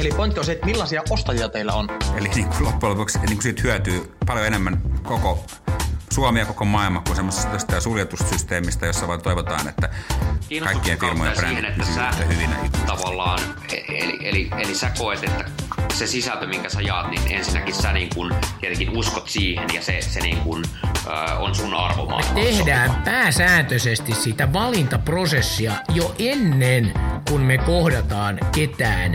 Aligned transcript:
Eli 0.00 0.10
pointti 0.16 0.40
on 0.40 0.46
se, 0.46 0.52
että 0.52 0.66
millaisia 0.66 1.02
ostajia 1.10 1.48
teillä 1.48 1.72
on. 1.72 1.88
Eli 2.16 2.28
niin 2.28 2.48
kuin 2.48 2.64
loppujen 2.64 2.90
lopuksi 2.90 3.18
niin 3.18 3.28
kuin 3.28 3.42
siitä 3.42 3.62
hyötyy 3.62 4.12
paljon 4.26 4.46
enemmän 4.46 4.82
koko 5.02 5.44
Suomi 6.12 6.38
ja 6.38 6.46
koko 6.46 6.64
maailma 6.64 7.00
kuin 7.00 7.16
semmoisesta 7.16 7.80
suljetussysteemistä, 7.80 8.86
jossa 8.86 9.08
vaan 9.08 9.22
toivotaan, 9.22 9.68
että 9.68 9.88
kaikkien 10.64 10.98
firmojen 10.98 11.36
brändit 11.36 11.64
että 11.64 11.84
sä 11.94 12.10
hyvinä 12.28 12.56
tavallaan, 12.86 13.40
eli, 13.88 14.18
eli, 14.28 14.48
eli 14.58 14.74
sä 14.74 14.90
koet, 14.98 15.24
että 15.24 15.44
se 15.92 16.06
sisältö, 16.06 16.46
minkä 16.46 16.68
sä 16.68 16.80
jaat, 16.80 17.10
niin 17.10 17.22
ensinnäkin 17.28 17.74
sä 17.74 17.92
niin 17.92 18.08
kun 18.14 18.34
tietenkin 18.60 18.96
uskot 18.96 19.28
siihen 19.28 19.64
ja 19.74 19.82
se, 19.82 20.00
se 20.00 20.20
niin 20.20 20.38
kun, 20.38 20.64
äh, 21.06 21.42
on 21.42 21.54
sun 21.54 21.74
arvomaailma. 21.74 22.34
Me 22.34 22.40
tehdään 22.40 23.02
pääsääntöisesti 23.04 24.14
sitä 24.14 24.52
valintaprosessia 24.52 25.72
jo 25.94 26.14
ennen 26.18 26.94
kuin 27.28 27.42
me 27.42 27.58
kohdataan 27.58 28.40
ketään 28.52 29.14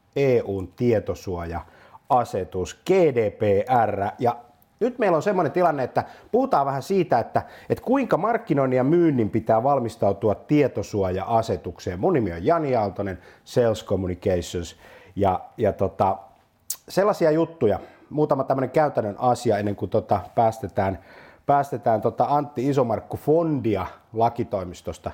EUn 0.15 0.67
tietosuoja-asetus, 0.67 2.81
GDPR, 2.85 4.07
ja 4.19 4.35
nyt 4.79 4.99
meillä 4.99 5.15
on 5.15 5.23
semmoinen 5.23 5.51
tilanne, 5.51 5.83
että 5.83 6.03
puhutaan 6.31 6.65
vähän 6.65 6.83
siitä, 6.83 7.19
että, 7.19 7.41
että 7.69 7.83
kuinka 7.83 8.17
markkinoinnin 8.17 8.77
ja 8.77 8.83
myynnin 8.83 9.29
pitää 9.29 9.63
valmistautua 9.63 10.35
tietosuoja-asetukseen. 10.35 11.99
Mun 11.99 12.13
nimi 12.13 12.33
on 12.33 12.45
Jani 12.45 12.75
Aaltonen, 12.75 13.19
Sales 13.43 13.85
Communications, 13.85 14.75
ja, 15.15 15.39
ja 15.57 15.73
tota, 15.73 16.17
sellaisia 16.89 17.31
juttuja, 17.31 17.79
muutama 18.09 18.43
tämmöinen 18.43 18.69
käytännön 18.69 19.15
asia 19.19 19.57
ennen 19.57 19.75
kuin 19.75 19.89
tota 19.89 20.19
päästetään, 20.35 20.99
päästetään 21.45 22.01
tota 22.01 22.25
Antti 22.29 22.69
Isomarkku 22.69 23.17
Fondia 23.17 23.85
lakitoimistosta 24.13 25.11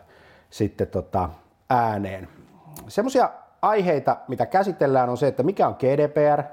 sitten 0.49 0.87
tota 0.87 1.29
ääneen. 1.69 2.27
Semmoisia 2.87 3.29
aiheita, 3.61 4.17
mitä 4.27 4.45
käsitellään, 4.45 5.09
on 5.09 5.17
se, 5.17 5.27
että 5.27 5.43
mikä 5.43 5.67
on 5.67 5.75
GDPR 5.79 6.43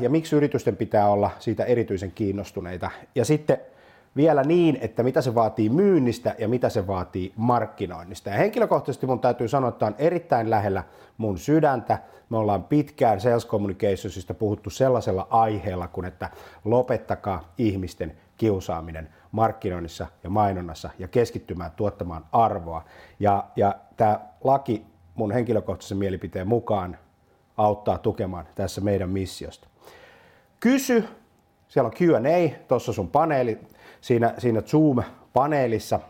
ja 0.00 0.10
miksi 0.10 0.36
yritysten 0.36 0.76
pitää 0.76 1.08
olla 1.08 1.30
siitä 1.38 1.64
erityisen 1.64 2.12
kiinnostuneita. 2.12 2.90
Ja 3.14 3.24
sitten 3.24 3.58
vielä 4.16 4.42
niin, 4.42 4.78
että 4.80 5.02
mitä 5.02 5.20
se 5.20 5.34
vaatii 5.34 5.68
myynnistä 5.68 6.34
ja 6.38 6.48
mitä 6.48 6.68
se 6.68 6.86
vaatii 6.86 7.32
markkinoinnista. 7.36 8.30
Ja 8.30 8.36
henkilökohtaisesti 8.36 9.06
mun 9.06 9.20
täytyy 9.20 9.48
sanoa, 9.48 9.68
että 9.68 9.86
on 9.86 9.94
erittäin 9.98 10.50
lähellä 10.50 10.84
mun 11.18 11.38
sydäntä. 11.38 11.98
Me 12.30 12.36
ollaan 12.36 12.64
pitkään 12.64 13.20
Sales 13.20 13.46
Communicationsista 13.46 14.34
puhuttu 14.34 14.70
sellaisella 14.70 15.26
aiheella 15.30 15.88
kuin, 15.88 16.04
että 16.04 16.30
lopettakaa 16.64 17.52
ihmisten 17.58 18.16
kiusaaminen 18.36 19.08
markkinoinnissa 19.32 20.06
ja 20.24 20.30
mainonnassa 20.30 20.90
ja 20.98 21.08
keskittymään 21.08 21.70
tuottamaan 21.76 22.24
arvoa. 22.32 22.84
Ja, 23.20 23.44
ja 23.56 23.74
tämä 23.96 24.20
laki 24.44 24.86
mun 25.16 25.32
henkilökohtaisen 25.32 25.98
mielipiteen 25.98 26.48
mukaan 26.48 26.98
auttaa 27.56 27.98
tukemaan 27.98 28.44
tässä 28.54 28.80
meidän 28.80 29.10
missiosta. 29.10 29.68
Kysy, 30.60 31.04
siellä 31.68 31.86
on 31.86 31.94
Q&A, 31.94 32.64
tuossa 32.68 32.92
sun 32.92 33.08
paneeli, 33.08 33.58
siinä, 34.00 34.34
siinä 34.38 34.60
Zoom-paneelissa. 34.60 36.00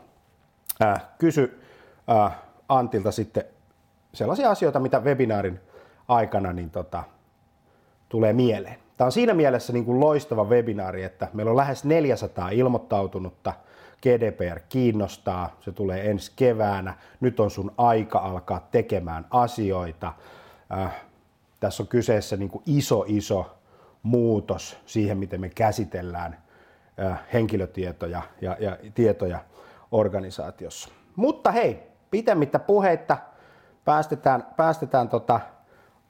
Äh, 0.83 1.03
kysy 1.19 1.61
äh, 2.11 2.39
Antilta 2.69 3.12
sitten 3.12 3.45
sellaisia 4.15 4.50
asioita, 4.50 4.81
mitä 4.81 5.00
webinaarin 5.00 5.61
aikana 6.09 6.53
niin 6.53 6.71
tota, 6.71 7.03
tulee 8.09 8.33
mieleen. 8.33 8.77
Tämä 8.97 9.06
on 9.06 9.12
siinä 9.12 9.34
mielessä 9.34 9.72
niin 9.72 9.84
kuin 9.84 10.00
loistava 10.00 10.45
webinaari, 10.45 11.03
että 11.03 11.28
meillä 11.33 11.50
on 11.50 11.56
lähes 11.56 11.84
400 11.84 12.50
ilmoittautunutta– 12.50 13.53
GDPR 14.03 14.61
kiinnostaa, 14.69 15.57
se 15.61 15.73
tulee 15.73 16.11
ensi 16.11 16.33
keväänä, 16.37 16.95
nyt 17.21 17.41
on 17.41 17.51
sun 17.51 17.73
aika 17.79 18.19
alkaa 18.19 18.69
tekemään 18.71 19.27
asioita. 19.31 20.12
Äh, 20.73 20.95
tässä 21.61 21.83
on 21.83 21.87
kyseessä 21.87 22.37
niin 22.37 22.49
kuin 22.49 22.62
iso, 22.67 23.05
iso 23.07 23.57
muutos 24.03 24.79
siihen, 24.87 25.19
miten 25.19 25.41
me 25.41 25.49
käsitellään 25.49 26.43
äh, 27.01 27.21
henkilötietoja 27.33 28.23
ja, 28.41 28.57
ja 28.61 28.77
tietoja 28.95 29.41
organisaatiossa. 29.93 30.89
Mutta 31.17 31.51
hei, 31.51 31.83
pitemmittä 32.11 32.59
puheitta 32.59 33.17
päästetään, 33.84 34.47
päästetään 34.57 35.09
tota 35.09 35.41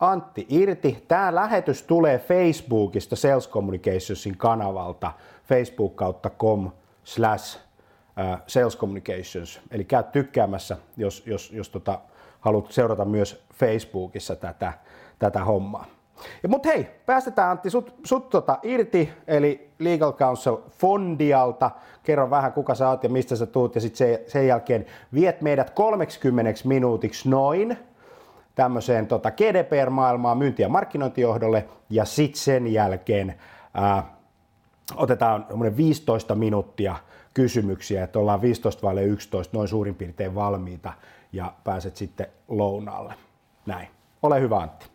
Antti 0.01 0.47
irti. 0.49 1.05
Tämä 1.09 1.35
lähetys 1.35 1.83
tulee 1.83 2.19
Facebookista 2.19 3.17
Sales 3.17 3.51
Communicationsin 3.51 4.37
kanavalta 4.37 5.13
facebook 5.49 5.97
kautta 5.97 6.31
com 6.31 6.71
slash 7.05 7.66
Sales 8.47 8.79
Communications, 8.79 9.61
eli 9.71 9.85
käy 9.85 10.03
tykkäämässä, 10.03 10.77
jos, 10.97 11.23
jos, 11.27 11.53
jos 11.53 11.69
tota, 11.69 11.99
haluat 12.41 12.73
seurata 12.73 13.05
myös 13.05 13.45
Facebookissa 13.55 14.37
tätä, 14.37 14.73
tätä 15.19 15.45
hommaa. 15.45 15.87
Ja, 16.43 16.49
mut 16.49 16.67
hei, 16.67 16.87
päästetään 17.07 17.51
Antti 17.51 17.71
sut, 17.71 17.95
sut 18.05 18.31
tota 18.31 18.59
irti, 18.63 19.13
eli 19.27 19.71
Legal 19.79 20.13
Counsel 20.13 20.57
Fondialta. 20.71 21.71
Kerro 22.03 22.31
vähän 22.31 22.53
kuka 22.53 22.75
sä 22.75 22.89
oot 22.89 23.03
ja 23.03 23.09
mistä 23.09 23.37
sä 23.37 23.47
tuut 23.47 23.75
ja 23.75 23.81
sitten 23.81 23.99
se, 23.99 24.25
sen 24.27 24.47
jälkeen 24.47 24.87
viet 25.15 25.41
meidät 25.41 25.71
30 25.71 26.53
minuutiksi 26.65 27.29
noin 27.29 27.79
tämmöiseen 28.55 29.07
tota 29.07 29.31
GDPR-maailmaan 29.31 30.39
myynti- 30.39 30.63
ja 30.63 30.69
markkinointijohdolle 30.69 31.69
ja 31.91 32.05
sitten 32.05 32.41
sen 32.41 32.67
jälkeen 32.67 33.35
ää, 33.75 34.17
otetaan 34.97 35.47
15 35.77 36.35
minuuttia 36.35 36.97
kysymyksiä, 37.37 38.05
että 38.05 38.19
ollaan 38.19 38.43
15 38.43 38.83
vai 38.83 39.05
11 39.05 39.57
noin 39.57 39.69
suurin 39.69 39.95
piirtein 39.95 40.35
valmiita 40.35 40.93
ja 41.33 41.53
pääset 41.65 41.97
sitten 41.97 42.27
lounaalle. 42.49 43.15
Näin. 43.67 43.89
Ole 44.23 44.41
hyvä 44.41 44.57
Antti. 44.57 44.87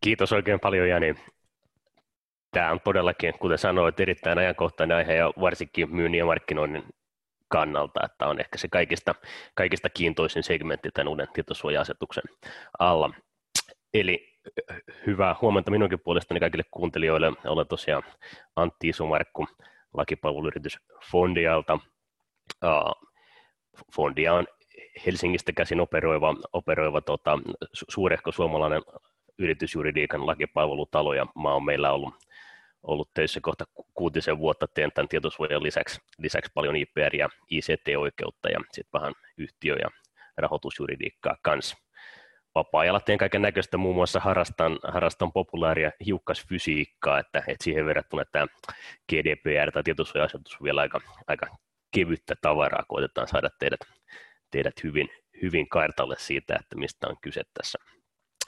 Kiitos 0.00 0.32
oikein 0.32 0.60
paljon 0.60 0.88
Jani. 0.88 1.14
Tämä 2.50 2.70
on 2.70 2.80
todellakin, 2.84 3.34
kuten 3.38 3.58
sanoit, 3.58 4.00
erittäin 4.00 4.38
ajankohtainen 4.38 4.96
aihe 4.96 5.14
ja 5.14 5.32
varsinkin 5.40 5.94
myynnin 5.94 6.18
ja 6.18 6.26
markkinoinnin 6.26 6.84
kannalta, 7.48 8.00
että 8.04 8.26
on 8.26 8.40
ehkä 8.40 8.58
se 8.58 8.68
kaikista, 8.68 9.14
kaikista 9.54 9.88
kiintoisin 9.88 10.42
segmentti 10.42 10.90
tämän 10.94 11.08
uuden 11.08 11.28
tietosuoja-asetuksen 11.32 12.24
alla. 12.78 13.10
Eli 13.94 14.38
hyvää 15.06 15.36
huomenta 15.40 15.70
minunkin 15.70 16.00
puolestani 16.00 16.40
kaikille 16.40 16.64
kuuntelijoille. 16.70 17.32
Olen 17.44 17.66
tosiaan 17.66 18.02
Antti 18.56 18.88
Isumarkku, 18.88 19.46
lakipalveluyritys 19.94 20.78
Fondialta. 21.10 21.78
Uh, 22.64 23.10
Fondia 23.96 24.34
on 24.34 24.46
Helsingistä 25.06 25.52
käsin 25.52 25.80
operoiva, 25.80 26.34
operoiva 26.52 27.00
tota, 27.00 27.38
suurehko 27.88 28.32
suomalainen 28.32 28.82
yritysjuridiikan 29.38 30.26
lakipalvelutalo, 30.26 31.14
ja 31.14 31.26
mä 31.42 31.52
oon 31.52 31.64
meillä 31.64 31.92
ollut, 31.92 32.14
ollut 32.82 33.10
töissä 33.14 33.40
kohta 33.42 33.64
kuutisen 33.94 34.38
vuotta, 34.38 34.66
teen 34.68 34.92
tämän 34.94 35.08
tietosuojan 35.08 35.62
lisäksi, 35.62 36.00
lisäksi 36.18 36.50
paljon 36.54 36.74
IPR- 36.76 37.16
ja 37.18 37.28
ICT-oikeutta, 37.50 38.48
ja 38.48 38.60
sitten 38.72 39.00
vähän 39.00 39.14
yhtiö- 39.38 39.76
ja 39.76 39.88
rahoitusjuridiikkaa 40.36 41.36
kanssa 41.42 41.83
vapaa-ajalla 42.54 43.00
teen 43.00 43.18
kaiken 43.18 43.42
näköistä, 43.42 43.76
muun 43.76 43.94
muassa 43.94 44.20
harrastan, 44.20 44.78
harrastan 44.82 45.32
populaaria 45.32 45.90
hiukkasfysiikkaa, 46.06 47.18
että, 47.18 47.38
että 47.38 47.64
siihen 47.64 47.86
verrattuna 47.86 48.24
tämä 48.24 48.46
GDPR 49.12 49.72
tai 49.72 49.82
tietosuoja-asetus 49.82 50.56
on 50.60 50.64
vielä 50.64 50.80
aika, 50.80 51.00
aika 51.26 51.46
kevyttä 51.94 52.34
tavaraa, 52.42 52.84
koitetaan 52.88 53.28
saada 53.28 53.50
teidät, 53.58 53.80
teidät 54.50 54.74
hyvin, 54.84 55.08
hyvin 55.42 55.68
kartalle 55.68 56.16
siitä, 56.18 56.56
että 56.60 56.76
mistä 56.76 57.08
on 57.08 57.16
kyse 57.20 57.42
tässä 57.54 57.78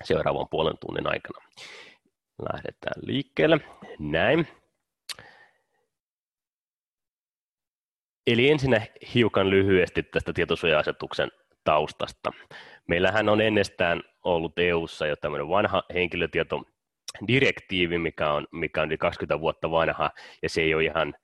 seuraavan 0.04 0.48
puolen 0.50 0.78
tunnin 0.80 1.06
aikana. 1.06 1.46
Lähdetään 2.52 3.02
liikkeelle. 3.02 3.60
Näin. 3.98 4.48
Eli 8.26 8.50
ensinnä 8.50 8.86
hiukan 9.14 9.50
lyhyesti 9.50 10.02
tästä 10.02 10.32
tietosuoja-asetuksen 10.32 11.30
taustasta. 11.64 12.32
Meillähän 12.86 13.28
on 13.28 13.40
ennestään 13.40 14.02
ollut 14.24 14.58
EU:ssa 14.58 15.06
jo 15.06 15.16
tämmöinen 15.16 15.48
vanha 15.48 15.82
henkilötietodirektiivi, 15.94 17.98
mikä 17.98 18.32
on, 18.32 18.46
mikä 18.52 18.82
on 18.82 18.88
yli 18.88 18.98
20 18.98 19.40
vuotta 19.40 19.70
vanha, 19.70 20.10
ja 20.42 20.48
se 20.48 20.62
ei 20.62 20.74
ole 20.74 20.84
ihan 20.84 21.14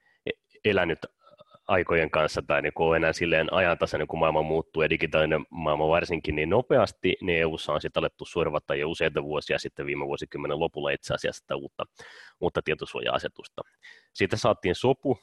elänyt 0.65 0.99
aikojen 1.69 2.11
kanssa 2.11 2.43
tai 2.47 2.63
niin 2.63 2.73
ole 2.77 2.97
enää 2.97 3.13
silleen 3.13 3.53
ajantasainen, 3.53 4.07
kun 4.07 4.19
maailma 4.19 4.43
muuttuu 4.43 4.83
ja 4.83 4.91
digitaalinen 4.91 5.47
maailma 5.51 5.89
varsinkin 5.89 6.37
niin 6.37 6.51
nopeasti, 6.51 7.17
niin 7.21 7.41
EUssa 7.41 7.73
on 7.73 7.81
sitten 7.81 8.01
alettu 8.01 8.25
sorvata 8.25 8.75
jo 8.75 8.91
useita 8.91 9.23
vuosia 9.23 9.59
sitten 9.59 9.87
viime 9.87 10.07
vuosikymmenen 10.07 10.61
lopulla 10.61 10.91
itse 10.91 11.15
asiassa 11.15 11.41
sitä 11.41 11.57
uutta, 11.57 11.85
uutta 12.41 12.61
tietosuoja-asetusta. 12.65 13.63
Siitä 14.13 14.37
saatiin 14.37 14.75
sopu 14.75 15.19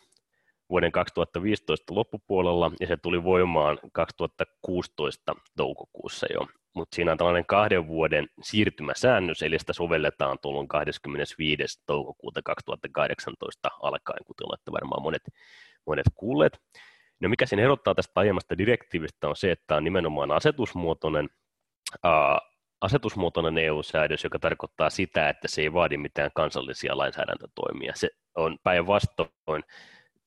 vuoden 0.69 0.91
2015 0.91 1.95
loppupuolella 1.95 2.71
ja 2.79 2.87
se 2.87 2.97
tuli 2.97 3.23
voimaan 3.23 3.79
2016 3.93 5.35
toukokuussa 5.57 6.27
jo. 6.33 6.47
Mutta 6.75 6.95
siinä 6.95 7.11
on 7.11 7.17
tällainen 7.17 7.45
kahden 7.45 7.87
vuoden 7.87 8.27
siirtymäsäännös, 8.41 9.41
eli 9.41 9.59
sitä 9.59 9.73
sovelletaan 9.73 10.37
tuolloin 10.41 10.67
25. 10.67 11.83
toukokuuta 11.85 12.41
2018 12.43 13.69
alkaen, 13.81 14.25
kuten 14.25 14.47
olette 14.47 14.71
varmaan 14.71 15.03
monet, 15.03 15.23
monet 15.85 16.05
kuulleet. 16.15 16.59
No 17.19 17.29
mikä 17.29 17.45
sen 17.45 17.59
erottaa 17.59 17.95
tästä 17.95 18.11
aiemmasta 18.15 18.57
direktiivistä 18.57 19.27
on 19.27 19.35
se, 19.35 19.51
että 19.51 19.75
on 19.75 19.83
nimenomaan 19.83 20.31
asetusmuotoinen, 20.31 21.29
ää, 22.03 22.39
asetusmuotoinen 22.81 23.57
EU-säädös, 23.57 24.23
joka 24.23 24.39
tarkoittaa 24.39 24.89
sitä, 24.89 25.29
että 25.29 25.47
se 25.47 25.61
ei 25.61 25.73
vaadi 25.73 25.97
mitään 25.97 26.31
kansallisia 26.35 26.97
lainsäädäntötoimia. 26.97 27.91
Se 27.95 28.09
on 28.35 28.57
päinvastoin 28.63 29.63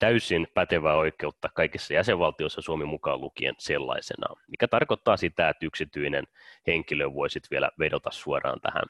täysin 0.03 0.47
pätevää 0.55 0.95
oikeutta 0.95 1.49
kaikissa 1.55 1.95
jäsenvaltioissa 1.95 2.61
Suomi 2.61 2.85
mukaan 2.85 3.21
lukien 3.21 3.55
sellaisena, 3.59 4.27
mikä 4.49 4.69
tarkoittaa 4.69 5.17
sitä, 5.17 5.49
että 5.49 5.67
yksityinen 5.67 6.25
henkilö 6.67 7.13
voi 7.15 7.31
sitten 7.31 7.49
vielä 7.51 7.71
vedota 7.79 8.11
suoraan 8.11 8.61
tähän, 8.61 8.85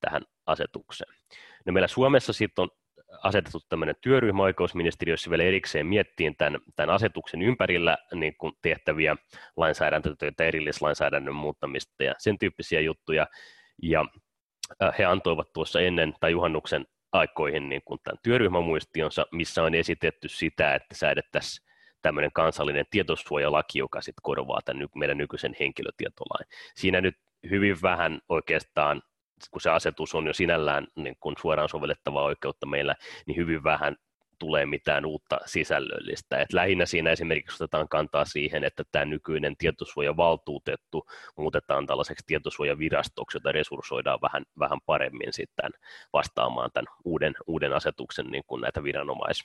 tähän 0.00 0.22
asetukseen. 0.46 1.14
No 1.66 1.72
meillä 1.72 1.88
Suomessa 1.88 2.32
sitten 2.32 2.62
on 2.62 2.68
asetettu 3.22 3.58
tämmöinen 3.68 3.94
työryhmä 4.00 4.42
oikeusministeriössä 4.42 5.30
vielä 5.30 5.42
erikseen 5.42 5.86
miettiin 5.86 6.36
tämän, 6.36 6.60
tämän 6.76 6.94
asetuksen 6.94 7.42
ympärillä 7.42 7.98
niin 8.14 8.36
kuin 8.38 8.52
tehtäviä 8.62 9.16
lainsäädäntötöitä, 9.56 10.44
erillislainsäädännön 10.44 11.34
muuttamista 11.34 12.04
ja 12.04 12.14
sen 12.18 12.38
tyyppisiä 12.38 12.80
juttuja. 12.80 13.26
Ja 13.82 14.04
he 14.98 15.04
antoivat 15.04 15.52
tuossa 15.52 15.80
ennen 15.80 16.14
tai 16.20 16.30
juhannuksen 16.30 16.86
aikoihin 17.12 17.68
niin 17.68 17.82
kuin 17.84 18.00
tämän 18.04 18.18
työryhmämuistionsa, 18.22 19.26
missä 19.32 19.62
on 19.62 19.74
esitetty 19.74 20.28
sitä, 20.28 20.74
että 20.74 20.94
säädettäisiin 20.94 21.66
tämmöinen 22.02 22.32
kansallinen 22.32 22.84
tietosuojalaki, 22.90 23.78
joka 23.78 24.00
sitten 24.00 24.22
korvaa 24.22 24.60
tämän 24.64 24.88
meidän 24.94 25.18
nykyisen 25.18 25.56
henkilötietolain. 25.60 26.46
Siinä 26.74 27.00
nyt 27.00 27.16
hyvin 27.50 27.76
vähän 27.82 28.20
oikeastaan, 28.28 29.02
kun 29.50 29.60
se 29.60 29.70
asetus 29.70 30.14
on 30.14 30.26
jo 30.26 30.32
sinällään 30.32 30.86
niin 30.96 31.16
kun 31.20 31.34
suoraan 31.40 31.68
sovellettavaa 31.68 32.24
oikeutta 32.24 32.66
meillä, 32.66 32.94
niin 33.26 33.36
hyvin 33.36 33.64
vähän 33.64 33.96
tulee 34.38 34.66
mitään 34.66 35.04
uutta 35.04 35.38
sisällöllistä. 35.46 36.40
Et 36.40 36.52
lähinnä 36.52 36.86
siinä 36.86 37.10
esimerkiksi 37.10 37.64
otetaan 37.64 37.88
kantaa 37.88 38.24
siihen, 38.24 38.64
että 38.64 38.84
tämä 38.92 39.04
nykyinen 39.04 39.56
tietosuojavaltuutettu 39.56 41.06
muutetaan 41.36 41.86
tällaiseksi 41.86 42.24
tietosuojavirastoksi, 42.26 43.36
jota 43.36 43.52
resurssoidaan 43.52 44.18
vähän, 44.22 44.44
vähän 44.58 44.78
paremmin 44.86 45.32
sitten 45.32 45.70
vastaamaan 46.12 46.70
tämän 46.74 46.94
uuden, 47.04 47.34
uuden 47.46 47.72
asetuksen 47.72 48.26
niin 48.26 48.44
kuin 48.46 48.60
näitä 48.60 48.82
viranomais, 48.82 49.44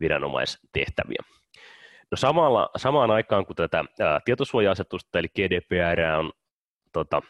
viranomaistehtäviä. 0.00 1.22
No 2.10 2.16
samalla, 2.16 2.70
samaan 2.76 3.10
aikaan, 3.10 3.46
kun 3.46 3.56
tätä 3.56 3.84
ää, 4.00 4.20
tietosuoja-asetusta, 4.24 5.18
eli 5.18 5.28
GDPR 5.28 6.00
on 6.18 6.32
tota, 6.92 7.22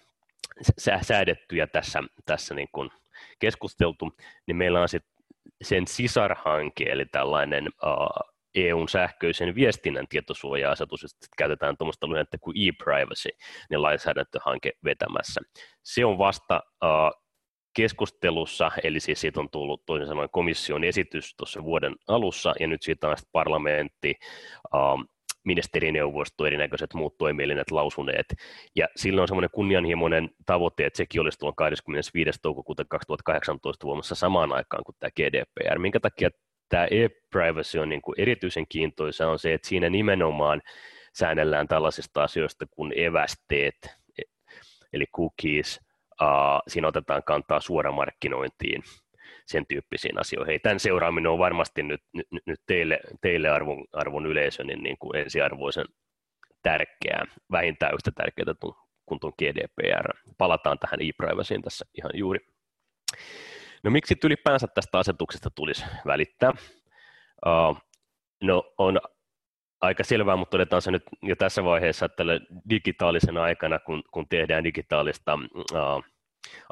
säädetty 1.02 1.56
ja 1.56 1.66
tässä, 1.66 2.02
tässä 2.26 2.54
niin 2.54 2.68
kuin 2.72 2.90
keskusteltu, 3.38 4.12
niin 4.46 4.56
meillä 4.56 4.80
on 4.80 4.88
sitten 4.88 5.15
sen 5.62 5.86
sisarhanke, 5.86 6.84
eli 6.84 7.06
tällainen 7.06 7.66
uh, 7.66 8.32
EUn 8.54 8.88
sähköisen 8.88 9.54
viestinnän 9.54 10.06
tietosuoja-asetus, 10.08 11.04
että 11.04 11.26
käytetään 11.38 11.76
tuommoista 11.76 12.08
lyhennettä 12.08 12.38
kuin 12.40 12.56
e-privacy, 12.68 13.28
niin 13.70 13.82
lainsäädäntöhanke 13.82 14.72
vetämässä. 14.84 15.40
Se 15.82 16.04
on 16.04 16.18
vasta 16.18 16.60
uh, 16.84 17.22
keskustelussa, 17.76 18.70
eli 18.84 19.00
siis 19.00 19.20
siitä 19.20 19.40
on 19.40 19.50
tullut 19.50 19.82
toisin 19.86 20.08
sanoen 20.08 20.28
komission 20.32 20.84
esitys 20.84 21.34
tuossa 21.36 21.62
vuoden 21.62 21.94
alussa, 22.08 22.54
ja 22.60 22.66
nyt 22.66 22.82
siitä 22.82 23.08
on 23.08 23.16
parlamentti 23.32 24.14
uh, 24.74 25.15
ministerineuvosto, 25.46 26.46
erinäköiset 26.46 26.94
muut 26.94 27.18
toimielinet 27.18 27.70
lausuneet. 27.70 28.26
Ja 28.76 28.88
silloin 28.96 29.22
on 29.22 29.28
semmoinen 29.28 29.50
kunnianhimoinen 29.52 30.30
tavoite, 30.46 30.86
että 30.86 30.96
sekin 30.96 31.20
olisi 31.20 31.38
tuon 31.38 31.54
25. 31.54 32.38
toukokuuta 32.42 32.84
2018 32.88 33.86
vuomassa 33.86 34.14
samaan 34.14 34.52
aikaan 34.52 34.84
kuin 34.84 34.96
tämä 34.98 35.10
GDPR. 35.10 35.78
Minkä 35.78 36.00
takia 36.00 36.30
tämä 36.68 36.84
e-privacy 36.84 37.78
on 37.78 37.88
niin 37.88 38.02
kuin 38.02 38.20
erityisen 38.20 38.66
kiintoisa 38.68 39.28
on 39.28 39.38
se, 39.38 39.54
että 39.54 39.68
siinä 39.68 39.90
nimenomaan 39.90 40.62
säännellään 41.12 41.68
tällaisista 41.68 42.22
asioista 42.22 42.66
kuin 42.70 42.92
evästeet, 42.96 43.96
eli 44.92 45.04
cookies, 45.16 45.80
siinä 46.68 46.88
otetaan 46.88 47.22
kantaa 47.22 47.60
suoramarkkinointiin, 47.60 48.82
sen 49.46 49.66
tyyppisiin 49.66 50.20
asioihin. 50.20 50.60
Tämän 50.62 50.80
seuraaminen 50.80 51.30
on 51.30 51.38
varmasti 51.38 51.82
nyt, 51.82 52.00
nyt, 52.14 52.26
nyt 52.46 52.60
teille, 52.66 53.00
teille 53.20 53.48
arvon, 53.48 53.84
arvon 53.92 54.26
yleisö 54.26 54.64
niin, 54.64 54.82
niin 54.82 54.96
kuin 54.98 55.16
ensiarvoisen 55.16 55.86
tärkeää, 56.62 57.24
vähintään 57.52 57.94
yhtä 57.94 58.10
tärkeää 58.10 58.54
kuin 59.06 59.20
tuon 59.20 59.32
GDPR. 59.38 60.16
Palataan 60.38 60.78
tähän 60.78 61.00
e-privacyin 61.02 61.62
tässä 61.62 61.86
ihan 61.98 62.10
juuri. 62.14 62.38
No 63.82 63.90
miksi 63.90 64.14
ylipäänsä 64.24 64.66
tästä 64.66 64.98
asetuksesta 64.98 65.50
tulisi 65.50 65.84
välittää? 66.06 66.52
Uh, 67.46 67.78
no 68.42 68.74
on 68.78 69.00
aika 69.80 70.04
selvää, 70.04 70.36
mutta 70.36 70.50
todetaan 70.50 70.82
se 70.82 70.90
nyt 70.90 71.02
jo 71.22 71.36
tässä 71.36 71.64
vaiheessa, 71.64 72.06
että 72.06 72.24
digitaalisen 72.70 73.36
aikana, 73.36 73.78
kun, 73.78 74.02
kun 74.10 74.28
tehdään 74.28 74.64
digitaalista 74.64 75.38
uh, 75.54 76.04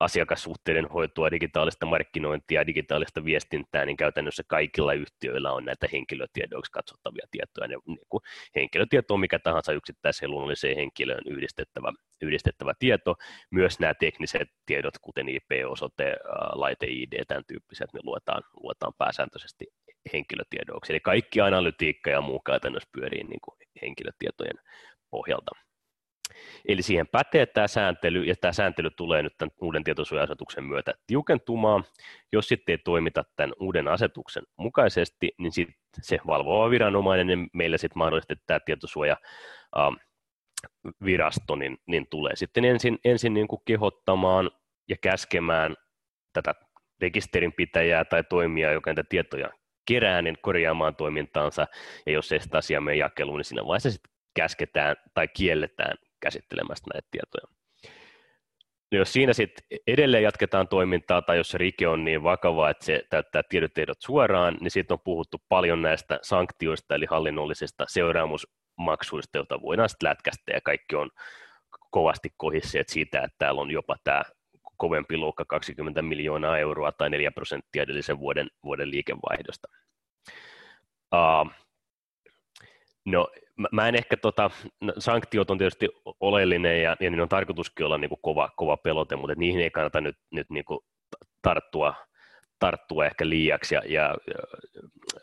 asiakassuhteiden 0.01 0.89
hoitoa, 0.89 1.31
digitaalista 1.31 1.87
markkinointia 1.87 2.67
digitaalista 2.67 3.25
viestintää, 3.25 3.85
niin 3.85 3.97
käytännössä 3.97 4.43
kaikilla 4.47 4.93
yhtiöillä 4.93 5.53
on 5.53 5.65
näitä 5.65 5.87
henkilötiedoiksi 5.93 6.73
katsottavia 6.73 7.27
tietoja. 7.31 7.69
Ne, 7.69 7.77
niin 7.87 8.07
kuin 8.09 8.21
henkilötieto 8.55 9.15
on 9.15 9.21
mikä 9.21 9.39
tahansa 9.39 9.73
yksittäiseen 9.73 10.31
luonnolliseen 10.31 10.77
henkilöön 10.77 11.23
yhdistettävä, 11.27 11.93
yhdistettävä 12.23 12.73
tieto. 12.79 13.15
Myös 13.51 13.81
nämä 13.81 13.95
tekniset 13.95 14.49
tiedot, 14.67 14.95
kuten 15.03 15.29
IP-osoite, 15.29 16.17
laite-ID, 16.53 17.25
tämän 17.29 17.45
tyyppiset, 17.49 17.93
ne 17.93 18.01
luetaan, 18.03 18.43
luetaan 18.63 18.93
pääsääntöisesti 18.99 19.67
henkilötiedoiksi. 20.13 20.93
Eli 20.93 21.01
kaikki 21.01 21.41
analytiikka 21.41 22.11
ja 22.11 22.21
muu 22.21 22.41
käytännössä 22.41 22.89
pyörii 22.93 23.25
niin 23.25 23.41
kuin 23.41 23.59
henkilötietojen 23.83 24.59
pohjalta. 25.11 25.51
Eli 26.69 26.83
siihen 26.83 27.07
pätee 27.09 27.47
tämä 27.47 27.69
sääntely, 27.69 28.23
ja 28.23 28.35
tämä 28.41 28.53
sääntely 28.53 28.91
tulee 28.91 29.23
nyt 29.23 29.35
tämän 29.39 29.51
uuden 29.61 29.85
tietosuoja-asetuksen 29.85 30.65
myötä 30.65 30.95
tiukentumaan. 31.07 31.85
Jos 32.33 32.49
sitten 32.49 32.73
ei 32.73 32.79
toimita 32.79 33.25
tämän 33.37 33.53
uuden 33.61 33.89
asetuksen 33.89 34.43
mukaisesti, 34.57 35.35
niin 35.39 35.53
sitten 35.53 35.75
se 36.03 36.19
valvova 36.27 36.71
viranomainen, 36.71 37.27
niin 37.27 37.51
meillä 37.53 37.79
sitten 37.79 37.99
mahdollisesti 37.99 38.35
tämä 38.47 38.61
tietosuoja 38.61 39.17
virasto, 41.05 41.57
niin, 41.57 41.79
niin 41.87 42.07
tulee 42.11 42.37
sitten 42.37 42.65
ensin, 42.65 42.99
ensin 43.05 43.35
niin 43.35 43.49
kuin 43.49 43.63
kehottamaan 43.65 44.51
ja 44.89 44.97
käskemään 45.03 45.77
tätä 46.33 46.55
rekisterinpitäjää 47.01 48.05
tai 48.05 48.25
toimijaa, 48.25 48.73
joka 48.73 48.91
näitä 48.91 49.05
tietoja 49.09 49.51
kerää, 49.89 50.23
niin 50.23 50.37
korjaamaan 50.41 50.97
toimintaansa, 50.97 51.67
ja 52.07 52.13
jos 52.13 52.33
ei 52.33 52.41
sitä 52.41 52.59
asiaa 52.59 52.81
mene 52.81 52.97
jakeluun, 52.97 53.39
niin 53.39 53.45
siinä 53.45 53.67
vaiheessa 53.67 53.91
sitten 53.91 54.13
käsketään 54.37 54.97
tai 55.15 55.29
kielletään 55.29 55.97
käsittelemästä 56.25 56.91
näitä 56.95 57.09
tietoja. 57.11 57.55
No 58.93 58.99
jos 58.99 59.13
siinä 59.13 59.33
sitten 59.33 59.79
edelleen 59.87 60.23
jatketaan 60.23 60.69
toimintaa 60.69 61.23
tai 61.23 61.37
jos 61.37 61.49
se 61.49 61.59
rike 61.59 61.89
on 61.89 62.05
niin 62.05 62.23
vakava, 62.23 62.71
että 62.71 62.85
se 62.85 63.03
täyttää 63.11 63.43
tiedotehdot 63.49 63.99
suoraan, 64.01 64.57
niin 64.61 64.71
siitä 64.71 64.95
on 64.95 65.01
puhuttu 65.05 65.43
paljon 65.49 65.83
näistä 65.83 66.19
sanktioista 66.23 66.95
eli 66.95 67.07
hallinnollisista 67.11 67.85
seuraamusmaksuista, 67.89 69.39
joita 69.39 69.63
voidaan 69.63 69.89
sitten 69.89 70.09
lätkästä 70.09 70.53
ja 70.53 70.61
kaikki 70.61 70.97
on 70.97 71.11
kovasti 71.91 72.29
kohisseet 72.37 72.89
siitä, 72.89 73.19
että 73.19 73.37
täällä 73.39 73.61
on 73.61 73.71
jopa 73.71 73.97
tämä 74.05 74.23
kovempi 74.77 75.17
luokka 75.17 75.45
20 75.45 76.03
miljoonaa 76.03 76.59
euroa 76.59 76.93
tai 76.93 77.11
4 77.11 77.31
prosenttia 77.31 77.83
edellisen 77.83 78.19
vuoden, 78.19 78.49
vuoden 78.65 78.91
liikevaihdosta. 78.91 79.69
Uh, 81.15 81.64
no 83.05 83.29
mä 83.73 83.89
en 83.89 83.95
ehkä, 83.95 84.17
tota, 84.17 84.51
no, 84.81 84.93
sanktiot 84.99 85.51
on 85.51 85.59
tietysti 85.59 85.89
oleellinen 86.21 86.83
ja, 86.83 86.97
ja 87.01 87.11
niin 87.11 87.21
on 87.21 87.29
tarkoituskin 87.29 87.87
olla 87.87 87.99
niin 87.99 88.09
kuin 88.09 88.19
kova, 88.23 88.51
kova 88.57 88.77
pelote, 88.77 89.17
mutta 89.17 89.35
niihin 89.37 89.61
ei 89.61 89.71
kannata 89.71 90.01
nyt, 90.01 90.17
nyt 90.31 90.51
niin 90.51 90.65
kuin 90.65 90.81
tarttua, 91.43 91.95
tarttua 92.59 93.07
ehkä 93.07 93.29
liiaksi 93.29 93.75
ja, 93.75 93.83
ja 93.87 94.15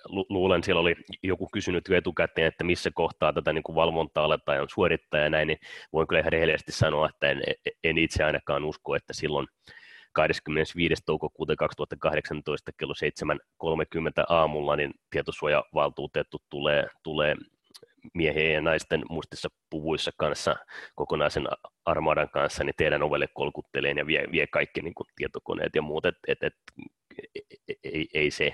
lu, 0.05 0.25
luulen, 0.29 0.63
siellä 0.63 0.81
oli 0.81 0.95
joku 1.23 1.47
kysynyt 1.53 1.87
jo 1.89 1.95
etukäteen, 1.95 2.47
että 2.47 2.63
missä 2.63 2.91
kohtaa 2.93 3.33
tätä 3.33 3.53
niin 3.53 3.63
kuin 3.63 3.75
valvontaa 3.75 4.23
aletaan 4.23 4.67
suorittaa 4.73 5.19
ja 5.19 5.29
näin, 5.29 5.47
niin 5.47 5.59
voin 5.93 6.07
kyllä 6.07 6.19
ihan 6.19 6.31
rehellisesti 6.31 6.71
sanoa, 6.71 7.09
että 7.09 7.29
en, 7.29 7.41
en 7.83 7.97
itse 7.97 8.23
ainakaan 8.23 8.63
usko, 8.63 8.95
että 8.95 9.13
silloin 9.13 9.47
25. 10.13 11.01
toukokuuta 11.05 11.55
2018 11.55 12.71
kello 12.77 12.93
7.30 13.33 14.25
aamulla 14.29 14.75
niin 14.75 14.91
tietosuojavaltuutettu 15.09 16.37
tulee, 16.49 16.87
tulee 17.03 17.35
miehien 18.13 18.53
ja 18.53 18.61
naisten 18.61 19.03
mustissa 19.09 19.49
puvuissa 19.69 20.11
kanssa, 20.17 20.55
kokonaisen 20.95 21.47
armadan 21.85 22.29
kanssa, 22.29 22.63
niin 22.63 22.73
teidän 22.77 23.03
ovelle 23.03 23.27
kolkutteleen 23.33 23.97
ja 23.97 24.07
vie, 24.07 24.25
vie 24.31 24.47
kaikki 24.47 24.81
niin 24.81 24.93
kuin 24.93 25.07
tietokoneet 25.15 25.75
ja 25.75 25.81
muut, 25.81 26.05
että 26.05 26.19
et, 26.27 26.43
et, 26.43 26.53
ei, 27.83 28.07
ei 28.13 28.31
se 28.31 28.53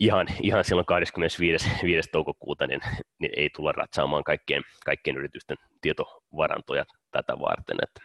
ihan, 0.00 0.26
ihan 0.42 0.64
silloin 0.64 0.86
25. 0.86 1.70
5. 1.82 2.10
toukokuuta 2.12 2.66
niin, 2.66 2.80
niin 3.18 3.32
ei 3.36 3.50
tulla 3.50 3.72
ratsaamaan 3.72 4.24
kaikkien, 4.24 4.62
kaikkien 4.84 5.16
yritysten 5.16 5.56
tietovarantoja 5.80 6.84
tätä 7.10 7.38
varten, 7.38 7.76
että 7.82 8.00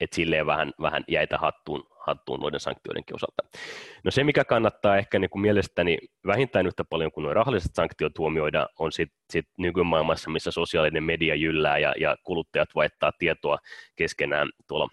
et 0.00 0.12
silleen 0.12 0.46
vähän, 0.46 0.72
vähän 0.80 1.04
jäitä 1.08 1.38
hattuun, 1.38 1.89
hattuun 2.06 2.40
noiden 2.40 2.60
sanktioidenkin 2.60 3.14
osalta. 3.14 3.58
No 4.04 4.10
se, 4.10 4.24
mikä 4.24 4.44
kannattaa 4.44 4.96
ehkä 4.96 5.18
niin 5.18 5.30
kuin 5.30 5.42
mielestäni 5.42 5.98
vähintään 6.26 6.66
yhtä 6.66 6.84
paljon 6.84 7.12
kuin 7.12 7.22
nuo 7.22 7.34
rahalliset 7.34 7.74
sanktiot 7.74 8.18
huomioida, 8.18 8.66
on 8.78 8.92
sitten 8.92 9.18
sit 9.30 9.46
nykymaailmassa, 9.58 10.30
missä 10.30 10.50
sosiaalinen 10.50 11.04
media 11.04 11.34
jyllää 11.34 11.78
ja, 11.78 11.94
ja 12.00 12.16
kuluttajat 12.22 12.68
vaihtaa 12.74 13.12
tietoa 13.18 13.58
keskenään 13.96 14.50
tuolla, 14.68 14.88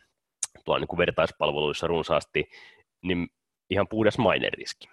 tuolla 0.65 0.79
niin 0.79 0.87
kuin 0.87 0.97
vertaispalveluissa 0.97 1.87
runsaasti, 1.87 2.49
niin 3.01 3.27
ihan 3.69 3.87
puhdas 3.87 4.17
maineriski. 4.17 4.87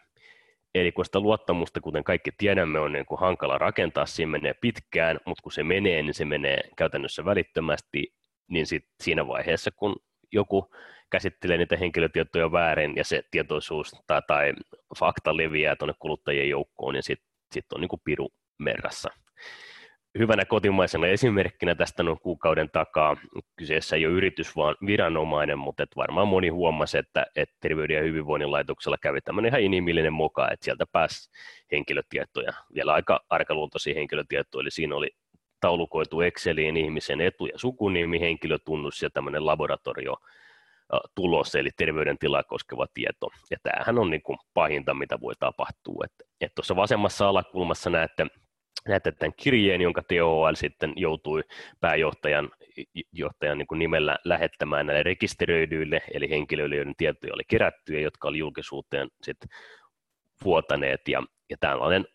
Eli 0.74 0.92
kun 0.92 1.04
sitä 1.04 1.20
luottamusta, 1.20 1.80
kuten 1.80 2.04
kaikki 2.04 2.30
tiedämme, 2.38 2.80
on 2.80 2.92
niin 2.92 3.06
kuin 3.06 3.20
hankala 3.20 3.58
rakentaa, 3.58 4.06
siinä 4.06 4.30
menee 4.30 4.54
pitkään, 4.54 5.20
mutta 5.26 5.42
kun 5.42 5.52
se 5.52 5.64
menee, 5.64 6.02
niin 6.02 6.14
se 6.14 6.24
menee 6.24 6.60
käytännössä 6.76 7.24
välittömästi, 7.24 8.14
niin 8.48 8.66
sit 8.66 8.84
siinä 9.02 9.26
vaiheessa, 9.26 9.70
kun 9.70 9.96
joku 10.32 10.70
käsittelee 11.14 11.56
niitä 11.56 11.76
henkilötietoja 11.76 12.52
väärin 12.52 12.96
ja 12.96 13.04
se 13.04 13.22
tietoisuus 13.30 13.92
tai, 14.06 14.22
tai 14.26 14.52
fakta 14.98 15.36
leviää 15.36 15.76
tuonne 15.76 15.94
kuluttajien 15.98 16.48
joukkoon, 16.48 16.94
niin 16.94 17.02
sitten 17.02 17.28
sit 17.52 17.72
on 17.72 17.80
niin 17.80 17.88
kuin 17.88 18.00
piru 18.04 18.28
merrassa 18.58 19.10
hyvänä 20.18 20.44
kotimaisena 20.44 21.06
esimerkkinä 21.06 21.74
tästä 21.74 22.02
noin 22.02 22.18
kuukauden 22.20 22.70
takaa. 22.70 23.16
Kyseessä 23.56 23.96
ei 23.96 24.06
ole 24.06 24.14
yritys, 24.14 24.56
vaan 24.56 24.76
viranomainen, 24.86 25.58
mutta 25.58 25.82
et 25.82 25.96
varmaan 25.96 26.28
moni 26.28 26.48
huomasi, 26.48 26.98
että, 26.98 27.26
että 27.36 27.56
Terveyden 27.60 27.96
ja 27.96 28.02
hyvinvoinnin 28.02 28.52
laitoksella 28.52 28.96
kävi 28.98 29.20
tämmöinen 29.20 29.48
ihan 29.48 29.60
inhimillinen 29.60 30.12
moka, 30.12 30.50
että 30.50 30.64
sieltä 30.64 30.84
pääsi 30.92 31.30
henkilötietoja, 31.72 32.52
vielä 32.74 32.92
aika 32.92 33.20
arkaluontoisia 33.30 33.94
henkilötietoja, 33.94 34.62
eli 34.62 34.70
siinä 34.70 34.96
oli 34.96 35.10
taulukoitu 35.60 36.20
Exceliin 36.20 36.76
ihmisen 36.76 37.20
etu- 37.20 37.46
ja 37.46 37.58
sukunimi, 37.58 38.20
henkilötunnus 38.20 39.02
ja 39.02 39.10
tämmöinen 39.10 39.46
laboratorio 39.46 40.16
tulos, 41.14 41.54
eli 41.54 41.70
terveydentilaa 41.76 42.42
koskeva 42.42 42.86
tieto. 42.94 43.30
Ja 43.50 43.56
tämähän 43.62 43.98
on 43.98 44.10
niin 44.10 44.22
kuin 44.22 44.38
pahinta, 44.54 44.94
mitä 44.94 45.20
voi 45.20 45.34
tapahtua. 45.40 46.04
Että, 46.40 46.54
tuossa 46.54 46.76
vasemmassa 46.76 47.28
alakulmassa 47.28 47.90
näette 47.90 48.26
näette 48.88 49.12
tämän 49.12 49.32
kirjeen, 49.36 49.80
jonka 49.80 50.02
THL 50.02 50.54
sitten 50.54 50.92
joutui 50.96 51.42
pääjohtajan 51.80 52.50
johtajan 53.12 53.58
niin 53.58 53.78
nimellä 53.78 54.18
lähettämään 54.24 54.86
näille 54.86 55.02
rekisteröidyille, 55.02 56.02
eli 56.14 56.30
henkilöille, 56.30 56.76
joiden 56.76 56.94
tietoja 56.96 57.34
oli 57.34 57.42
kerätty 57.48 57.94
ja 57.94 58.00
jotka 58.00 58.28
oli 58.28 58.38
julkisuuteen 58.38 59.08
sitten 59.22 59.48
vuotaneet. 60.44 61.08
Ja, 61.08 61.22
ja 61.50 61.56
tällainen 61.60 62.06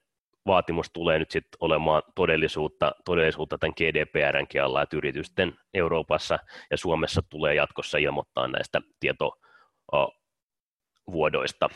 vaatimus 0.50 0.90
tulee 0.94 1.20
nyt 1.20 1.32
sitten 1.32 1.58
olemaan 1.60 2.04
todellisuutta, 2.16 2.92
todellisuutta 3.06 3.58
tämän 3.58 3.74
GDPRnkin 3.78 4.64
alla, 4.64 4.82
että 4.82 4.98
yritysten 4.98 5.54
Euroopassa 5.74 6.40
ja 6.72 6.78
Suomessa 6.78 7.22
tulee 7.30 7.56
jatkossa 7.56 7.98
ilmoittaa 7.98 8.48
näistä 8.48 8.82
tietovuodoista 9.00 11.70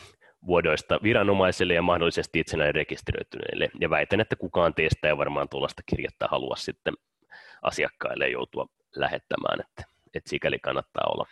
vuodoista 0.46 0.98
viranomaisille 1.02 1.74
ja 1.74 1.82
mahdollisesti 1.82 2.40
itsenäinen 2.40 2.74
rekisteröityneille. 2.74 3.70
Ja 3.80 3.90
väitän, 3.90 4.20
että 4.20 4.36
kukaan 4.36 4.74
teistä 4.74 5.08
ei 5.08 5.16
varmaan 5.16 5.48
tuollaista 5.48 5.82
kirjettä 5.86 6.26
halua 6.30 6.56
sitten 6.56 6.94
asiakkaille 7.62 8.28
joutua 8.28 8.66
lähettämään, 8.96 9.60
että, 9.60 9.82
että 10.14 10.30
sikäli 10.30 10.58
kannattaa 10.58 11.04
olla, 11.12 11.26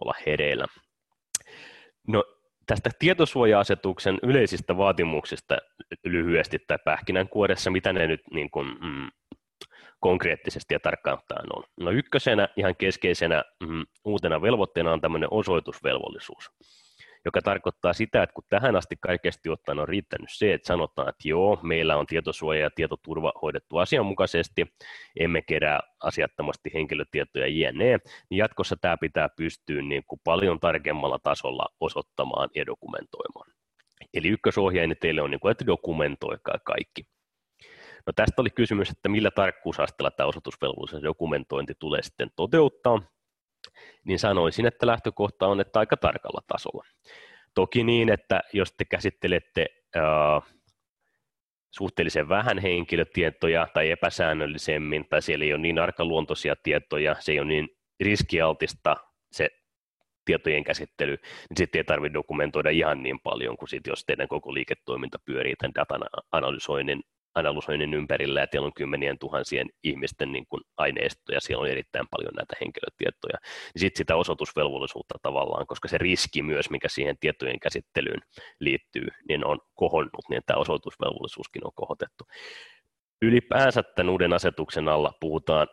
olla 0.00 0.14
hereillä. 0.26 0.66
No, 2.06 2.24
tästä 2.66 2.90
tietosuoja-asetuksen 2.98 4.18
yleisistä 4.22 4.76
vaatimuksista 4.76 5.56
lyhyesti 6.04 6.58
tai 6.58 6.78
pähkinänkuoressa, 6.84 7.70
mitä 7.70 7.92
ne 7.92 8.06
nyt 8.06 8.20
niin 8.30 8.50
kuin, 8.50 8.66
mm, 8.66 9.08
konkreettisesti 10.00 10.74
ja 10.74 10.80
tarkkaan 10.80 11.18
on. 11.56 11.62
No 11.80 11.90
ykkösenä 11.90 12.48
ihan 12.56 12.76
keskeisenä 12.76 13.44
mm, 13.68 13.86
uutena 14.04 14.42
velvoitteena 14.42 14.92
on 14.92 15.00
tämmöinen 15.00 15.28
osoitusvelvollisuus 15.32 16.50
joka 17.26 17.42
tarkoittaa 17.42 17.92
sitä, 17.92 18.22
että 18.22 18.34
kun 18.34 18.44
tähän 18.48 18.76
asti 18.76 18.96
kaikesti 19.00 19.48
ottaen 19.48 19.78
on 19.78 19.88
riittänyt 19.88 20.28
se, 20.32 20.54
että 20.54 20.66
sanotaan, 20.66 21.08
että 21.08 21.28
joo, 21.28 21.58
meillä 21.62 21.96
on 21.96 22.06
tietosuoja 22.06 22.60
ja 22.60 22.70
tietoturva 22.74 23.32
hoidettu 23.42 23.78
asianmukaisesti, 23.78 24.66
emme 25.20 25.42
kerää 25.42 25.80
asiattomasti 26.00 26.70
henkilötietoja 26.74 27.46
jne, 27.46 27.98
niin 28.30 28.38
jatkossa 28.38 28.76
tämä 28.80 28.96
pitää 28.96 29.28
pystyä 29.36 29.82
niin 29.82 30.02
kuin 30.06 30.20
paljon 30.24 30.60
tarkemmalla 30.60 31.18
tasolla 31.18 31.66
osoittamaan 31.80 32.48
ja 32.54 32.66
dokumentoimaan. 32.66 33.52
Eli 34.14 34.28
ykkösohjeeni 34.28 34.94
teille 34.94 35.22
on, 35.22 35.30
niin 35.30 35.40
kuin, 35.40 35.52
että 35.52 35.66
dokumentoikaa 35.66 36.58
kaikki. 36.64 37.06
No 38.06 38.12
tästä 38.16 38.42
oli 38.42 38.50
kysymys, 38.50 38.90
että 38.90 39.08
millä 39.08 39.30
tarkkuusasteella 39.30 40.10
tämä 40.10 40.26
osoitusvelvollisuus 40.26 41.02
dokumentointi 41.02 41.72
tulee 41.78 42.02
sitten 42.02 42.30
toteuttaa 42.36 43.15
niin 44.04 44.18
sanoisin, 44.18 44.66
että 44.66 44.86
lähtökohta 44.86 45.46
on, 45.46 45.60
että 45.60 45.78
aika 45.78 45.96
tarkalla 45.96 46.40
tasolla. 46.46 46.84
Toki 47.54 47.84
niin, 47.84 48.08
että 48.08 48.40
jos 48.52 48.72
te 48.78 48.84
käsittelette 48.84 49.66
uh, 49.96 50.56
suhteellisen 51.70 52.28
vähän 52.28 52.58
henkilötietoja 52.58 53.66
tai 53.74 53.90
epäsäännöllisemmin, 53.90 55.08
tai 55.08 55.22
siellä 55.22 55.44
ei 55.44 55.52
ole 55.52 55.62
niin 55.62 55.78
arkaluontoisia 55.78 56.56
tietoja, 56.62 57.16
se 57.20 57.32
ei 57.32 57.40
ole 57.40 57.48
niin 57.48 57.68
riskialtista 58.00 58.96
se 59.32 59.50
tietojen 60.24 60.64
käsittely, 60.64 61.16
niin 61.16 61.56
sitten 61.56 61.78
ei 61.78 61.84
tarvitse 61.84 62.14
dokumentoida 62.14 62.70
ihan 62.70 63.02
niin 63.02 63.20
paljon 63.20 63.56
kuin 63.56 63.68
sit, 63.68 63.86
jos 63.86 64.04
teidän 64.04 64.28
koko 64.28 64.54
liiketoiminta 64.54 65.18
pyörii 65.24 65.54
tämän 65.56 65.74
datan 65.74 66.02
analysoinnin 66.32 67.02
analysoinnin 67.36 67.94
ympärillä 67.94 68.40
ja 68.40 68.46
siellä 68.50 68.66
on 68.66 68.74
kymmenien 68.76 69.18
tuhansien 69.18 69.68
ihmisten 69.82 70.32
niin 70.32 70.46
kuin 70.48 70.62
aineisto 70.76 71.32
ja 71.32 71.40
siellä 71.40 71.62
on 71.62 71.68
erittäin 71.68 72.06
paljon 72.10 72.34
näitä 72.34 72.56
henkilötietoja. 72.60 73.38
Niin 73.74 73.80
sitten 73.80 73.98
sitä 73.98 74.16
osoitusvelvollisuutta 74.16 75.14
tavallaan, 75.22 75.66
koska 75.66 75.88
se 75.88 75.98
riski 75.98 76.42
myös, 76.42 76.70
mikä 76.70 76.88
siihen 76.88 77.18
tietojen 77.20 77.60
käsittelyyn 77.60 78.20
liittyy, 78.60 79.08
niin 79.28 79.44
on 79.44 79.58
kohonnut, 79.74 80.24
niin 80.30 80.42
tämä 80.46 80.60
osoitusvelvollisuuskin 80.60 81.66
on 81.66 81.72
kohotettu. 81.74 82.24
Ylipäänsä 83.22 83.82
tämän 83.82 84.10
uuden 84.10 84.32
asetuksen 84.32 84.88
alla 84.88 85.12
puhutaan 85.20 85.68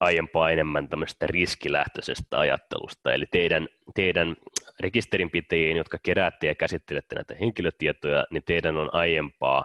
aiempaa 0.00 0.50
enemmän 0.50 0.88
tämmöisestä 0.88 1.26
riskilähtöisestä 1.26 2.38
ajattelusta, 2.38 3.12
eli 3.12 3.26
teidän, 3.30 3.68
teidän 3.94 4.36
rekisterinpitäjien, 4.80 5.76
jotka 5.76 5.98
keräätte 6.02 6.46
ja 6.46 6.54
käsittelette 6.54 7.14
näitä 7.14 7.34
henkilötietoja, 7.40 8.26
niin 8.30 8.42
teidän 8.46 8.76
on 8.76 8.94
aiempaa 8.94 9.64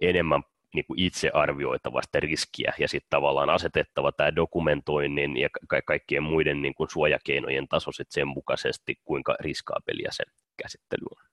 enemmän 0.00 0.42
niin 0.74 0.84
kuin 0.86 1.00
itse 1.00 1.30
arvioitava 1.34 2.02
sitä 2.02 2.20
riskiä 2.20 2.72
ja 2.78 2.88
sitten 2.88 3.10
tavallaan 3.10 3.50
asetettava 3.50 4.12
tämä 4.12 4.36
dokumentoinnin 4.36 5.36
ja 5.36 5.48
ka- 5.68 5.82
kaikkien 5.82 6.22
muiden 6.22 6.62
niin 6.62 6.74
kuin 6.74 6.90
suojakeinojen 6.90 7.68
taso 7.68 7.90
sen 8.08 8.28
mukaisesti, 8.28 8.94
kuinka 9.04 9.36
riskaapelia 9.40 10.12
se 10.12 10.24
käsittely 10.62 11.04
on. 11.10 11.26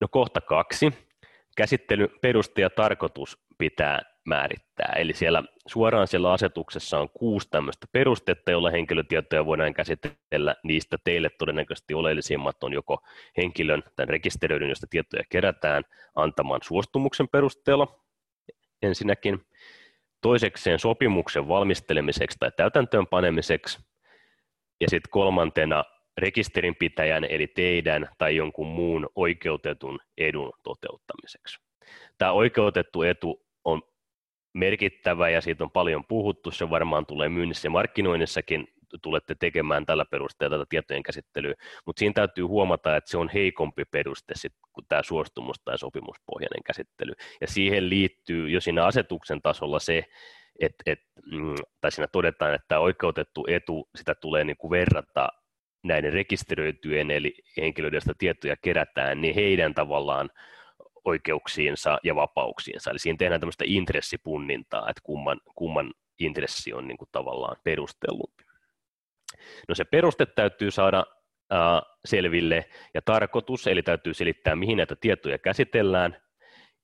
No 0.00 0.08
kohta 0.10 0.40
kaksi. 0.40 0.92
Käsittelyn 1.56 2.08
peruste 2.22 2.62
ja 2.62 2.70
tarkoitus 2.70 3.38
pitää 3.58 4.15
määrittää. 4.26 4.92
Eli 4.96 5.12
siellä 5.12 5.42
suoraan 5.66 6.06
siellä 6.06 6.32
asetuksessa 6.32 6.98
on 6.98 7.08
kuusi 7.08 7.48
tämmöistä 7.50 7.86
perustetta, 7.92 8.50
joilla 8.50 8.70
henkilötietoja 8.70 9.46
voidaan 9.46 9.74
käsitellä. 9.74 10.56
Niistä 10.62 10.96
teille 11.04 11.30
todennäköisesti 11.38 11.94
oleellisimmat 11.94 12.64
on 12.64 12.72
joko 12.72 13.02
henkilön 13.36 13.82
tämän 13.96 14.08
rekisteröidyn, 14.08 14.68
josta 14.68 14.86
tietoja 14.90 15.22
kerätään, 15.28 15.84
antaman 16.14 16.60
suostumuksen 16.62 17.28
perusteella 17.28 18.00
ensinnäkin. 18.82 19.46
Toisekseen 20.20 20.78
sopimuksen 20.78 21.48
valmistelemiseksi 21.48 22.36
tai 22.40 22.50
täytäntöön 22.56 23.06
panemiseksi. 23.06 23.78
Ja 24.80 24.90
sitten 24.90 25.10
kolmantena 25.10 25.84
rekisterinpitäjän 26.18 27.24
eli 27.24 27.46
teidän 27.46 28.08
tai 28.18 28.36
jonkun 28.36 28.66
muun 28.66 29.08
oikeutetun 29.14 29.98
edun 30.18 30.52
toteuttamiseksi. 30.62 31.58
Tämä 32.18 32.32
oikeutettu 32.32 33.02
etu 33.02 33.46
merkittävä 34.56 35.28
ja 35.28 35.40
siitä 35.40 35.64
on 35.64 35.70
paljon 35.70 36.04
puhuttu. 36.04 36.50
Se 36.50 36.70
varmaan 36.70 37.06
tulee 37.06 37.28
myynnissä 37.28 37.66
ja 37.66 37.70
markkinoinnissakin 37.70 38.68
tulette 39.02 39.34
tekemään 39.34 39.86
tällä 39.86 40.04
perusteella 40.04 40.56
tätä 40.56 40.66
tietojen 40.68 41.02
käsittelyä, 41.02 41.54
mutta 41.86 42.00
siinä 42.00 42.12
täytyy 42.12 42.44
huomata, 42.44 42.96
että 42.96 43.10
se 43.10 43.18
on 43.18 43.30
heikompi 43.34 43.84
peruste 43.84 44.34
sit, 44.36 44.52
kuin 44.72 44.84
tämä 44.88 45.02
suostumus- 45.02 45.60
tai 45.64 45.78
sopimuspohjainen 45.78 46.62
käsittely. 46.66 47.12
Ja 47.40 47.46
siihen 47.46 47.90
liittyy 47.90 48.48
jo 48.48 48.60
siinä 48.60 48.84
asetuksen 48.84 49.42
tasolla 49.42 49.78
se, 49.78 50.04
että 50.60 50.82
et, 50.86 51.00
mm, 51.32 51.54
tai 51.80 51.92
siinä 51.92 52.06
todetaan, 52.12 52.54
että 52.54 52.78
oikeutettu 52.78 53.46
etu, 53.48 53.88
sitä 53.94 54.14
tulee 54.14 54.44
niin 54.44 54.56
kuin 54.56 54.70
verrata 54.70 55.28
näiden 55.84 56.12
rekisteröityjen 56.12 57.10
eli 57.10 57.34
henkilöiden, 57.56 57.96
joista 57.96 58.12
tietoja 58.18 58.56
kerätään, 58.62 59.20
niin 59.20 59.34
heidän 59.34 59.74
tavallaan 59.74 60.30
oikeuksiinsa 61.06 61.98
ja 62.02 62.14
vapauksiinsa. 62.14 62.90
Eli 62.90 62.98
siinä 62.98 63.16
tehdään 63.16 63.40
tämmöistä 63.40 63.64
intressipunnintaa, 63.66 64.90
että 64.90 65.02
kumman, 65.02 65.40
kumman 65.54 65.92
intressi 66.18 66.72
on 66.72 66.88
niin 66.88 66.98
kuin 66.98 67.08
tavallaan 67.12 67.56
perustellumpi. 67.64 68.44
No 69.68 69.74
se 69.74 69.84
peruste 69.84 70.26
täytyy 70.26 70.70
saada 70.70 71.04
äh, 71.52 71.82
selville 72.04 72.68
ja 72.94 73.02
tarkoitus, 73.02 73.66
eli 73.66 73.82
täytyy 73.82 74.14
selittää, 74.14 74.56
mihin 74.56 74.76
näitä 74.76 74.96
tietoja 75.00 75.38
käsitellään, 75.38 76.16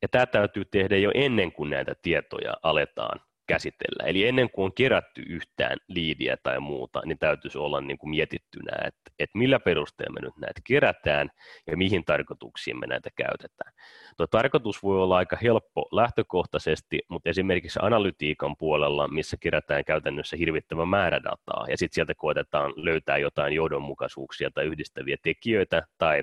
ja 0.02 0.08
tämä 0.08 0.26
täytyy 0.26 0.64
tehdä 0.64 0.96
jo 0.96 1.10
ennen 1.14 1.52
kuin 1.52 1.70
näitä 1.70 1.94
tietoja 2.02 2.54
aletaan 2.62 3.20
käsitellä. 3.52 4.04
Eli 4.06 4.28
ennen 4.28 4.50
kuin 4.50 4.64
on 4.64 4.74
kerätty 4.74 5.22
yhtään 5.28 5.76
liidiä 5.88 6.36
tai 6.42 6.60
muuta, 6.60 7.02
niin 7.04 7.18
täytyisi 7.18 7.58
olla 7.58 7.80
niin 7.80 7.98
kuin 7.98 8.10
mietittynä, 8.10 8.72
että, 8.86 9.10
että 9.18 9.38
millä 9.38 9.60
perusteella 9.60 10.14
me 10.14 10.26
nyt 10.26 10.36
näitä 10.36 10.60
kerätään 10.64 11.30
ja 11.66 11.76
mihin 11.76 12.04
tarkoituksiin 12.04 12.80
me 12.80 12.86
näitä 12.86 13.10
käytetään. 13.16 13.72
Tuo 14.16 14.26
tarkoitus 14.26 14.82
voi 14.82 15.02
olla 15.02 15.16
aika 15.16 15.36
helppo 15.42 15.88
lähtökohtaisesti, 15.92 16.98
mutta 17.08 17.30
esimerkiksi 17.30 17.78
analytiikan 17.82 18.56
puolella, 18.56 19.08
missä 19.08 19.36
kerätään 19.40 19.84
käytännössä 19.84 20.36
hirvittävä 20.36 20.86
määrä 20.86 21.20
dataa 21.24 21.66
ja 21.68 21.76
sitten 21.78 21.94
sieltä 21.94 22.14
koetetaan 22.16 22.72
löytää 22.76 23.18
jotain 23.18 23.52
johdonmukaisuuksia 23.52 24.50
tai 24.54 24.64
yhdistäviä 24.64 25.16
tekijöitä 25.22 25.82
tai 25.98 26.22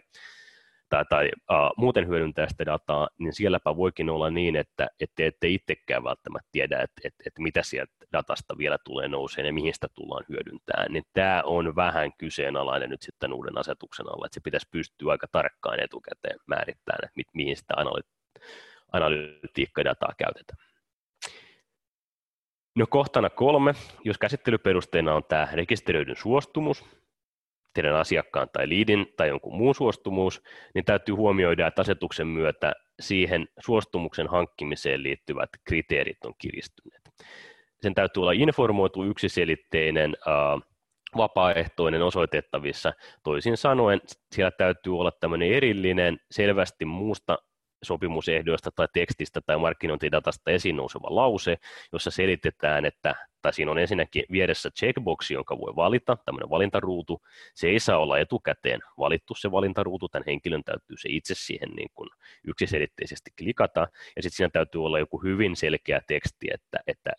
tai, 0.89 1.05
tai 1.09 1.31
uh, 1.51 1.71
muuten 1.77 2.07
hyödyntää 2.07 2.49
sitä 2.49 2.65
dataa, 2.65 3.09
niin 3.17 3.33
sielläpä 3.33 3.75
voikin 3.75 4.09
olla 4.09 4.29
niin, 4.29 4.55
että 4.55 4.87
ette, 4.99 5.27
ette 5.27 5.47
itsekään 5.47 6.03
välttämättä 6.03 6.49
tiedä, 6.51 6.79
että, 6.79 7.01
että, 7.03 7.23
että 7.25 7.41
mitä 7.41 7.63
sieltä 7.63 7.93
datasta 8.13 8.57
vielä 8.57 8.77
tulee 8.83 9.07
nouseen 9.07 9.47
ja 9.47 9.53
mihin 9.53 9.73
sitä 9.73 9.87
tullaan 9.95 10.25
hyödyntämään, 10.29 10.91
niin 10.91 11.03
tämä 11.13 11.41
on 11.45 11.75
vähän 11.75 12.11
kyseenalainen 12.17 12.89
nyt 12.89 13.01
sitten 13.01 13.33
uuden 13.33 13.57
asetuksen 13.57 14.05
alla, 14.05 14.25
että 14.25 14.33
se 14.33 14.41
pitäisi 14.43 14.67
pystyä 14.71 15.11
aika 15.11 15.27
tarkkaan 15.31 15.79
etukäteen 15.79 16.39
määrittämään, 16.47 16.99
että 17.03 17.13
mi, 17.15 17.23
mihin 17.33 17.57
sitä 17.57 17.73
analy- 17.73 18.43
analytiikkadataa 18.91 20.13
käytetään. 20.17 20.69
No 22.75 22.85
kohtana 22.89 23.29
kolme, 23.29 23.73
jos 24.03 24.17
käsittelyperusteena 24.17 25.15
on 25.15 25.23
tämä 25.23 25.47
rekisteröidyn 25.53 26.15
suostumus, 26.15 26.85
teidän 27.73 27.95
asiakkaan 27.95 28.47
tai 28.53 28.69
liidin 28.69 29.13
tai 29.17 29.27
jonkun 29.27 29.57
muun 29.57 29.75
suostumus, 29.75 30.43
niin 30.75 30.85
täytyy 30.85 31.15
huomioida, 31.15 31.67
että 31.67 31.81
asetuksen 31.81 32.27
myötä 32.27 32.73
siihen 32.99 33.47
suostumuksen 33.59 34.27
hankkimiseen 34.27 35.03
liittyvät 35.03 35.49
kriteerit 35.63 36.25
on 36.25 36.33
kiristyneet. 36.37 37.01
Sen 37.81 37.93
täytyy 37.95 38.21
olla 38.21 38.31
informoitu, 38.31 39.03
yksiselitteinen, 39.03 40.15
vapaaehtoinen, 41.17 42.01
osoitettavissa. 42.01 42.93
Toisin 43.23 43.57
sanoen, 43.57 44.01
siellä 44.31 44.51
täytyy 44.51 44.99
olla 44.99 45.11
tämmöinen 45.11 45.51
erillinen, 45.51 46.19
selvästi 46.31 46.85
muusta 46.85 47.37
sopimusehdoista 47.83 48.71
tai 48.75 48.87
tekstistä 48.93 49.41
tai 49.41 49.57
markkinointidatasta 49.57 50.51
esiin 50.51 50.75
nouseva 50.75 51.15
lause, 51.15 51.57
jossa 51.93 52.11
selitetään, 52.11 52.85
että, 52.85 53.15
tai 53.41 53.53
siinä 53.53 53.71
on 53.71 53.79
ensinnäkin 53.79 54.23
vieressä 54.31 54.69
checkboxi, 54.69 55.33
jonka 55.33 55.57
voi 55.57 55.75
valita, 55.75 56.17
tämmöinen 56.25 56.49
valintaruutu. 56.49 57.21
Se 57.55 57.67
ei 57.67 57.79
saa 57.79 57.97
olla 57.97 58.19
etukäteen 58.19 58.79
valittu 58.97 59.35
se 59.35 59.51
valintaruutu, 59.51 60.09
tämän 60.09 60.23
henkilön 60.27 60.63
täytyy 60.63 60.97
se 60.97 61.09
itse 61.11 61.35
siihen 61.35 61.69
niin 61.69 61.89
kuin 61.93 62.09
yksiselitteisesti 62.47 63.31
klikata, 63.37 63.87
ja 64.15 64.21
sitten 64.23 64.37
siinä 64.37 64.49
täytyy 64.49 64.85
olla 64.85 64.99
joku 64.99 65.23
hyvin 65.23 65.55
selkeä 65.55 66.01
teksti, 66.07 66.47
että, 66.53 66.79
että 66.87 67.11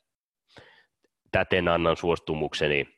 täten 1.32 1.68
annan 1.68 1.96
suostumukseni 1.96 2.88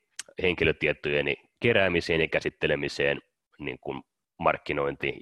henkilötietojeni 0.42 1.36
keräämiseen 1.60 2.20
ja 2.20 2.28
käsittelemiseen 2.28 3.22
niin 3.58 3.78
kuin 3.80 4.02
markkinointi 4.38 5.20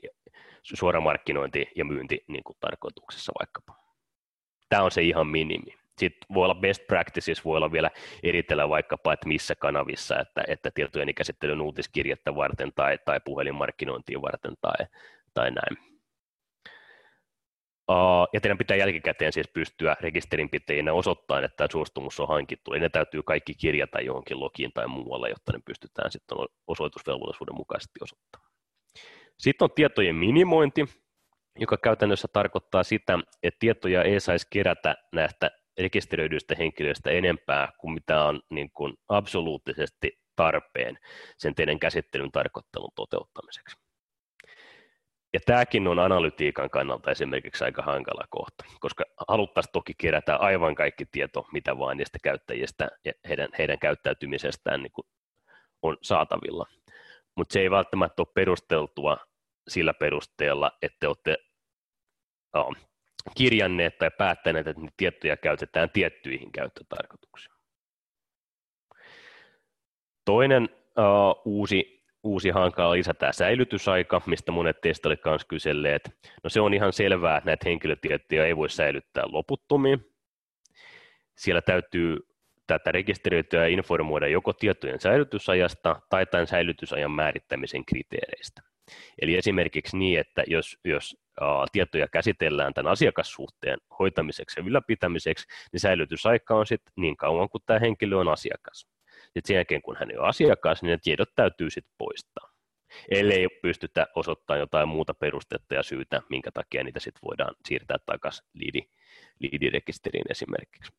suora 0.63 1.01
markkinointi 1.01 1.69
ja 1.77 1.85
myynti 1.85 2.25
niin 2.29 2.45
kuin 2.45 2.57
tarkoituksessa 2.61 3.33
vaikkapa. 3.41 3.75
Tämä 4.69 4.83
on 4.83 4.91
se 4.91 5.03
ihan 5.03 5.27
minimi. 5.27 5.81
Sitten 5.99 6.35
voi 6.35 6.45
olla 6.45 6.55
best 6.55 6.87
practices, 6.87 7.45
voi 7.45 7.57
olla 7.57 7.73
vielä 7.73 7.91
eritellä 8.23 8.69
vaikkapa, 8.69 9.13
että 9.13 9.29
missä 9.29 9.55
kanavissa, 9.55 10.19
että, 10.21 10.45
että 10.49 10.71
tietojen 10.75 11.15
käsittelyn 11.15 11.61
uutiskirjettä 11.61 12.35
varten 12.35 12.73
tai, 12.75 12.99
tai 13.05 13.21
puhelinmarkkinointia 13.25 14.23
varten 14.23 14.55
tai, 14.61 14.87
tai 15.35 15.51
näin. 15.51 15.91
Ja 18.33 18.41
teidän 18.41 18.59
pitää 18.59 18.77
jälkikäteen 18.77 19.33
siis 19.33 19.49
pystyä 19.49 19.97
rekisterinpitäjinä 20.01 20.93
osoittamaan, 20.93 21.45
että 21.45 21.57
tämä 21.57 21.69
suostumus 21.73 22.21
on 22.21 22.29
hankittu. 22.29 22.73
Eli 22.73 22.81
ne 22.81 22.89
täytyy 22.89 23.23
kaikki 23.23 23.55
kirjata 23.55 24.01
johonkin 24.01 24.41
logiin 24.41 24.73
tai 24.73 24.89
muualle, 24.89 25.29
jotta 25.29 25.53
ne 25.53 25.61
pystytään 25.65 26.11
sitten 26.11 26.39
osoitusvelvollisuuden 26.67 27.55
mukaisesti 27.55 27.99
osoittamaan. 28.03 28.50
Sitten 29.41 29.65
on 29.65 29.71
tietojen 29.75 30.17
minimointi, 30.17 30.85
joka 31.59 31.77
käytännössä 31.77 32.29
tarkoittaa 32.33 32.83
sitä, 32.83 33.19
että 33.43 33.59
tietoja 33.59 34.03
ei 34.03 34.21
saisi 34.21 34.47
kerätä 34.51 34.97
näistä 35.13 35.51
rekisteröidyistä 35.79 36.55
henkilöistä 36.59 37.11
enempää 37.11 37.73
kuin 37.79 37.95
mitä 37.95 38.25
on 38.25 38.41
niin 38.51 38.71
kuin 38.71 38.95
absoluuttisesti 39.09 40.19
tarpeen 40.37 40.99
sen 41.37 41.55
teidän 41.55 41.79
käsittelyn 41.79 42.33
tarkoittelun 42.33 42.91
toteuttamiseksi. 42.95 43.77
Ja 45.33 45.41
tämäkin 45.47 45.89
on 45.89 45.99
analytiikan 45.99 46.71
kannalta 46.71 47.11
esimerkiksi 47.11 47.65
aika 47.65 47.83
hankala 47.83 48.25
kohta, 48.31 48.65
koska 48.81 49.05
haluttaisiin 49.29 49.73
toki 49.73 49.93
kerätä 49.99 50.37
aivan 50.37 50.75
kaikki 50.75 51.07
tieto, 51.13 51.47
mitä 51.53 51.79
vaan 51.79 51.97
niistä 51.97 52.19
käyttäjistä 52.23 52.89
ja 53.05 53.13
heidän, 53.29 53.49
heidän 53.59 53.79
käyttäytymisestään 53.79 54.83
niin 54.83 54.93
on 55.83 55.97
saatavilla. 56.03 56.67
Mutta 57.37 57.53
se 57.53 57.61
ei 57.61 57.71
välttämättä 57.71 58.23
ole 58.23 58.33
perusteltua 58.35 59.17
sillä 59.71 59.95
perusteella, 59.95 60.73
että 60.83 60.97
te 61.01 61.09
olette 61.09 61.37
oh, 62.53 62.77
kirjanneet 63.37 63.99
tai 63.99 64.11
päättäneet, 64.19 64.67
että 64.67 64.81
niitä 64.81 64.95
tietoja 64.97 65.37
käytetään 65.37 65.91
tiettyihin 65.91 66.53
käyttötarkoituksiin. 66.53 67.55
Toinen 70.25 70.69
uh, 70.75 71.43
uusi, 71.45 72.05
uusi 72.23 72.51
hankala 72.51 72.93
lisä 72.93 73.15
tämä 73.15 73.33
säilytysaika, 73.33 74.23
mistä 74.27 74.53
monet 74.53 74.81
teistä 74.81 75.09
oli 75.09 75.17
myös 75.25 75.45
kyselleet. 75.45 76.11
No 76.45 76.51
se 76.51 76.61
on 76.61 76.75
ihan 76.75 76.93
selvää, 76.93 77.37
että 77.37 77.51
näitä 77.51 77.69
henkilötietoja 77.69 78.47
ei 78.47 78.57
voi 78.57 78.71
säilyttää 78.71 79.25
loputtomiin. 79.27 80.07
Siellä 81.37 81.63
täytyy 81.63 82.17
tätä 82.67 82.93
rekisteröityä 82.93 83.67
informoida 83.67 84.29
joko 84.29 84.53
tietojen 84.53 85.01
säilytysajasta 85.01 86.01
tai 86.09 86.27
tämän 86.27 86.47
säilytysajan 86.47 87.11
määrittämisen 87.11 87.85
kriteereistä. 87.85 88.70
Eli 89.23 89.37
esimerkiksi 89.37 89.97
niin, 89.97 90.21
että 90.21 90.45
jos, 90.47 90.79
jos 90.85 91.17
tietoja 91.73 92.09
käsitellään 92.09 92.75
tämän 92.75 92.93
asiakassuhteen 92.93 93.79
hoitamiseksi 93.99 94.61
ja 94.61 94.67
ylläpitämiseksi, 94.67 95.47
niin 95.73 95.81
säilytysaika 95.81 96.55
on 96.55 96.67
sitten 96.67 96.93
niin 96.97 97.17
kauan 97.17 97.49
kuin 97.49 97.63
tämä 97.67 97.79
henkilö 97.79 98.17
on 98.17 98.29
asiakas. 98.29 98.87
Sitten 99.23 99.43
sen 99.47 99.55
jälkeen, 99.55 99.83
kun 99.83 99.97
hän 99.97 100.09
on 100.19 100.29
asiakas, 100.29 100.83
niin 100.83 100.91
ne 100.91 100.99
tiedot 101.03 101.35
täytyy 101.35 101.71
sitten 101.71 101.95
poistaa. 101.99 102.51
Ellei 103.11 103.49
pystytä 103.63 104.07
osoittamaan 104.15 104.61
jotain 104.61 104.89
muuta 104.89 105.15
perustetta 105.15 105.75
ja 105.75 105.83
syytä, 105.83 106.23
minkä 106.31 106.51
takia 106.55 106.85
niitä 106.85 107.01
sitten 107.01 107.21
voidaan 107.25 107.55
siirtää 107.69 107.97
takaisin 108.07 108.47
liidi, 108.55 108.83
liidirekisteriin 109.39 110.25
esimerkiksi. 110.31 110.93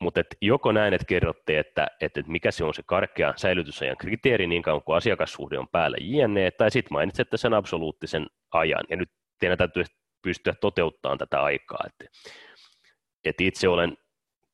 Mutta 0.00 0.20
joko 0.40 0.72
näin, 0.72 0.94
että 0.94 1.06
kerrotte, 1.06 1.58
että, 1.58 1.86
että 2.00 2.22
mikä 2.26 2.50
se 2.50 2.64
on 2.64 2.74
se 2.74 2.82
karkea 2.86 3.34
säilytysajan 3.36 3.96
kriteeri 3.96 4.46
niin 4.46 4.62
kauan 4.62 4.82
kuin 4.82 4.96
asiakassuhde 4.96 5.58
on 5.58 5.68
päällä 5.68 5.96
jne, 6.00 6.50
tai 6.50 6.70
sitten 6.70 6.92
mainitsette 6.92 7.36
sen 7.36 7.54
absoluuttisen 7.54 8.26
ajan, 8.50 8.84
ja 8.90 8.96
nyt 8.96 9.10
teidän 9.40 9.58
täytyy 9.58 9.84
pystyä 10.22 10.54
toteuttamaan 10.60 11.18
tätä 11.18 11.42
aikaa. 11.42 11.84
Että, 11.86 12.18
että 13.24 13.44
itse 13.44 13.68
olen 13.68 13.96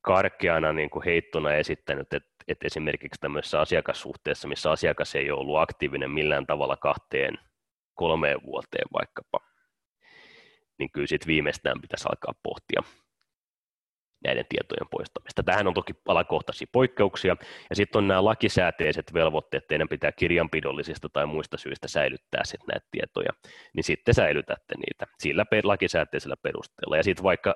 karkeana 0.00 0.72
niin 0.72 0.90
kuin 0.90 1.04
heittona 1.04 1.52
esittänyt, 1.52 2.12
että, 2.12 2.28
että 2.48 2.66
esimerkiksi 2.66 3.20
tämmöisessä 3.20 3.60
asiakassuhteessa, 3.60 4.48
missä 4.48 4.70
asiakas 4.70 5.14
ei 5.14 5.30
ole 5.30 5.40
ollut 5.40 5.60
aktiivinen 5.60 6.10
millään 6.10 6.46
tavalla 6.46 6.76
kahteen, 6.76 7.38
kolmeen 7.94 8.38
vuoteen 8.46 8.88
vaikkapa, 8.92 9.38
niin 10.78 10.90
kyllä 10.92 11.06
sitten 11.06 11.26
viimeistään 11.26 11.80
pitäisi 11.80 12.08
alkaa 12.08 12.40
pohtia 12.42 12.82
näiden 14.24 14.46
tietojen 14.48 14.88
poistamista. 14.90 15.42
Tähän 15.42 15.66
on 15.66 15.74
toki 15.74 15.92
alakohtaisia 16.08 16.66
poikkeuksia, 16.72 17.36
ja 17.70 17.76
sitten 17.76 17.98
on 17.98 18.08
nämä 18.08 18.24
lakisääteiset 18.24 19.14
velvoitteet, 19.14 19.66
teidän 19.66 19.88
pitää 19.88 20.12
kirjanpidollisista 20.12 21.08
tai 21.08 21.26
muista 21.26 21.56
syistä 21.56 21.88
säilyttää 21.88 22.44
sitten 22.44 22.66
näitä 22.66 22.86
tietoja, 22.90 23.32
niin 23.74 23.84
sitten 23.84 24.14
säilytätte 24.14 24.74
niitä 24.76 25.06
sillä 25.18 25.46
lakisääteisellä 25.62 26.36
perusteella. 26.42 26.96
Ja 26.96 27.02
sitten 27.02 27.24
vaikka 27.24 27.54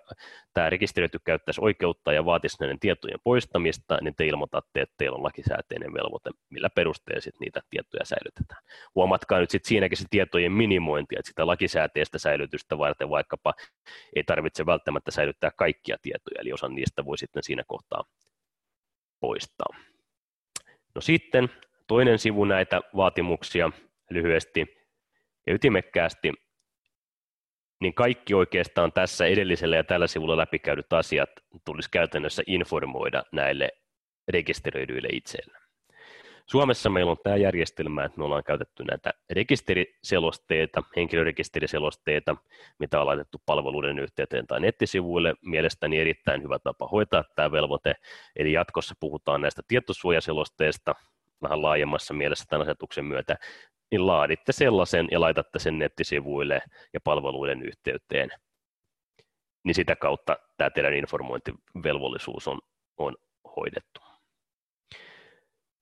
tämä 0.55 0.71
rekisteröity 0.71 1.19
käyttäisi 1.25 1.61
oikeutta 1.61 2.13
ja 2.13 2.25
vaatisi 2.25 2.57
näiden 2.61 2.81
tietojen 2.81 3.19
poistamista, 3.25 3.99
niin 4.01 4.15
te 4.17 4.27
ilmoitatte, 4.27 4.81
että 4.81 4.95
teillä 4.99 5.17
on 5.17 5.23
lakisääteinen 5.23 5.95
velvoite, 5.95 6.31
millä 6.51 6.71
perusteella 6.71 7.21
sitten 7.21 7.41
niitä 7.41 7.61
tietoja 7.71 8.05
säilytetään. 8.05 8.63
Huomatkaa 8.95 9.39
nyt 9.39 9.51
sitten 9.51 9.69
siinäkin 9.69 9.99
se 9.99 10.05
tietojen 10.11 10.53
minimointi, 10.53 11.17
että 11.19 11.29
sitä 11.29 11.47
lakisääteistä 11.47 12.19
säilytystä 12.19 12.79
varten 12.79 13.11
vaikkapa 13.11 13.55
ei 14.17 14.25
tarvitse 14.25 14.67
välttämättä 14.67 15.11
säilyttää 15.11 15.51
kaikkia 15.51 15.97
tietoja, 16.03 16.41
eli 16.41 16.53
osa 16.57 16.69
niistä 16.69 17.05
voi 17.05 17.19
sitten 17.19 17.42
siinä 17.42 17.64
kohtaa 17.66 18.05
poistaa. 19.21 19.77
No 20.95 21.01
sitten 21.01 21.49
toinen 21.87 22.19
sivu 22.19 22.45
näitä 22.45 22.81
vaatimuksia 22.97 23.71
lyhyesti 24.11 24.66
ja 25.47 25.55
ytimekkäästi, 25.55 26.33
niin 27.81 27.95
kaikki 27.95 28.35
oikeastaan 28.35 28.92
tässä 28.92 29.27
edellisellä 29.27 29.77
ja 29.77 29.85
tällä 29.85 30.07
sivulla 30.07 30.37
läpikäydyt 30.37 30.92
asiat 30.92 31.31
tulisi 31.64 31.90
käytännössä 31.90 32.42
informoida 32.47 33.23
näille 33.33 33.69
rekisteröidyille 34.29 35.09
itselleen. 35.12 35.66
Suomessa 36.47 36.91
meillä 36.91 37.11
on 37.11 37.17
tämä 37.23 37.37
järjestelmä, 37.37 38.05
että 38.05 38.19
me 38.19 38.25
ollaan 38.25 38.45
käytetty 38.45 38.85
näitä 38.85 39.15
rekisteriselosteita, 39.31 40.83
henkilörekisteriselosteita, 40.97 42.37
mitä 42.79 43.01
on 43.01 43.07
laitettu 43.07 43.43
palveluiden 43.47 43.99
yhteyteen 43.99 44.47
tai 44.47 44.61
nettisivuille. 44.61 45.35
Mielestäni 45.45 46.01
erittäin 46.01 46.43
hyvä 46.43 46.59
tapa 46.59 46.89
hoitaa 46.89 47.25
tämä 47.37 47.53
velvoite. 47.53 47.95
Eli 48.37 48.53
jatkossa 48.53 48.95
puhutaan 49.01 49.41
näistä 49.41 49.63
tietosuojaselosteista 49.69 50.95
vähän 51.43 51.63
laajemmassa 51.63 52.15
mielessä 52.15 52.45
tämän 52.49 52.63
asetuksen 52.67 53.05
myötä, 53.05 53.37
niin 53.91 54.07
laaditte 54.07 54.53
sellaisen 54.53 55.09
ja 55.11 55.21
laitatte 55.21 55.59
sen 55.59 55.79
nettisivuille 55.79 56.63
ja 56.93 57.01
palveluiden 57.05 57.63
yhteyteen. 57.63 58.31
Niin 59.65 59.75
sitä 59.75 59.97
kautta 59.97 60.37
tämä 60.57 60.71
teidän 60.71 60.95
informointivelvollisuus 60.95 62.49
on, 62.49 62.59
on 62.99 63.17
hoidettu. 63.57 64.06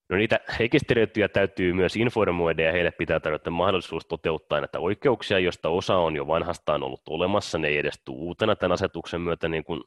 No 0.09 0.17
niitä 0.17 0.41
rekisteröityjä 0.59 1.29
täytyy 1.29 1.73
myös 1.73 1.97
informoida 1.97 2.63
ja 2.63 2.73
heille 2.73 2.91
pitää 2.91 3.21
tarjota 3.21 3.51
mahdollisuus 3.51 4.07
toteuttaa 4.07 4.61
näitä 4.61 4.79
oikeuksia, 4.79 5.39
joista 5.39 5.69
osa 5.69 5.97
on 5.97 6.17
jo 6.17 6.27
vanhastaan 6.27 6.83
ollut 6.83 7.03
olemassa. 7.09 7.59
Ne 7.59 7.69
ei 7.69 7.79
edes 7.79 8.03
tule 8.05 8.19
uutena 8.19 8.57
tämän 8.57 8.73
asetuksen 8.73 9.21
myötä, 9.21 9.49
niin 9.49 9.65
kuin 9.65 9.81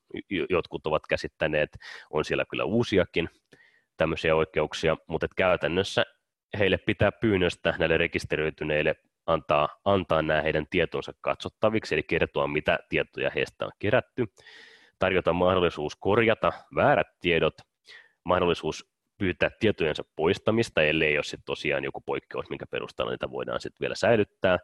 jotkut 0.49 0.87
ovat 0.87 1.07
käsittäneet. 1.09 1.69
On 2.09 2.25
siellä 2.25 2.45
kyllä 2.49 2.63
uusiakin 2.63 3.29
tämmöisiä 3.97 4.35
oikeuksia, 4.35 4.97
mutta 5.07 5.27
käytännössä 5.35 6.05
heille 6.59 6.77
pitää 6.77 7.11
pyynnöstä 7.11 7.73
näille 7.79 7.97
rekisteröityneille 7.97 8.95
antaa, 9.25 9.69
antaa 9.85 10.21
nämä 10.21 10.41
heidän 10.41 10.65
tietonsa 10.69 11.13
katsottaviksi, 11.21 11.95
eli 11.95 12.03
kertoa, 12.03 12.47
mitä 12.47 12.79
tietoja 12.89 13.31
heistä 13.35 13.65
on 13.65 13.71
kerätty, 13.79 14.25
tarjota 14.99 15.33
mahdollisuus 15.33 15.95
korjata 15.95 16.51
väärät 16.75 17.07
tiedot, 17.21 17.53
mahdollisuus 18.25 18.96
pyytää 19.17 19.49
tietojensa 19.59 20.03
poistamista, 20.15 20.81
ellei 20.81 21.17
ole 21.17 21.23
sitten 21.23 21.45
tosiaan 21.45 21.83
joku 21.83 22.01
poikkeus, 22.01 22.49
minkä 22.49 22.65
perusteella 22.67 23.11
niitä 23.11 23.31
voidaan 23.31 23.61
sitten 23.61 23.79
vielä 23.81 23.95
säilyttää. 23.95 24.57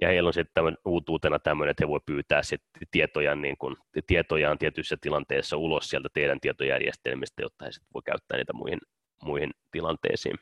Ja 0.00 0.08
heillä 0.08 0.26
on 0.26 0.34
sitten 0.34 0.78
uutuutena 0.84 1.38
tämmöinen, 1.38 1.70
että 1.70 1.84
he 1.84 1.88
voi 1.88 2.00
pyytää 2.06 2.42
sitten 2.42 2.88
tietoja, 2.90 3.34
niin 3.34 3.56
kun, 3.58 3.76
tietojaan 4.06 4.58
tietyissä 4.58 4.96
tilanteissa 5.00 5.56
ulos 5.56 5.90
sieltä 5.90 6.08
teidän 6.12 6.40
tietojärjestelmistä, 6.40 7.42
jotta 7.42 7.64
he 7.64 7.72
sitten 7.72 7.90
voi 7.94 8.02
käyttää 8.04 8.38
niitä 8.38 8.52
muihin, 8.52 8.78
muihin 9.22 9.50
tilanteisiin 9.70 10.36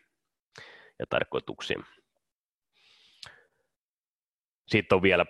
ja 0.98 1.06
tarkoituksiin. 1.08 1.84
Sitten 4.68 4.96
on 4.96 5.02
vielä 5.02 5.26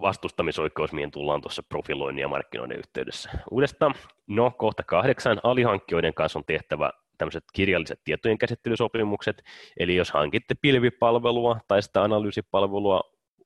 vastustamisoikeus, 0.00 0.92
mihin 0.92 1.10
tullaan 1.10 1.40
tuossa 1.40 1.62
profiloinnin 1.62 2.22
ja 2.22 2.28
markkinoinnin 2.28 2.78
yhteydessä. 2.78 3.30
Uudestaan, 3.50 3.94
no 4.26 4.50
kohta 4.50 4.82
kahdeksan, 4.82 5.40
alihankkijoiden 5.42 6.14
kanssa 6.14 6.38
on 6.38 6.44
tehtävä 6.44 6.90
tämmöiset 7.22 7.44
kirjalliset 7.52 8.00
tietojen 8.04 8.38
käsittelysopimukset, 8.38 9.42
eli 9.76 9.96
jos 9.96 10.10
hankitte 10.10 10.54
pilvipalvelua 10.62 11.60
tai 11.68 11.82
sitä 11.82 12.02
analyysipalvelua 12.02 13.00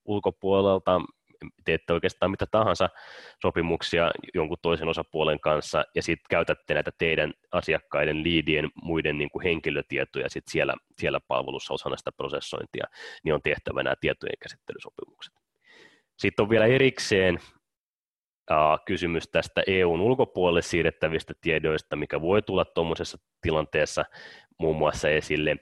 ulkopuolelta, 0.05 1.01
teette 1.65 1.93
oikeastaan 1.93 2.31
mitä 2.31 2.47
tahansa 2.51 2.89
sopimuksia 3.43 4.11
jonkun 4.35 4.57
toisen 4.63 4.89
osapuolen 4.89 5.41
kanssa, 5.41 5.85
ja 5.95 6.03
sitten 6.03 6.27
käytätte 6.31 6.75
näitä 6.75 6.91
teidän 6.99 7.35
asiakkaiden 7.53 8.23
liidien 8.23 8.71
muiden 8.83 9.19
niin 9.19 9.31
kuin 9.31 9.43
henkilötietoja 9.43 10.29
sit 10.29 10.45
siellä, 10.49 10.75
siellä 10.99 11.21
palvelussa 11.29 11.75
osana 11.75 11.97
sitä 11.97 12.13
prosessointia, 12.13 12.87
niin 13.25 13.35
on 13.35 13.43
tehtävä 13.43 13.83
nämä 13.83 13.97
tietojen 14.01 14.39
käsittelysopimukset. 14.43 15.35
Sitten 16.19 16.43
on 16.43 16.51
vielä 16.51 16.67
erikseen 16.67 17.39
kysymys 18.85 19.29
tästä 19.29 19.63
EUn 19.67 20.01
ulkopuolelle 20.01 20.63
siirrettävistä 20.63 21.35
tiedoista, 21.41 21.97
mikä 21.97 22.21
voi 22.21 22.43
tulla 22.43 22.65
tuommoisessa 22.65 23.19
tilanteessa 23.41 24.05
muun 24.59 24.77
muassa 24.77 25.09
esille, 25.09 25.57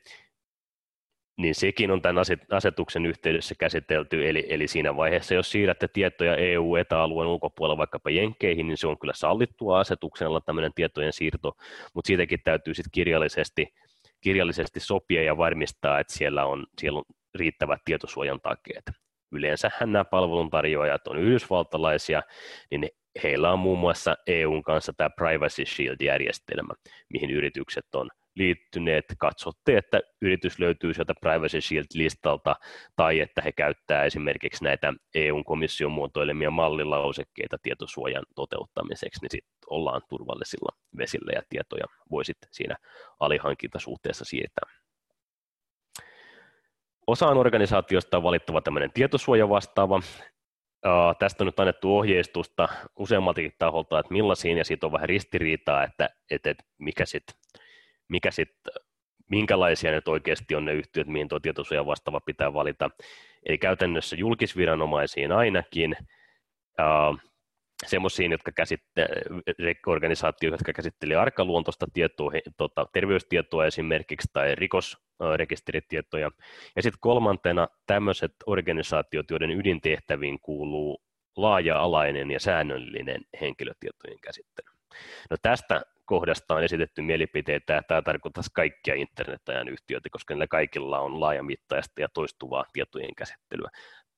niin 1.36 1.54
sekin 1.54 1.90
on 1.90 2.02
tämän 2.02 2.24
asetuksen 2.50 3.06
yhteydessä 3.06 3.54
käsitelty, 3.58 4.28
eli, 4.28 4.46
eli 4.48 4.68
siinä 4.68 4.96
vaiheessa, 4.96 5.34
jos 5.34 5.50
siirrätte 5.50 5.88
tietoja 5.88 6.36
EU-etäalueen 6.36 7.28
ulkopuolella 7.28 7.78
vaikkapa 7.78 8.10
Jenkkeihin, 8.10 8.66
niin 8.66 8.78
se 8.78 8.86
on 8.86 8.98
kyllä 8.98 9.12
sallittua 9.16 9.80
asetuksella 9.80 10.40
tämmöinen 10.40 10.72
tietojen 10.74 11.12
siirto, 11.12 11.52
mutta 11.94 12.06
siitäkin 12.06 12.40
täytyy 12.44 12.74
sitten 12.74 12.90
kirjallisesti, 12.92 13.74
kirjallisesti 14.20 14.80
sopia 14.80 15.22
ja 15.22 15.36
varmistaa, 15.36 16.00
että 16.00 16.12
siellä 16.12 16.44
on, 16.44 16.66
siellä 16.78 16.98
on 16.98 17.04
riittävät 17.34 17.80
tietosuojan 17.84 18.40
takeet 18.40 19.03
yleensähän 19.34 19.92
nämä 19.92 20.04
palveluntarjoajat 20.04 21.08
on 21.08 21.18
yhdysvaltalaisia, 21.18 22.22
niin 22.70 22.88
heillä 23.22 23.52
on 23.52 23.58
muun 23.58 23.78
muassa 23.78 24.16
EUn 24.26 24.62
kanssa 24.62 24.92
tämä 24.96 25.10
Privacy 25.10 25.64
Shield-järjestelmä, 25.64 26.74
mihin 27.08 27.30
yritykset 27.30 27.94
on 27.94 28.10
liittyneet. 28.36 29.04
Katsotte, 29.18 29.76
että 29.76 30.00
yritys 30.22 30.58
löytyy 30.58 30.94
sieltä 30.94 31.14
Privacy 31.20 31.60
Shield-listalta 31.60 32.56
tai 32.96 33.20
että 33.20 33.42
he 33.42 33.52
käyttää 33.52 34.04
esimerkiksi 34.04 34.64
näitä 34.64 34.92
EUn 35.14 35.44
komission 35.44 35.92
muotoilemia 35.92 36.50
mallilausekkeita 36.50 37.56
tietosuojan 37.62 38.24
toteuttamiseksi, 38.34 39.20
niin 39.22 39.30
sitten 39.30 39.54
ollaan 39.66 40.02
turvallisilla 40.08 40.76
vesillä 40.96 41.32
ja 41.34 41.42
tietoja 41.48 41.84
voi 42.10 42.24
sitten 42.24 42.48
siinä 42.52 42.76
alihankintasuhteessa 43.20 44.24
siirtää. 44.24 44.83
Osaan 47.06 47.36
organisaatiosta 47.36 48.16
on 48.16 48.22
valittava 48.22 48.60
tämmöinen 48.60 48.90
tietosuoja 48.94 49.48
vastaava. 49.48 49.96
Uh, 49.96 51.16
tästä 51.18 51.44
on 51.44 51.46
nyt 51.46 51.60
annettu 51.60 51.96
ohjeistusta 51.98 52.68
useammaltakin 52.96 53.52
taholta, 53.58 53.98
että 53.98 54.12
millaisiin, 54.12 54.58
ja 54.58 54.64
siitä 54.64 54.86
on 54.86 54.92
vähän 54.92 55.08
ristiriitaa, 55.08 55.84
että, 55.84 56.10
että, 56.30 56.50
että 56.50 56.64
mikä 56.78 57.06
sitten, 57.06 57.36
mikä 58.08 58.30
sit, 58.30 58.52
minkälaisia 59.30 59.90
nyt 59.90 60.08
oikeasti 60.08 60.54
on 60.54 60.64
ne 60.64 60.72
yhtiöt, 60.72 61.06
mihin 61.06 61.28
tuo 61.28 61.40
tietosuoja 61.40 61.86
vastaava 61.86 62.20
pitää 62.20 62.54
valita. 62.54 62.90
Eli 63.46 63.58
käytännössä 63.58 64.16
julkisviranomaisiin 64.16 65.32
ainakin, 65.32 65.96
uh, 66.80 67.18
semmoisiin, 67.86 68.32
jotka 68.32 68.52
käsitte, 68.52 69.06
organisaatioita, 69.86 70.54
jotka 70.54 70.72
käsittelee 70.72 71.16
arkaluontoista 71.16 71.86
tietoa, 71.92 72.32
tota, 72.56 72.86
terveystietoa 72.92 73.66
esimerkiksi 73.66 74.28
tai 74.32 74.54
rikosrekisteritietoja. 74.54 76.30
Ja 76.76 76.82
sitten 76.82 77.00
kolmantena 77.00 77.68
tämmöiset 77.86 78.32
organisaatiot, 78.46 79.30
joiden 79.30 79.50
ydintehtäviin 79.50 80.40
kuuluu 80.40 81.02
laaja-alainen 81.36 82.30
ja 82.30 82.40
säännöllinen 82.40 83.20
henkilötietojen 83.40 84.20
käsittely. 84.20 84.74
No 85.30 85.36
tästä 85.42 85.82
kohdasta 86.04 86.54
on 86.54 86.64
esitetty 86.64 87.02
mielipiteitä, 87.02 87.76
että 87.76 87.88
tämä 87.88 88.02
tarkoittaisi 88.02 88.50
kaikkia 88.54 88.94
internetajan 88.94 89.68
yhtiöitä, 89.68 90.08
koska 90.12 90.34
niillä 90.34 90.46
kaikilla 90.46 91.00
on 91.00 91.20
laajamittaista 91.20 92.00
ja 92.00 92.08
toistuvaa 92.14 92.64
tietojen 92.72 93.14
käsittelyä 93.14 93.70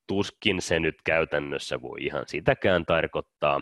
tuskin 0.06 0.62
se 0.62 0.80
nyt 0.80 0.94
käytännössä 1.04 1.82
voi 1.82 1.98
ihan 2.00 2.24
sitäkään 2.26 2.86
tarkoittaa. 2.86 3.60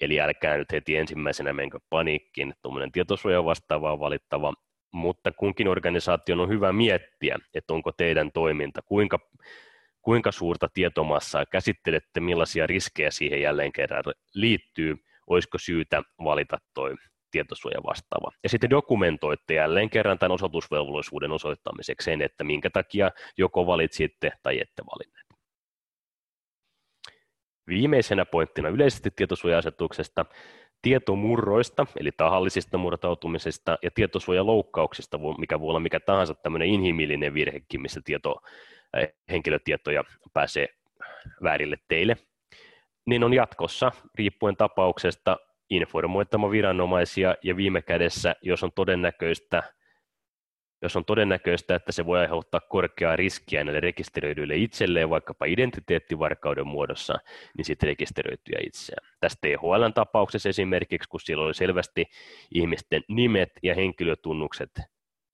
Eli 0.00 0.20
älkää 0.20 0.56
nyt 0.56 0.72
heti 0.72 0.96
ensimmäisenä 0.96 1.52
menkö 1.52 1.78
paniikkiin, 1.90 2.54
tuommoinen 2.62 2.92
tietosuoja 2.92 3.44
vastaava 3.44 3.92
on 3.92 4.00
valittava, 4.00 4.52
mutta 4.92 5.32
kunkin 5.32 5.68
organisaation 5.68 6.40
on 6.40 6.48
hyvä 6.48 6.72
miettiä, 6.72 7.38
että 7.54 7.74
onko 7.74 7.92
teidän 7.92 8.32
toiminta, 8.32 8.80
kuinka, 8.86 9.18
kuinka 10.02 10.32
suurta 10.32 10.68
tietomassaa 10.74 11.46
käsittelette, 11.46 12.20
millaisia 12.20 12.66
riskejä 12.66 13.10
siihen 13.10 13.42
jälleen 13.42 13.72
kerran 13.72 14.04
liittyy, 14.34 14.96
olisiko 15.26 15.58
syytä 15.58 16.02
valita 16.24 16.58
toi 16.74 16.94
tietosuoja 17.30 17.82
vastaava. 17.82 18.30
Ja 18.42 18.48
sitten 18.48 18.70
dokumentoitte 18.70 19.54
jälleen 19.54 19.90
kerran 19.90 20.18
tämän 20.18 20.32
osoitusvelvollisuuden 20.32 21.30
osoittamiseksi 21.30 22.04
sen, 22.04 22.22
että 22.22 22.44
minkä 22.44 22.70
takia 22.70 23.10
joko 23.38 23.66
valitsitte 23.66 24.32
tai 24.42 24.60
ette 24.60 24.82
valinneet. 24.86 25.11
Viimeisenä 27.68 28.24
pointtina 28.24 28.68
yleisesti 28.68 29.10
tietosuoja-asetuksesta 29.16 30.26
tietomurroista, 30.82 31.86
eli 31.96 32.10
tahallisista 32.16 32.78
murtautumisesta 32.78 33.78
ja 33.82 33.90
tietosuojaloukkauksista, 33.90 35.18
mikä 35.38 35.60
voi 35.60 35.68
olla 35.68 35.80
mikä 35.80 36.00
tahansa 36.00 36.34
tämmöinen 36.34 36.68
inhimillinen 36.68 37.34
virhekin, 37.34 37.82
missä 37.82 38.00
tieto, 38.04 38.40
henkilötietoja 39.30 40.04
pääsee 40.32 40.68
väärille 41.42 41.76
teille, 41.88 42.16
niin 43.06 43.24
on 43.24 43.34
jatkossa, 43.34 43.92
riippuen 44.14 44.56
tapauksesta, 44.56 45.36
informoittama 45.70 46.50
viranomaisia 46.50 47.34
ja 47.42 47.56
viime 47.56 47.82
kädessä, 47.82 48.34
jos 48.42 48.62
on 48.62 48.72
todennäköistä, 48.72 49.62
jos 50.82 50.96
on 50.96 51.04
todennäköistä, 51.04 51.74
että 51.74 51.92
se 51.92 52.06
voi 52.06 52.18
aiheuttaa 52.18 52.60
korkeaa 52.60 53.16
riskiä 53.16 53.64
näille 53.64 53.80
rekisteröidyille 53.80 54.56
itselleen, 54.56 55.10
vaikkapa 55.10 55.44
identiteettivarkauden 55.44 56.66
muodossa, 56.66 57.18
niin 57.56 57.64
sitten 57.64 57.86
rekisteröityjä 57.86 58.58
itseään. 58.66 59.08
Tässä 59.20 59.38
THLn 59.40 59.92
tapauksessa 59.94 60.48
esimerkiksi, 60.48 61.08
kun 61.08 61.20
siellä 61.20 61.44
oli 61.44 61.54
selvästi 61.54 62.06
ihmisten 62.54 63.02
nimet 63.08 63.52
ja 63.62 63.74
henkilötunnukset 63.74 64.70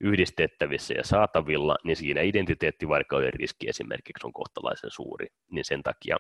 yhdistettävissä 0.01 0.95
ja 0.95 1.05
saatavilla, 1.05 1.77
niin 1.85 1.97
siinä 1.97 2.21
identiteettivarkauden 2.21 3.33
riski 3.33 3.69
esimerkiksi 3.69 4.27
on 4.27 4.33
kohtalaisen 4.33 4.91
suuri, 4.91 5.27
niin 5.51 5.65
sen 5.65 5.83
takia 5.83 6.17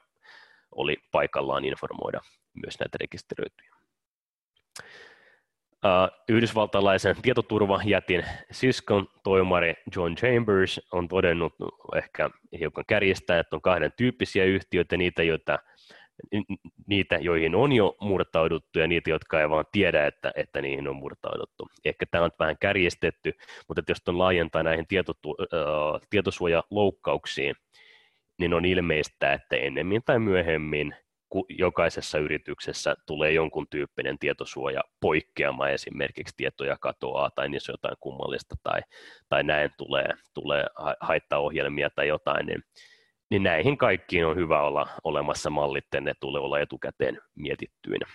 oli 0.75 0.97
paikallaan 1.11 1.64
informoida 1.64 2.21
myös 2.64 2.81
näitä 2.81 2.99
rekisteröityjä. 3.01 3.73
Yhdysvaltalaisen 6.29 7.17
tietoturvajätin 7.23 8.25
Cisco 8.53 9.05
toimari 9.25 9.75
John 9.97 10.14
Chambers 10.14 10.81
on 10.93 11.09
todennut 11.09 11.55
ehkä 11.97 12.31
hiukan 12.59 12.85
kärjestää, 12.87 13.38
että 13.38 13.57
on 13.57 13.62
kahden 13.62 13.93
tyyppisiä 13.97 14.45
yhtiöitä, 14.45 14.97
niitä, 14.97 15.23
joita, 15.23 15.59
niitä 16.87 17.17
joihin 17.17 17.55
on 17.55 17.73
jo 17.73 17.97
murtauduttu 18.01 18.79
ja 18.79 18.87
niitä, 18.87 19.11
jotka 19.11 19.41
ei 19.41 19.51
vaan 19.51 19.64
tiedä, 19.73 20.07
että, 20.07 20.33
että 20.37 20.62
niihin 20.62 20.88
on 20.88 20.97
murtauduttu. 20.97 21.69
Ehkä 21.85 22.07
tämä 22.11 22.25
on 22.25 22.31
vähän 22.38 22.59
kärjestetty, 22.61 23.33
mutta 23.69 23.83
jos 23.88 24.03
on 24.09 24.19
laajentaa 24.19 24.62
näihin 24.62 24.87
tietotu, 24.87 25.31
uh, 25.31 26.01
tietosuojaloukkauksiin, 26.11 27.55
niin 28.38 28.55
on 28.55 28.64
ilmeistä, 28.64 29.33
että 29.33 29.57
ennemmin 29.57 30.03
tai 30.05 30.19
myöhemmin– 30.19 30.95
jokaisessa 31.49 32.19
yrityksessä 32.19 32.97
tulee 33.07 33.33
jonkun 33.33 33.67
tyyppinen 33.71 34.19
tietosuoja 34.19 34.81
poikkeama, 35.01 35.69
esimerkiksi 35.69 36.35
tietoja 36.37 36.77
katoaa 36.81 37.31
tai 37.35 37.49
niissä 37.49 37.73
on 37.73 37.75
jotain 37.75 37.97
kummallista 38.01 38.55
tai, 38.62 38.81
tai 39.29 39.43
näin 39.43 39.71
tulee, 39.77 40.09
tulee 40.35 40.64
haittaohjelmia 41.01 41.91
tai 41.91 42.09
jotain, 42.09 42.47
niin, 42.47 42.62
niin 43.31 43.43
näihin 43.43 43.79
kaikkiin 43.79 44.27
on 44.27 44.37
hyvä 44.37 44.62
olla 44.62 44.88
olemassa 45.05 45.51
mallit, 45.51 45.85
ne 46.01 46.14
tulee 46.21 46.43
olla 46.43 46.61
etukäteen 46.61 47.21
mietittyinä. 47.35 48.07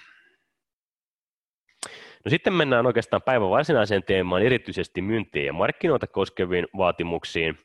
No 2.25 2.29
sitten 2.29 2.53
mennään 2.53 2.85
oikeastaan 2.85 3.21
päivän 3.21 3.49
varsinaiseen 3.49 4.03
teemaan, 4.03 4.41
erityisesti 4.41 5.01
myyntiä 5.01 5.43
ja 5.43 5.53
markkinoita 5.53 6.07
koskeviin 6.07 6.67
vaatimuksiin. 6.77 7.57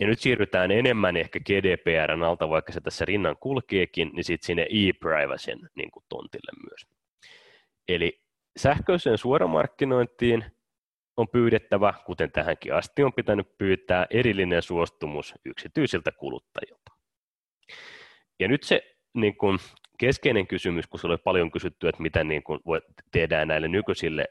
Ja 0.00 0.06
nyt 0.06 0.20
siirrytään 0.20 0.70
enemmän 0.70 1.16
ehkä 1.16 1.40
GDPRn 1.40 2.22
alta, 2.22 2.48
vaikka 2.48 2.72
se 2.72 2.80
tässä 2.80 3.04
rinnan 3.04 3.36
kulkeekin, 3.36 4.10
niin 4.14 4.24
sitten 4.24 4.46
sinne 4.46 4.62
e-privacyn 4.62 5.68
niin 5.74 5.90
kuin 5.90 6.04
tontille 6.08 6.52
myös. 6.70 6.86
Eli 7.88 8.20
sähköiseen 8.58 9.18
suoramarkkinointiin 9.18 10.44
on 11.16 11.28
pyydettävä, 11.28 11.94
kuten 12.06 12.32
tähänkin 12.32 12.74
asti 12.74 13.02
on 13.02 13.12
pitänyt 13.12 13.58
pyytää, 13.58 14.06
erillinen 14.10 14.62
suostumus 14.62 15.34
yksityisiltä 15.44 16.12
kuluttajilta. 16.12 16.92
Ja 18.40 18.48
nyt 18.48 18.62
se 18.62 18.96
niin 19.14 19.36
kuin 19.36 19.58
keskeinen 19.98 20.46
kysymys, 20.46 20.86
kun 20.86 21.00
se 21.00 21.06
oli 21.06 21.16
paljon 21.16 21.50
kysytty, 21.50 21.88
että 21.88 22.02
mitä 22.02 22.24
niin 22.24 22.42
kuin 22.42 22.60
tehdään 23.12 23.48
näille 23.48 23.68
nykyisille 23.68 24.24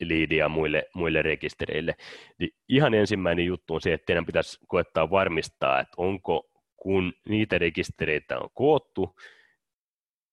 liidiä 0.00 0.48
muille, 0.48 0.86
muille 0.94 1.22
rekistereille. 1.22 1.94
Niin 2.38 2.50
ihan 2.68 2.94
ensimmäinen 2.94 3.46
juttu 3.46 3.74
on 3.74 3.80
se, 3.80 3.92
että 3.92 4.06
teidän 4.06 4.26
pitäisi 4.26 4.58
koettaa 4.68 5.10
varmistaa, 5.10 5.80
että 5.80 5.94
onko 5.96 6.50
kun 6.76 7.12
niitä 7.28 7.58
rekistereitä 7.58 8.38
on 8.38 8.50
koottu, 8.54 9.16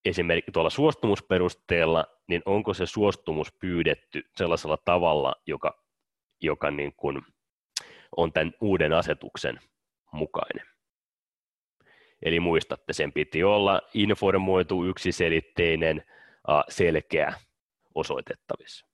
esimerkiksi 0.06 0.52
tuolla 0.52 0.70
suostumusperusteella, 0.70 2.06
niin 2.28 2.42
onko 2.46 2.74
se 2.74 2.86
suostumus 2.86 3.54
pyydetty 3.60 4.30
sellaisella 4.38 4.78
tavalla, 4.86 5.36
joka, 5.46 5.84
joka 6.42 6.72
niin 6.72 6.94
kuin 6.98 7.22
on 8.18 8.34
tämän 8.34 8.54
uuden 8.62 8.94
asetuksen 8.94 9.60
mukainen. 10.12 10.66
Eli 12.22 12.40
muistatte, 12.40 12.94
sen 12.94 13.14
piti 13.14 13.44
olla 13.44 13.82
informoitu, 13.94 14.86
yksiselitteinen, 14.86 16.04
selkeä, 16.70 17.34
osoitettavissa. 17.96 18.88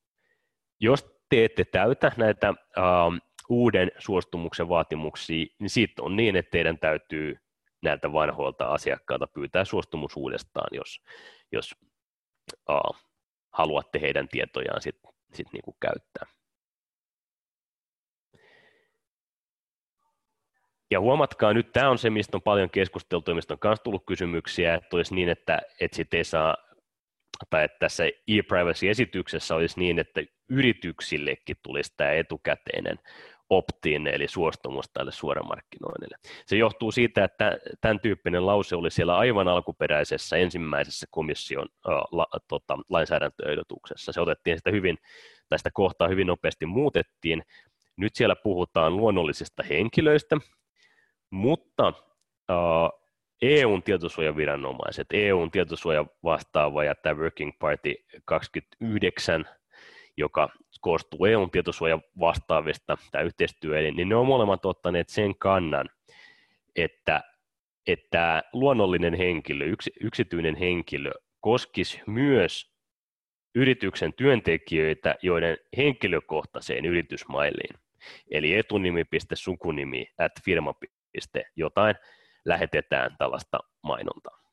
Jos 0.79 1.05
te 1.29 1.45
ette 1.45 1.65
täytä 1.65 2.11
näitä 2.17 2.49
uh, 2.49 3.19
uuden 3.49 3.91
suostumuksen 3.97 4.69
vaatimuksia, 4.69 5.45
niin 5.59 5.69
sitten 5.69 6.05
on 6.05 6.15
niin, 6.15 6.35
että 6.35 6.51
teidän 6.51 6.79
täytyy 6.79 7.37
näiltä 7.83 8.13
vanhoilta 8.13 8.65
asiakkailta 8.65 9.27
pyytää 9.27 9.65
suostumus 9.65 10.17
uudestaan, 10.17 10.67
jos, 10.71 11.01
jos 11.51 11.75
uh, 12.69 12.97
haluatte 13.53 14.01
heidän 14.01 14.27
tietojaan 14.27 14.81
sit, 14.81 14.95
sit 15.33 15.47
niinku 15.53 15.75
käyttää. 15.79 16.25
Ja 20.91 20.99
huomatkaa 20.99 21.53
nyt, 21.53 21.71
tämä 21.71 21.89
on 21.89 21.97
se, 21.97 22.09
mistä 22.09 22.37
on 22.37 22.41
paljon 22.41 22.69
keskusteltu 22.69 23.31
ja 23.31 23.35
mistä 23.35 23.53
on 23.53 23.59
myös 23.63 23.79
tullut 23.83 24.05
kysymyksiä, 24.05 24.75
että 24.75 24.95
olisi 24.95 25.15
niin, 25.15 25.29
että, 25.29 25.61
että 25.79 25.97
sitten 25.97 26.17
ei 26.17 26.23
saa 26.23 26.57
tai 27.49 27.63
että 27.63 27.77
tässä 27.79 28.03
e-privacy-esityksessä 28.05 29.55
olisi 29.55 29.79
niin, 29.79 29.99
että 29.99 30.23
yrityksillekin 30.49 31.55
tulisi 31.63 31.93
tämä 31.97 32.11
etukäteinen 32.11 32.99
opt-in, 33.49 34.07
eli 34.07 34.27
suostumus 34.27 34.89
tälle 34.93 35.11
suoramarkkinoinnille. 35.11 36.17
Se 36.45 36.57
johtuu 36.57 36.91
siitä, 36.91 37.23
että 37.23 37.57
tämän 37.81 37.99
tyyppinen 37.99 38.45
lause 38.45 38.75
oli 38.75 38.91
siellä 38.91 39.17
aivan 39.17 39.47
alkuperäisessä 39.47 40.37
ensimmäisessä 40.37 41.07
komission 41.11 41.67
äh, 41.89 41.93
la, 42.11 42.27
tota, 42.47 42.77
lainsäädäntöehdotuksessa. 42.89 44.11
Se 44.11 44.21
otettiin 44.21 44.57
sitä 44.57 44.71
hyvin, 44.71 44.97
tästä 45.49 45.69
kohtaa 45.73 46.07
hyvin 46.07 46.27
nopeasti 46.27 46.65
muutettiin. 46.65 47.43
Nyt 47.97 48.15
siellä 48.15 48.35
puhutaan 48.35 48.97
luonnollisista 48.97 49.63
henkilöistä, 49.63 50.37
mutta 51.29 51.93
äh, 52.51 53.02
EUn 53.41 53.83
tietosuojaviranomaiset, 53.83 55.07
EUn 55.13 55.51
tietosuoja 55.51 56.05
vastaava 56.23 56.83
ja 56.83 56.95
tämä 56.95 57.19
Working 57.19 57.51
Party 57.59 57.95
29, 58.25 59.45
joka 60.17 60.49
koostuu 60.81 61.25
EUn 61.25 61.51
tietosuoja 61.51 61.99
vastaavista, 62.19 62.97
tämä 63.11 63.23
yhteistyö, 63.23 63.91
niin 63.91 64.09
ne 64.09 64.15
on 64.15 64.27
molemmat 64.27 64.65
ottaneet 64.65 65.09
sen 65.09 65.37
kannan, 65.37 65.89
että, 66.75 67.21
että 67.87 68.43
luonnollinen 68.53 69.13
henkilö, 69.13 69.65
yks, 69.65 69.89
yksityinen 70.01 70.55
henkilö 70.55 71.11
koskisi 71.39 72.01
myös 72.07 72.73
yrityksen 73.55 74.13
työntekijöitä, 74.13 75.15
joiden 75.21 75.57
henkilökohtaiseen 75.77 76.85
yritysmailiin, 76.85 77.75
eli 78.31 78.57
etunimi.sukunimi 78.57 80.07
at 80.17 80.31
firma. 80.45 80.73
jotain, 81.55 81.95
lähetetään 82.45 83.15
tällaista 83.17 83.59
mainontaa. 83.83 84.43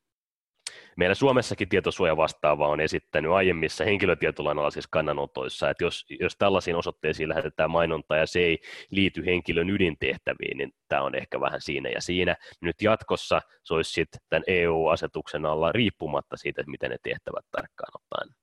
Meillä 0.97 1.15
Suomessakin 1.15 1.69
tietosuoja 1.69 2.17
vastaava 2.17 2.69
on 2.69 2.81
esittänyt 2.81 3.33
aiemmissa 3.33 3.85
henkilötietolain 3.85 4.59
alaisissa 4.59 4.89
kannanotoissa, 4.93 5.71
että 5.71 5.85
jos, 5.85 6.07
jos 6.21 6.37
tällaisiin 6.37 6.77
osoitteisiin 6.77 7.29
lähetetään 7.29 7.71
mainontaa 7.71 8.17
ja 8.17 8.27
se 8.27 8.41
ei 8.41 8.59
liity 8.91 9.27
henkilön 9.27 9.71
ydintehtäviin, 9.71 10.59
niin 10.59 10.73
tämä 10.89 11.03
on 11.03 11.15
ehkä 11.15 11.41
vähän 11.41 11.61
siinä 11.61 11.91
ja 11.91 12.01
siinä. 12.01 12.37
Nyt 12.61 12.83
jatkossa 12.83 13.41
se 13.63 13.75
olisi 13.75 13.93
sitten 13.93 14.21
tämän 14.29 14.43
EU-asetuksen 14.47 15.47
alla 15.47 15.73
riippumatta 15.73 16.37
siitä, 16.37 16.61
että 16.61 16.71
miten 16.71 16.91
ne 16.91 16.97
tehtävät 17.03 17.45
tarkkaan 17.51 17.93
ottaen 17.95 18.35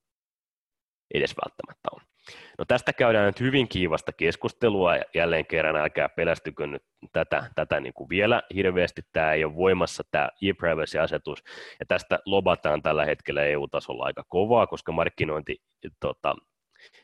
edes 1.13 1.35
välttämättä 1.45 1.89
on. 1.91 2.16
No 2.57 2.65
tästä 2.65 2.93
käydään 2.93 3.25
nyt 3.25 3.39
hyvin 3.39 3.67
kiivasta 3.67 4.11
keskustelua 4.11 4.95
jälleen 5.15 5.45
kerran 5.45 5.75
älkää 5.75 6.09
pelästykö 6.09 6.67
nyt 6.67 6.83
tätä, 7.13 7.43
tätä 7.55 7.79
niin 7.79 7.93
kuin 7.93 8.09
vielä 8.09 8.43
hirveästi. 8.55 9.01
Tämä 9.13 9.33
ei 9.33 9.43
ole 9.43 9.55
voimassa 9.55 10.03
tämä 10.11 10.29
e-privacy-asetus 10.41 11.43
ja 11.79 11.85
tästä 11.87 12.19
lobataan 12.25 12.81
tällä 12.81 13.05
hetkellä 13.05 13.43
EU-tasolla 13.43 14.05
aika 14.05 14.23
kovaa, 14.27 14.67
koska 14.67 14.91
markkinointi 14.91 15.57
tota, 15.99 16.35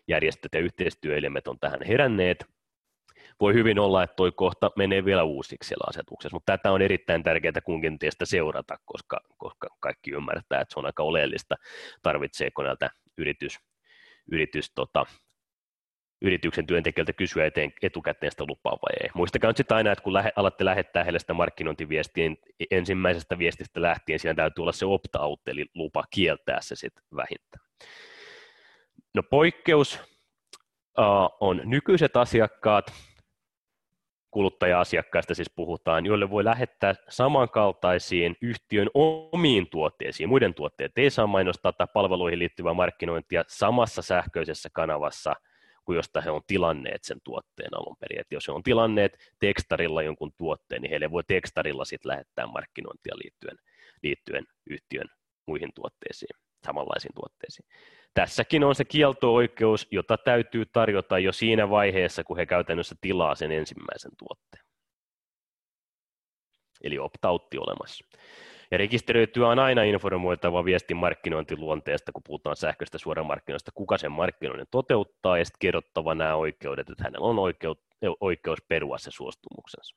järjestöt 0.07 0.53
ja 0.53 0.59
yhteistyöelimet 0.59 1.47
on 1.47 1.59
tähän 1.59 1.79
heränneet. 1.87 2.45
Voi 3.41 3.53
hyvin 3.53 3.79
olla, 3.79 4.03
että 4.03 4.15
tuo 4.15 4.31
kohta 4.31 4.71
menee 4.75 5.05
vielä 5.05 5.23
uusiksi 5.23 5.67
siellä 5.67 5.85
asetuksessa, 5.89 6.35
mutta 6.35 6.57
tätä 6.57 6.71
on 6.71 6.81
erittäin 6.81 7.23
tärkeää 7.23 7.61
kunkin 7.63 7.99
teistä 7.99 8.25
seurata, 8.25 8.77
koska, 8.85 9.19
koska 9.37 9.67
kaikki 9.79 10.11
ymmärtää, 10.11 10.61
että 10.61 10.73
se 10.73 10.79
on 10.79 10.85
aika 10.85 11.03
oleellista, 11.03 11.55
tarvitseeko 12.01 12.63
näiltä 12.63 12.89
yritys, 13.17 13.59
yritys 14.31 14.71
tota, 14.75 15.05
yrityksen 16.21 16.67
työntekijöiltä 16.67 17.13
kysyä 17.13 17.45
eteen, 17.45 17.73
etukäteen 17.81 18.31
sitä 18.31 18.43
lupaa 18.47 18.71
vai 18.81 19.03
ei. 19.03 19.09
Muistakaa 19.13 19.49
nyt 19.49 19.57
sitten 19.57 19.77
aina, 19.77 19.91
että 19.91 20.03
kun 20.03 20.13
lähe, 20.13 20.31
alatte 20.35 20.65
lähettää 20.65 21.03
heille 21.03 21.19
sitä 21.19 21.33
markkinointiviestiä, 21.33 22.29
niin 22.29 22.37
ensimmäisestä 22.71 23.37
viestistä 23.37 23.81
lähtien 23.81 24.19
siinä 24.19 24.33
täytyy 24.33 24.61
olla 24.61 24.71
se 24.71 24.85
opt-out, 24.85 25.47
eli 25.47 25.65
lupa 25.75 26.03
kieltää 26.13 26.61
se 26.61 26.75
sitten 26.75 27.03
vähintään. 27.15 27.65
No 29.15 29.23
poikkeus 29.23 29.99
uh, 30.99 31.37
on 31.39 31.61
nykyiset 31.65 32.17
asiakkaat, 32.17 32.93
kuluttaja-asiakkaista 34.33 35.35
siis 35.35 35.51
puhutaan, 35.55 36.05
joille 36.05 36.29
voi 36.29 36.43
lähettää 36.43 36.95
samankaltaisiin 37.09 38.35
yhtiön 38.41 38.89
omiin 38.93 39.69
tuotteisiin, 39.69 40.29
muiden 40.29 40.53
tuotteet 40.53 40.97
ei 40.97 41.09
saa 41.09 41.27
mainostaa 41.27 41.73
tai 41.73 41.87
palveluihin 41.93 42.39
liittyvää 42.39 42.73
markkinointia 42.73 43.43
samassa 43.47 44.01
sähköisessä 44.01 44.69
kanavassa 44.73 45.35
kuin 45.85 45.95
josta 45.95 46.21
he 46.21 46.31
on 46.31 46.41
tilanneet 46.47 47.03
sen 47.03 47.17
tuotteen 47.23 47.77
alun 47.77 47.95
perin. 47.99 48.19
Et 48.19 48.31
jos 48.31 48.47
he 48.47 48.51
on 48.51 48.63
tilanneet 48.63 49.33
tekstarilla 49.39 50.03
jonkun 50.03 50.31
tuotteen, 50.37 50.81
niin 50.81 50.89
heille 50.89 51.11
voi 51.11 51.23
tekstarilla 51.27 51.85
sitten 51.85 52.09
lähettää 52.09 52.47
markkinointia 52.47 53.13
liittyen, 53.23 53.57
liittyen 54.03 54.45
yhtiön 54.69 55.07
muihin 55.45 55.69
tuotteisiin, 55.75 56.35
samanlaisiin 56.65 57.13
tuotteisiin. 57.15 57.67
Tässäkin 58.13 58.63
on 58.63 58.75
se 58.75 58.85
kielto-oikeus, 58.85 59.87
jota 59.91 60.17
täytyy 60.17 60.65
tarjota 60.65 61.19
jo 61.19 61.31
siinä 61.31 61.69
vaiheessa, 61.69 62.23
kun 62.23 62.37
he 62.37 62.45
käytännössä 62.45 62.95
tilaa 63.01 63.35
sen 63.35 63.51
ensimmäisen 63.51 64.11
tuotteen. 64.17 64.65
Eli 66.83 66.99
opt-outti 66.99 67.57
olemassa. 67.57 68.05
Ja 68.71 68.77
rekisteröityä 68.77 69.47
on 69.47 69.59
aina 69.59 69.83
informoitava 69.83 70.65
viestin 70.65 70.97
markkinointiluonteesta, 70.97 72.11
kun 72.11 72.21
puhutaan 72.25 72.55
sähköistä 72.55 72.97
suoramarkkinoista, 72.97 73.71
kuka 73.73 73.97
sen 73.97 74.11
markkinoinnin 74.11 74.67
toteuttaa, 74.71 75.37
ja 75.37 75.45
sitten 75.45 75.59
kerrottava 75.59 76.15
nämä 76.15 76.35
oikeudet, 76.35 76.89
että 76.89 77.03
hänellä 77.03 77.27
on 77.27 77.39
oikeus, 77.39 77.77
oikeus 78.19 78.59
perua 78.67 78.97
se 78.97 79.11
suostumuksensa. 79.11 79.95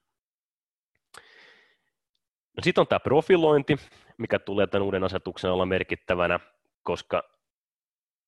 No 2.57 2.61
sitten 2.63 2.81
on 2.81 2.89
tämä 2.89 3.01
profilointi, 3.01 3.77
mikä 4.19 4.39
tulee 4.39 4.67
tämän 4.67 4.85
uuden 4.87 5.05
asetuksen 5.05 5.51
olla 5.51 5.67
merkittävänä, 5.67 6.41
koska 6.83 7.36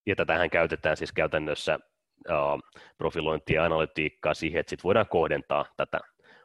ja 0.09 0.17
tätähän 0.17 0.51
käytetään 0.51 0.97
siis 0.97 1.13
käytännössä 1.13 1.79
profilointia 2.99 3.61
ja 3.61 3.65
analytiikkaa 3.65 4.35
siihen, 4.35 4.61
että 4.61 4.71
sit 4.71 4.85
voidaan 4.85 5.09
kohdentaa 5.09 5.65
tätä 5.77 6.01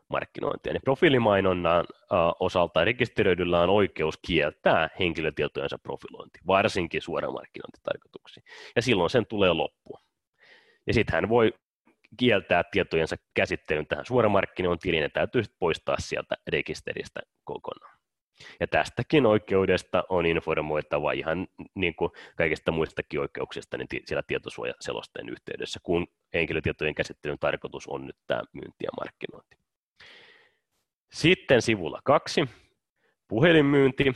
markkinointia. 0.10 0.74
Niin 0.74 0.82
profiilimainonnan 0.84 1.86
osalta 2.40 2.86
rekisteröidyllä 2.86 3.62
on 3.62 3.70
oikeus 3.70 4.20
kieltää 4.28 4.90
henkilötietojensa 5.00 5.78
profilointi, 5.78 6.40
varsinkin 6.48 7.02
suoramarkkinointitarkoituksiin, 7.02 8.44
ja 8.76 8.82
silloin 8.82 9.10
sen 9.10 9.26
tulee 9.26 9.54
loppua. 9.54 10.00
Ja 10.88 10.94
sitten 10.94 11.14
hän 11.14 11.30
voi 11.30 11.54
kieltää 12.18 12.64
tietojensa 12.72 13.16
käsittelyn 13.34 13.88
tähän 13.88 14.06
suoramarkkinointiin, 14.06 14.92
niin 14.92 15.02
ne 15.02 15.10
täytyy 15.10 15.44
poistaa 15.60 15.96
sieltä 16.00 16.36
rekisteristä 16.48 17.20
kokonaan. 17.44 17.93
Ja 18.60 18.68
tästäkin 18.68 19.26
oikeudesta 19.26 20.04
on 20.10 20.26
informoitava 20.26 21.12
ihan 21.12 21.48
niin 21.76 21.96
kuin 21.96 22.12
kaikista 22.38 22.72
muistakin 22.72 23.20
oikeuksista 23.20 23.78
niin 23.78 23.88
siellä 24.06 24.24
tietosuojaselosteen 24.28 25.30
yhteydessä, 25.30 25.80
kun 25.84 26.08
henkilötietojen 26.34 26.96
käsittelyn 26.96 27.40
tarkoitus 27.40 27.88
on 27.88 28.08
nyt 28.08 28.18
tämä 28.28 28.42
myynti 28.54 28.84
ja 28.84 28.90
markkinointi. 29.00 29.58
Sitten 31.14 31.62
sivulla 31.62 32.00
kaksi, 32.04 32.50
puhelinmyynti, 33.28 34.14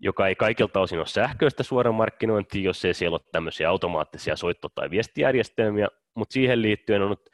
joka 0.00 0.28
ei 0.28 0.34
kaikilta 0.34 0.80
osin 0.80 0.98
ole 0.98 1.06
sähköistä 1.06 1.62
suoramarkkinointia, 1.62 2.62
jos 2.62 2.84
ei 2.84 2.94
siellä 2.94 3.14
ole 3.14 3.28
tämmöisiä 3.32 3.68
automaattisia 3.68 4.36
soitto- 4.36 4.68
tai 4.68 4.90
viestijärjestelmiä, 4.90 5.88
mutta 6.14 6.32
siihen 6.32 6.62
liittyen 6.62 7.02
on 7.02 7.10
nyt 7.10 7.30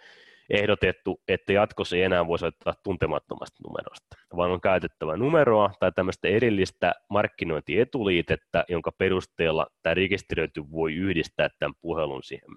ehdotettu, 0.51 1.23
että 1.29 1.53
jatkossa 1.53 1.97
ei 1.97 2.03
enää 2.03 2.27
voi 2.27 2.39
soittaa 2.39 2.75
tuntemattomasta 2.85 3.59
numerosta, 3.69 4.17
vaan 4.37 4.51
on 4.51 4.61
käytettävä 4.61 5.17
numeroa 5.17 5.71
tai 5.81 5.93
tämmöistä 5.93 6.29
erillistä 6.29 6.93
markkinointietuliitettä, 7.11 8.65
jonka 8.69 8.93
perusteella 8.93 9.67
tämä 9.83 9.95
rekisteröity 9.95 10.71
voi 10.71 10.95
yhdistää 10.95 11.49
tämän 11.59 11.75
puhelun 11.81 12.23
siihen 12.23 12.51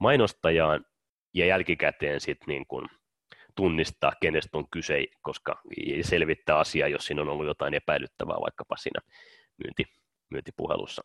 mainostajaan 0.00 0.84
ja 1.34 1.46
jälkikäteen 1.46 2.20
sitten 2.20 2.48
niin 2.48 2.66
kuin 2.68 2.86
tunnistaa, 3.56 4.12
kenestä 4.20 4.58
on 4.58 4.70
kyse, 4.70 5.04
koska 5.22 5.60
selvittää 6.02 6.58
asiaa, 6.58 6.88
jos 6.88 7.06
siinä 7.06 7.22
on 7.22 7.28
ollut 7.28 7.46
jotain 7.46 7.74
epäilyttävää 7.74 8.36
vaikkapa 8.40 8.76
siinä 8.76 9.00
myynti, 9.64 9.84
myyntipuhelussa 10.30 11.02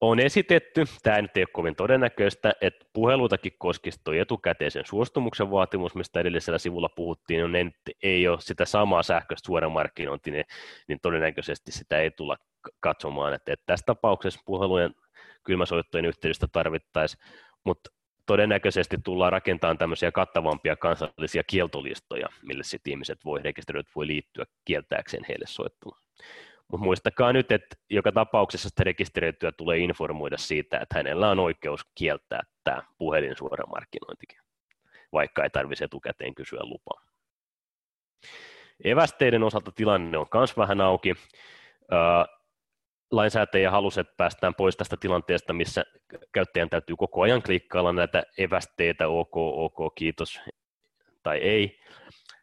on 0.00 0.20
esitetty, 0.20 0.84
tämä 1.02 1.22
nyt 1.22 1.36
ei 1.36 1.42
ole 1.42 1.48
kovin 1.52 1.76
todennäköistä, 1.76 2.52
että 2.60 2.86
puheluitakin 2.92 3.52
koskisi 3.58 4.00
tuo 4.04 4.14
etukäteisen 4.14 4.86
suostumuksen 4.86 5.50
vaatimus, 5.50 5.94
mistä 5.94 6.20
edellisellä 6.20 6.58
sivulla 6.58 6.88
puhuttiin, 6.88 7.44
on, 7.44 7.56
että 7.56 7.92
ei 8.02 8.28
ole 8.28 8.40
sitä 8.40 8.64
samaa 8.64 9.02
sähköistä 9.02 9.46
suoramarkkinointia, 9.46 10.32
niin, 10.32 10.44
niin 10.88 10.98
todennäköisesti 11.02 11.72
sitä 11.72 11.98
ei 11.98 12.10
tulla 12.10 12.36
katsomaan, 12.80 13.34
että, 13.34 13.52
että 13.52 13.66
tässä 13.66 13.86
tapauksessa 13.86 14.40
puhelujen 14.46 14.94
kylmäsoittojen 15.44 16.04
yhteydestä 16.04 16.46
tarvittaisiin, 16.52 17.24
mutta 17.64 17.90
todennäköisesti 18.26 18.96
tullaan 19.04 19.32
rakentamaan 19.32 19.78
tämmöisiä 19.78 20.12
kattavampia 20.12 20.76
kansallisia 20.76 21.42
kieltolistoja, 21.44 22.28
mille 22.42 22.64
sitten 22.64 22.90
ihmiset 22.90 23.24
voi, 23.24 23.42
rekisteröidät 23.42 23.90
voi 23.96 24.06
liittyä 24.06 24.44
kieltääkseen 24.64 25.24
heille 25.28 25.46
soittelua. 25.48 25.98
Mutta 26.72 26.84
muistakaa 26.84 27.32
nyt, 27.32 27.52
että 27.52 27.76
joka 27.90 28.12
tapauksessa 28.12 28.68
sitä 28.68 28.84
rekisteröityä 28.84 29.52
tulee 29.52 29.78
informoida 29.78 30.36
siitä, 30.36 30.78
että 30.78 30.98
hänellä 30.98 31.30
on 31.30 31.38
oikeus 31.38 31.80
kieltää 31.94 32.42
tämä 32.64 32.82
puhelin 32.98 33.34
markkinointikin, 33.72 34.38
vaikka 35.12 35.42
ei 35.44 35.50
tarvitse 35.50 35.84
etukäteen 35.84 36.34
kysyä 36.34 36.60
lupaa. 36.62 37.02
Evästeiden 38.84 39.42
osalta 39.42 39.72
tilanne 39.72 40.18
on 40.18 40.26
myös 40.34 40.56
vähän 40.56 40.80
auki. 40.80 41.14
Lainsäätäjä 43.10 43.70
halusi, 43.70 44.00
että 44.00 44.14
päästään 44.16 44.54
pois 44.54 44.76
tästä 44.76 44.96
tilanteesta, 45.00 45.52
missä 45.52 45.84
käyttäjän 46.32 46.70
täytyy 46.70 46.96
koko 46.96 47.22
ajan 47.22 47.42
klikkailla 47.42 47.92
näitä 47.92 48.22
evästeitä, 48.38 49.08
ok, 49.08 49.36
ok, 49.36 49.94
kiitos 49.94 50.40
tai 51.22 51.38
ei, 51.38 51.80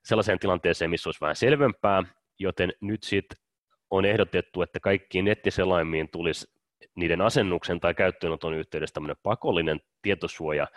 sellaiseen 0.04 0.40
tilanteeseen, 0.40 0.90
missä 0.90 1.08
olisi 1.08 1.22
vähän 1.22 1.36
selvempää, 1.36 2.04
joten 2.40 2.74
nyt 2.82 3.04
sitten 3.04 3.45
on 3.92 4.06
ehdotettu, 4.06 4.62
että 4.62 4.80
kaikkiin 4.80 5.26
nettiselaimiin 5.26 6.10
tulisi 6.10 6.48
niiden 6.96 7.22
asennuksen 7.22 7.80
tai 7.80 7.94
käyttöönoton 7.94 8.54
yhteydessä 8.54 8.94
tämmöinen 8.94 9.18
pakollinen 9.24 9.82
tietosuoja 10.02 10.68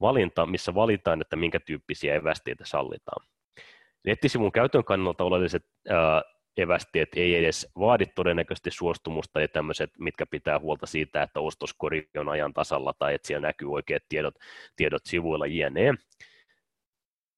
valinta, 0.00 0.46
missä 0.46 0.74
valitaan, 0.74 1.20
että 1.20 1.36
minkä 1.36 1.60
tyyppisiä 1.60 2.14
evästeitä 2.14 2.64
sallitaan. 2.66 3.26
Nettisivun 4.04 4.52
käytön 4.52 4.84
kannalta 4.84 5.24
oleelliset 5.24 5.66
ää, 5.88 6.22
evästeet 6.56 7.08
ei 7.16 7.34
edes 7.34 7.72
vaadi 7.78 8.06
todennäköisesti 8.06 8.70
suostumusta 8.70 9.40
ja 9.40 9.48
tämmöiset, 9.48 9.90
mitkä 9.98 10.26
pitää 10.26 10.58
huolta 10.58 10.86
siitä, 10.86 11.22
että 11.22 11.40
ostoskori 11.40 12.08
on 12.16 12.28
ajan 12.28 12.52
tasalla 12.52 12.92
tai 12.98 13.14
että 13.14 13.26
siellä 13.26 13.48
näkyy 13.48 13.72
oikeat 13.72 14.02
tiedot, 14.08 14.34
tiedot 14.76 15.02
sivuilla 15.06 15.46
jne 15.46 15.94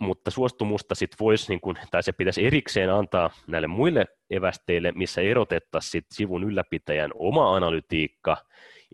mutta 0.01 0.31
suostumusta 0.31 0.95
sit 0.95 1.11
voisi, 1.21 1.49
niin 1.49 1.61
kun, 1.61 1.77
tai 1.91 2.03
se 2.03 2.13
pitäisi 2.13 2.47
erikseen 2.47 2.91
antaa 2.91 3.31
näille 3.47 3.67
muille 3.67 4.07
evästeille, 4.31 4.93
missä 4.93 5.21
erotettaisiin 5.21 6.05
sivun 6.13 6.45
ylläpitäjän 6.45 7.11
oma 7.15 7.57
analytiikka 7.57 8.37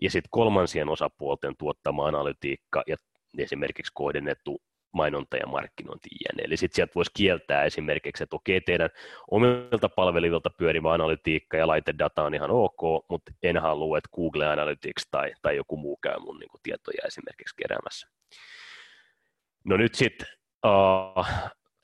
ja 0.01 0.11
sitten 0.11 0.29
kolmansien 0.31 0.89
osapuolten 0.89 1.53
tuottama 1.57 2.07
analytiikka 2.07 2.83
ja 2.87 2.95
esimerkiksi 3.37 3.91
kohdennettu 3.95 4.61
mainonta 4.93 5.37
ja 5.37 5.47
markkinointi 5.47 6.09
jne. 6.09 6.43
Eli 6.43 6.57
sitten 6.57 6.75
sieltä 6.75 6.91
voisi 6.95 7.11
kieltää 7.13 7.63
esimerkiksi, 7.63 8.23
että 8.23 8.35
okei, 8.35 8.61
teidän 8.61 8.89
omilta 9.31 9.89
palvelilta 9.89 10.49
pyörivä 10.49 10.93
analytiikka 10.93 11.57
ja 11.57 11.67
laitedata 11.67 12.23
on 12.23 12.35
ihan 12.35 12.51
ok, 12.51 13.05
mutta 13.09 13.31
en 13.43 13.57
halua, 13.57 13.97
että 13.97 14.09
Google 14.15 14.47
Analytics 14.47 15.07
tai, 15.11 15.33
tai 15.41 15.55
joku 15.55 15.77
muu 15.77 15.97
käy 15.97 16.19
mun 16.19 16.39
niin 16.39 16.49
tietoja 16.63 17.07
esimerkiksi 17.07 17.55
keräämässä. 17.55 18.07
No 19.65 19.77
nyt 19.77 19.95
sitten 19.95 20.27
Uh, 20.67 21.25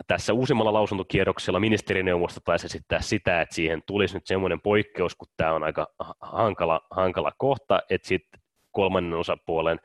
tässä 0.07 0.33
uusimmalla 0.33 0.73
lausuntokierroksella 0.73 1.59
ministerineuvosto 1.59 2.39
taisi 2.45 2.65
esittää 2.65 3.01
sitä, 3.01 3.41
että 3.41 3.55
siihen 3.55 3.83
tulisi 3.85 4.13
nyt 4.13 4.27
semmoinen 4.27 4.61
poikkeus, 4.61 5.15
kun 5.15 5.27
tämä 5.37 5.53
on 5.53 5.63
aika 5.63 5.87
hankala, 6.21 6.81
hankala 6.91 7.31
kohta, 7.37 7.81
että 7.89 8.07
sitten 8.07 8.41
kolmannen 8.71 9.19
osapuolen 9.19 9.79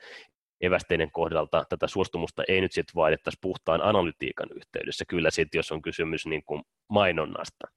evästeiden 0.60 1.10
kohdalta 1.10 1.64
tätä 1.68 1.86
suostumusta 1.86 2.42
ei 2.48 2.60
nyt 2.60 2.72
sitten 2.72 2.94
vaadittaisi 2.94 3.38
puhtaan 3.40 3.82
analytiikan 3.82 4.48
yhteydessä. 4.54 5.04
Kyllä 5.08 5.30
sitten, 5.30 5.58
jos 5.58 5.72
on 5.72 5.82
kysymys 5.82 6.26
niin 6.26 6.44
kuin 6.44 6.62
mainonnasta. 6.88 7.68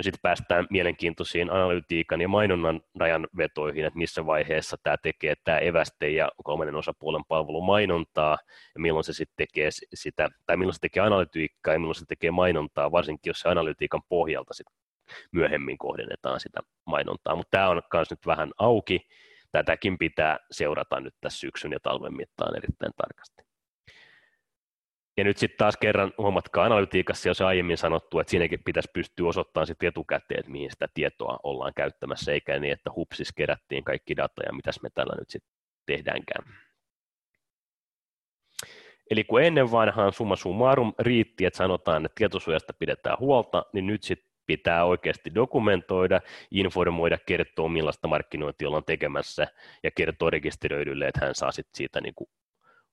Sitten 0.00 0.20
päästään 0.22 0.66
mielenkiintoisiin 0.70 1.50
analytiikan 1.50 2.20
ja 2.20 2.28
mainonnan 2.28 2.80
rajanvetoihin, 2.98 3.84
että 3.84 3.98
missä 3.98 4.26
vaiheessa 4.26 4.76
tämä 4.82 4.96
tekee 5.02 5.34
tämä 5.44 5.58
eväste 5.58 6.10
ja 6.10 6.28
kolmannen 6.44 6.74
osapuolen 6.74 7.24
palvelu 7.28 7.60
mainontaa, 7.60 8.38
ja 8.74 8.80
milloin 8.80 9.04
se 9.04 9.12
sitten 9.12 9.36
tekee 9.36 9.68
sitä, 9.94 10.28
tai 10.46 10.56
milloin 10.56 10.74
se 10.74 10.80
tekee 10.80 11.02
analytiikkaa 11.02 11.74
ja 11.74 11.78
milloin 11.78 11.94
se 11.94 12.04
tekee 12.08 12.30
mainontaa, 12.30 12.92
varsinkin 12.92 13.30
jos 13.30 13.40
se 13.40 13.48
analytiikan 13.48 14.02
pohjalta 14.08 14.54
sit 14.54 14.66
myöhemmin 15.32 15.78
kohdennetaan 15.78 16.40
sitä 16.40 16.60
mainontaa. 16.86 17.36
Mutta 17.36 17.50
tämä 17.50 17.68
on 17.68 17.82
myös 17.94 18.10
nyt 18.10 18.26
vähän 18.26 18.52
auki. 18.58 19.00
Tätäkin 19.52 19.98
pitää 19.98 20.38
seurata 20.50 21.00
nyt 21.00 21.14
tässä 21.20 21.38
syksyn 21.38 21.72
ja 21.72 21.80
talven 21.82 22.16
mittaan 22.16 22.56
erittäin 22.56 22.92
tarkasti. 22.96 23.45
Ja 25.16 25.24
nyt 25.24 25.36
sitten 25.36 25.58
taas 25.58 25.76
kerran 25.76 26.12
huomatkaa 26.18 26.64
analytiikassa, 26.64 27.28
jos 27.28 27.40
aiemmin 27.40 27.76
sanottu, 27.76 28.18
että 28.18 28.30
siinäkin 28.30 28.62
pitäisi 28.64 28.90
pystyä 28.92 29.28
osoittamaan 29.28 29.66
sitten 29.66 29.88
etukäteen, 29.88 30.40
että 30.40 30.52
mihin 30.52 30.70
sitä 30.70 30.88
tietoa 30.94 31.38
ollaan 31.42 31.72
käyttämässä, 31.76 32.32
eikä 32.32 32.58
niin, 32.58 32.72
että 32.72 32.90
hupsis 32.96 33.32
kerättiin 33.32 33.84
kaikki 33.84 34.16
data 34.16 34.42
ja 34.46 34.52
mitäs 34.52 34.82
me 34.82 34.90
tällä 34.90 35.16
nyt 35.18 35.30
sitten 35.30 35.52
tehdäänkään. 35.86 36.44
Eli 39.10 39.24
kun 39.24 39.42
ennen 39.42 39.70
vanhaan 39.70 40.12
summa 40.12 40.36
summarum 40.36 40.94
riitti, 40.98 41.44
että 41.44 41.56
sanotaan, 41.56 42.06
että 42.06 42.14
tietosuojasta 42.14 42.72
pidetään 42.72 43.18
huolta, 43.18 43.66
niin 43.72 43.86
nyt 43.86 44.02
sitten 44.02 44.30
pitää 44.46 44.84
oikeasti 44.84 45.34
dokumentoida, 45.34 46.20
informoida, 46.50 47.18
kertoa 47.26 47.68
millaista 47.68 48.08
markkinointia 48.08 48.68
ollaan 48.68 48.84
tekemässä 48.84 49.46
ja 49.82 49.90
kertoa 49.90 50.30
rekisteröidylle, 50.30 51.08
että 51.08 51.20
hän 51.24 51.34
saa 51.34 51.52
sit 51.52 51.68
siitä 51.74 52.00
niin 52.00 52.14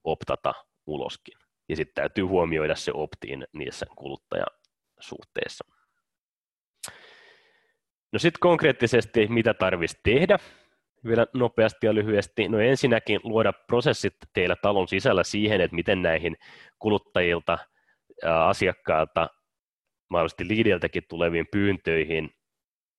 optata 0.03 0.53
uloskin. 0.85 1.42
Ja 1.73 1.77
sitten 1.77 1.95
täytyy 1.95 2.23
huomioida 2.23 2.75
se 2.75 2.91
optiin 2.93 3.47
niissä 3.53 3.85
kuluttajasuhteissa. 3.95 5.65
No 8.11 8.19
sitten 8.19 8.39
konkreettisesti, 8.39 9.27
mitä 9.27 9.53
tarvitsisi 9.53 10.01
tehdä, 10.03 10.39
vielä 11.07 11.27
nopeasti 11.33 11.87
ja 11.87 11.95
lyhyesti. 11.95 12.47
No 12.47 12.59
ensinnäkin 12.59 13.19
luoda 13.23 13.53
prosessit 13.53 14.15
teillä 14.33 14.55
talon 14.55 14.87
sisällä 14.87 15.23
siihen, 15.23 15.61
että 15.61 15.75
miten 15.75 16.01
näihin 16.01 16.37
kuluttajilta, 16.79 17.57
asiakkailta, 18.45 19.29
mahdollisesti 20.09 20.47
liideltäkin 20.47 21.03
tuleviin 21.09 21.47
pyyntöihin, 21.51 22.29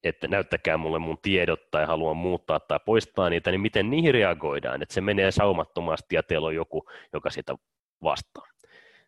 että 0.04 0.28
näyttäkää 0.28 0.76
mulle 0.76 0.98
mun 0.98 1.18
tiedot 1.22 1.70
tai 1.70 1.86
haluan 1.86 2.16
muuttaa 2.16 2.60
tai 2.60 2.78
poistaa 2.86 3.30
niitä, 3.30 3.50
niin 3.50 3.60
miten 3.60 3.90
niihin 3.90 4.14
reagoidaan, 4.14 4.82
että 4.82 4.94
se 4.94 5.00
menee 5.00 5.30
saumattomasti 5.30 6.16
ja 6.16 6.22
teillä 6.22 6.46
on 6.46 6.54
joku, 6.54 6.88
joka 7.12 7.30
sitä 7.30 7.54
vastaa. 8.02 8.53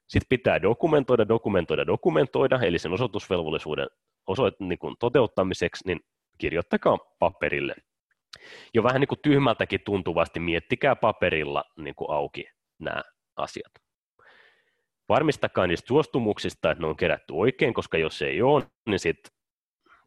Sitten 0.08 0.28
pitää 0.28 0.62
dokumentoida, 0.62 1.28
dokumentoida, 1.28 1.86
dokumentoida, 1.86 2.60
eli 2.62 2.78
sen 2.78 2.92
osoitusvelvollisuuden 2.92 3.86
osoit, 4.26 4.54
niin 4.60 4.78
kuin 4.78 4.96
toteuttamiseksi, 5.00 5.86
niin 5.86 6.00
kirjoittakaa 6.38 6.98
paperille. 7.18 7.74
Jo 8.74 8.82
vähän 8.82 9.00
niin 9.00 9.08
kuin 9.08 9.18
tyhmältäkin 9.22 9.80
tuntuvasti 9.84 10.40
miettikää 10.40 10.96
paperilla 10.96 11.64
niin 11.76 11.94
kuin 11.94 12.10
auki 12.10 12.44
nämä 12.78 13.02
asiat. 13.36 13.72
Varmistakaa 15.08 15.66
niistä 15.66 15.86
suostumuksista, 15.86 16.70
että 16.70 16.82
ne 16.82 16.88
on 16.88 16.96
kerätty 16.96 17.32
oikein, 17.32 17.74
koska 17.74 17.98
jos 17.98 18.22
ei 18.22 18.42
ole, 18.42 18.66
niin 18.86 18.98
sitten 18.98 19.32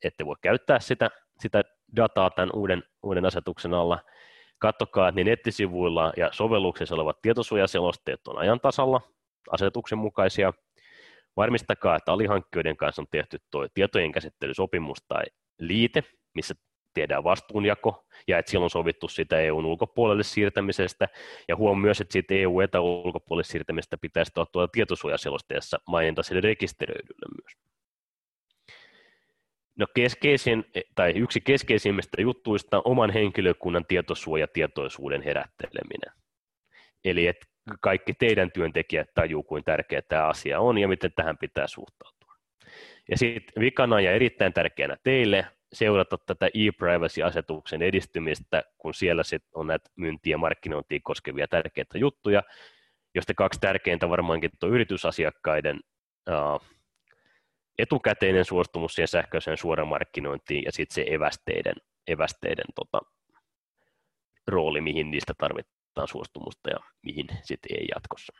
ette 0.04 0.26
voi 0.26 0.36
käyttää 0.42 0.80
sitä, 0.80 1.10
sitä 1.40 1.62
dataa 1.96 2.30
tämän 2.30 2.50
uuden, 2.54 2.84
uuden 3.04 3.26
asetuksen 3.26 3.74
alla. 3.74 4.00
Katsokaa, 4.60 5.08
että 5.08 5.16
niin 5.16 5.28
nettisivuilla 5.28 6.14
ja 6.18 6.30
sovelluksessa 6.32 6.96
olevat 6.96 7.22
tietosuojaselosteet 7.22 8.28
on 8.28 8.38
ajan 8.38 8.60
tasalla, 8.60 9.02
asetuksen 9.52 9.98
mukaisia. 9.98 10.54
Varmistakaa, 11.38 11.96
että 11.96 12.12
alihankkijoiden 12.12 12.78
kanssa 12.78 13.02
on 13.02 13.08
tehty 13.12 13.38
tuo 13.52 13.68
tietojen 13.74 14.12
käsittelysopimus 14.12 14.98
tai 15.08 15.24
liite, 15.60 16.04
missä 16.34 16.56
tehdään 16.94 17.24
vastuunjako, 17.24 18.06
ja 18.28 18.40
että 18.40 18.52
silloin 18.52 18.64
on 18.66 18.70
sovittu 18.70 19.08
sitä 19.08 19.40
EUn 19.40 19.66
ulkopuolelle 19.66 20.24
siirtämisestä, 20.24 21.08
ja 21.48 21.56
huom 21.56 21.82
myös, 21.82 22.02
että 22.02 22.14
siitä 22.14 22.34
EU-etä 22.34 22.82
ulkopuolelle 22.82 23.44
siirtämisestä 23.44 23.98
pitäisi 23.98 24.32
olla 24.36 24.50
tuolla 24.52 24.68
tietosuojaselosteessa 24.68 25.80
maininta 25.88 26.24
sille 26.24 26.42
rekisteröidylle 26.42 27.28
myös. 27.42 27.70
No 29.80 29.88
keskeisin, 29.96 30.66
tai 30.96 31.12
yksi 31.12 31.42
keskeisimmistä 31.42 32.22
juttuista 32.22 32.82
oman 32.86 33.10
henkilökunnan 33.10 33.86
tietosuojatietoisuuden 33.86 35.22
herätteleminen. 35.22 36.14
Eli 37.06 37.28
että 37.28 37.46
kaikki 37.82 38.14
teidän 38.14 38.52
työntekijät 38.52 39.08
tajuu, 39.14 39.44
kuin 39.44 39.64
tärkeä 39.64 40.02
tämä 40.02 40.28
asia 40.28 40.60
on 40.60 40.78
ja 40.78 40.88
miten 40.88 41.12
tähän 41.16 41.38
pitää 41.38 41.68
suhtautua. 41.68 42.34
Ja 43.12 43.18
sitten 43.18 43.62
vikana 43.62 44.02
ja 44.02 44.12
erittäin 44.12 44.54
tärkeänä 44.54 44.98
teille 45.04 45.46
seurata 45.74 46.18
tätä 46.18 46.46
e-privacy-asetuksen 46.46 47.82
edistymistä, 47.82 48.64
kun 48.78 48.94
siellä 48.94 49.24
sit 49.24 49.44
on 49.54 49.68
näitä 49.68 49.90
myyntiä 49.96 50.34
ja 50.34 50.38
markkinointia 50.38 51.00
koskevia 51.04 51.48
tärkeitä 51.48 51.98
juttuja, 51.98 52.44
joista 53.16 53.34
kaksi 53.34 53.60
tärkeintä 53.60 54.10
varmaankin 54.10 54.52
tuo 54.60 54.70
yritysasiakkaiden 54.70 55.80
etukäteinen 57.78 58.46
suostumus 58.46 58.96
siihen 58.96 59.08
sähköiseen 59.08 59.58
suoramarkkinointiin 59.58 60.64
ja 60.64 60.72
sitten 60.72 60.96
se 60.96 61.06
evästeiden, 61.10 61.76
evästeiden 62.08 62.66
tota, 62.76 63.02
rooli, 64.48 64.82
mihin 64.82 65.12
niistä 65.12 65.34
tarvitaan 65.94 66.08
suostumusta 66.08 66.70
ja 66.70 66.78
mihin 67.02 67.28
sitten 67.44 67.78
ei 67.80 67.88
jatkossa. 67.96 68.34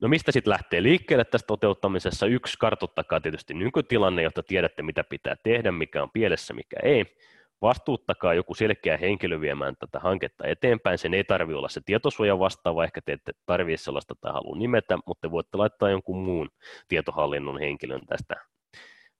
No 0.00 0.08
mistä 0.08 0.32
sitten 0.32 0.50
lähtee 0.50 0.82
liikkeelle 0.82 1.24
tässä 1.24 1.46
toteuttamisessa? 1.46 2.26
Yksi, 2.26 2.56
kartoittakaa 2.58 3.20
tietysti 3.20 3.54
nykytilanne, 3.54 4.22
jotta 4.22 4.42
tiedätte, 4.42 4.82
mitä 4.82 5.04
pitää 5.04 5.36
tehdä, 5.42 5.72
mikä 5.72 6.02
on 6.02 6.10
pielessä, 6.10 6.54
mikä 6.54 6.76
ei. 6.82 7.16
Vastuuttakaa 7.62 8.34
joku 8.34 8.54
selkeä 8.54 8.96
henkilö 8.96 9.40
viemään 9.40 9.74
tätä 9.78 10.00
hanketta 10.00 10.46
eteenpäin. 10.46 10.98
Sen 10.98 11.14
ei 11.14 11.24
tarvitse 11.24 11.56
olla 11.56 11.68
se 11.68 11.80
tietosuoja 11.84 12.38
vastaava, 12.38 12.84
ehkä 12.84 13.00
te 13.00 13.12
ette 13.12 13.32
tarvitse 13.46 13.84
sellaista 13.84 14.14
tai 14.20 14.32
halua 14.32 14.56
nimetä, 14.56 14.98
mutta 15.06 15.28
te 15.28 15.30
voitte 15.30 15.56
laittaa 15.56 15.90
jonkun 15.90 16.18
muun 16.18 16.48
tietohallinnon 16.88 17.58
henkilön 17.60 18.06
tästä 18.06 18.34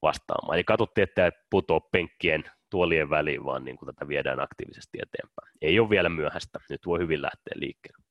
vastaamaan. 0.02 0.56
Eli 0.56 0.64
katsotte, 0.64 1.02
että 1.02 1.30
putoa 1.50 1.80
penkkien 1.80 2.44
tuolien 2.72 3.10
väliin, 3.10 3.44
vaan 3.44 3.64
niin 3.64 3.76
kuin 3.76 3.86
tätä 3.86 4.08
viedään 4.08 4.40
aktiivisesti 4.40 4.98
eteenpäin. 5.02 5.52
Ei 5.62 5.80
ole 5.80 5.90
vielä 5.90 6.08
myöhäistä, 6.08 6.58
nyt 6.70 6.86
voi 6.86 6.98
hyvin 6.98 7.22
lähteä 7.22 7.52
liikkeelle. 7.54 8.02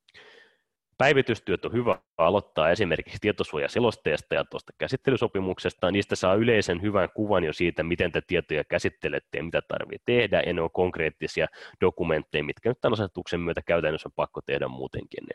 Päivitystyöt 0.98 1.64
on 1.64 1.72
hyvä 1.72 1.98
aloittaa 2.18 2.70
esimerkiksi 2.70 3.18
tietosuojaselosteesta 3.20 4.34
ja 4.34 4.44
tuosta 4.44 4.72
käsittelysopimuksesta. 4.78 5.90
Niistä 5.90 6.16
saa 6.16 6.34
yleisen 6.34 6.82
hyvän 6.82 7.08
kuvan 7.14 7.44
jo 7.44 7.52
siitä, 7.52 7.82
miten 7.82 8.12
te 8.12 8.20
tietoja 8.26 8.64
käsittelette 8.64 9.38
ja 9.38 9.44
mitä 9.44 9.62
tarvitsee 9.68 10.04
tehdä, 10.18 10.52
ne 10.52 10.60
on 10.60 10.70
konkreettisia 10.70 11.46
dokumentteja, 11.80 12.44
mitkä 12.44 12.68
nyt 12.68 12.80
tämän 12.80 12.92
asetuksen 12.92 13.40
myötä 13.40 13.62
käytännössä 13.66 14.08
on 14.08 14.12
pakko 14.16 14.40
tehdä 14.46 14.68
muutenkin. 14.68 15.26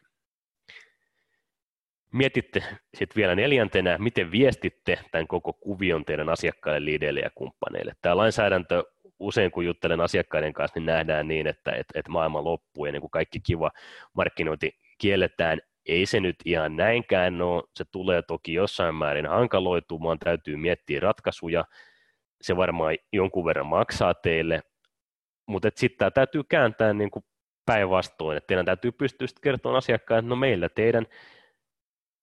Mietitte 2.14 2.64
sitten 2.94 3.16
vielä 3.16 3.36
neljäntenä, 3.36 3.98
miten 3.98 4.32
viestitte 4.32 5.00
tämän 5.12 5.28
koko 5.28 5.54
kuvion 5.54 6.06
teidän 6.06 6.30
asiakkaille, 6.30 6.86
liideille 6.86 7.20
ja 7.20 7.30
kumppaneille. 7.36 7.94
Tämä 8.02 8.18
lainsäädäntö 8.18 8.84
usein 9.20 9.52
kun 9.52 9.66
juttelen 9.66 10.02
asiakkaiden 10.02 10.54
kanssa, 10.54 10.80
niin 10.80 10.86
nähdään 10.86 11.28
niin, 11.28 11.48
että, 11.48 11.72
että, 11.72 12.00
että 12.00 12.12
maailma 12.12 12.44
loppuu 12.44 12.86
ja 12.86 12.92
niin 12.92 13.02
kuin 13.02 13.12
kaikki 13.12 13.40
kiva 13.40 13.72
markkinointi 14.14 14.72
kielletään. 14.98 15.60
Ei 15.86 16.06
se 16.06 16.20
nyt 16.20 16.36
ihan 16.46 16.76
näinkään 16.76 17.42
ole, 17.42 17.64
se 17.76 17.86
tulee 17.92 18.22
toki 18.22 18.54
jossain 18.54 18.96
määrin 18.96 19.26
hankaloitumaan, 19.26 20.20
täytyy 20.20 20.58
miettiä 20.58 21.00
ratkaisuja, 21.00 21.66
se 22.42 22.58
varmaan 22.58 22.98
jonkun 23.14 23.46
verran 23.46 23.66
maksaa 23.66 24.14
teille, 24.14 24.62
mutta 25.46 25.70
sitten 25.76 25.98
tämä 25.98 26.12
täytyy 26.12 26.44
kääntää 26.44 26.94
niin 26.94 27.12
kuin 27.12 27.26
päinvastoin, 27.66 28.38
että 28.38 28.48
teidän 28.48 28.66
täytyy 28.66 28.92
pystyä 28.92 29.28
kertomaan 29.42 29.78
asiakkaan, 29.78 30.20
että 30.20 30.30
no 30.30 30.36
meillä 30.36 30.70
teidän 30.70 31.06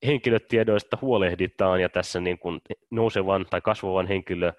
henkilötiedoista 0.07 0.99
huolehditaan 1.03 1.81
ja 1.81 1.89
tässä 1.89 2.21
niin 2.21 2.39
kuin 2.39 2.61
nousevan 2.91 3.47
tai 3.51 3.61
kasvavan 3.61 4.07
henkilö 4.07 4.53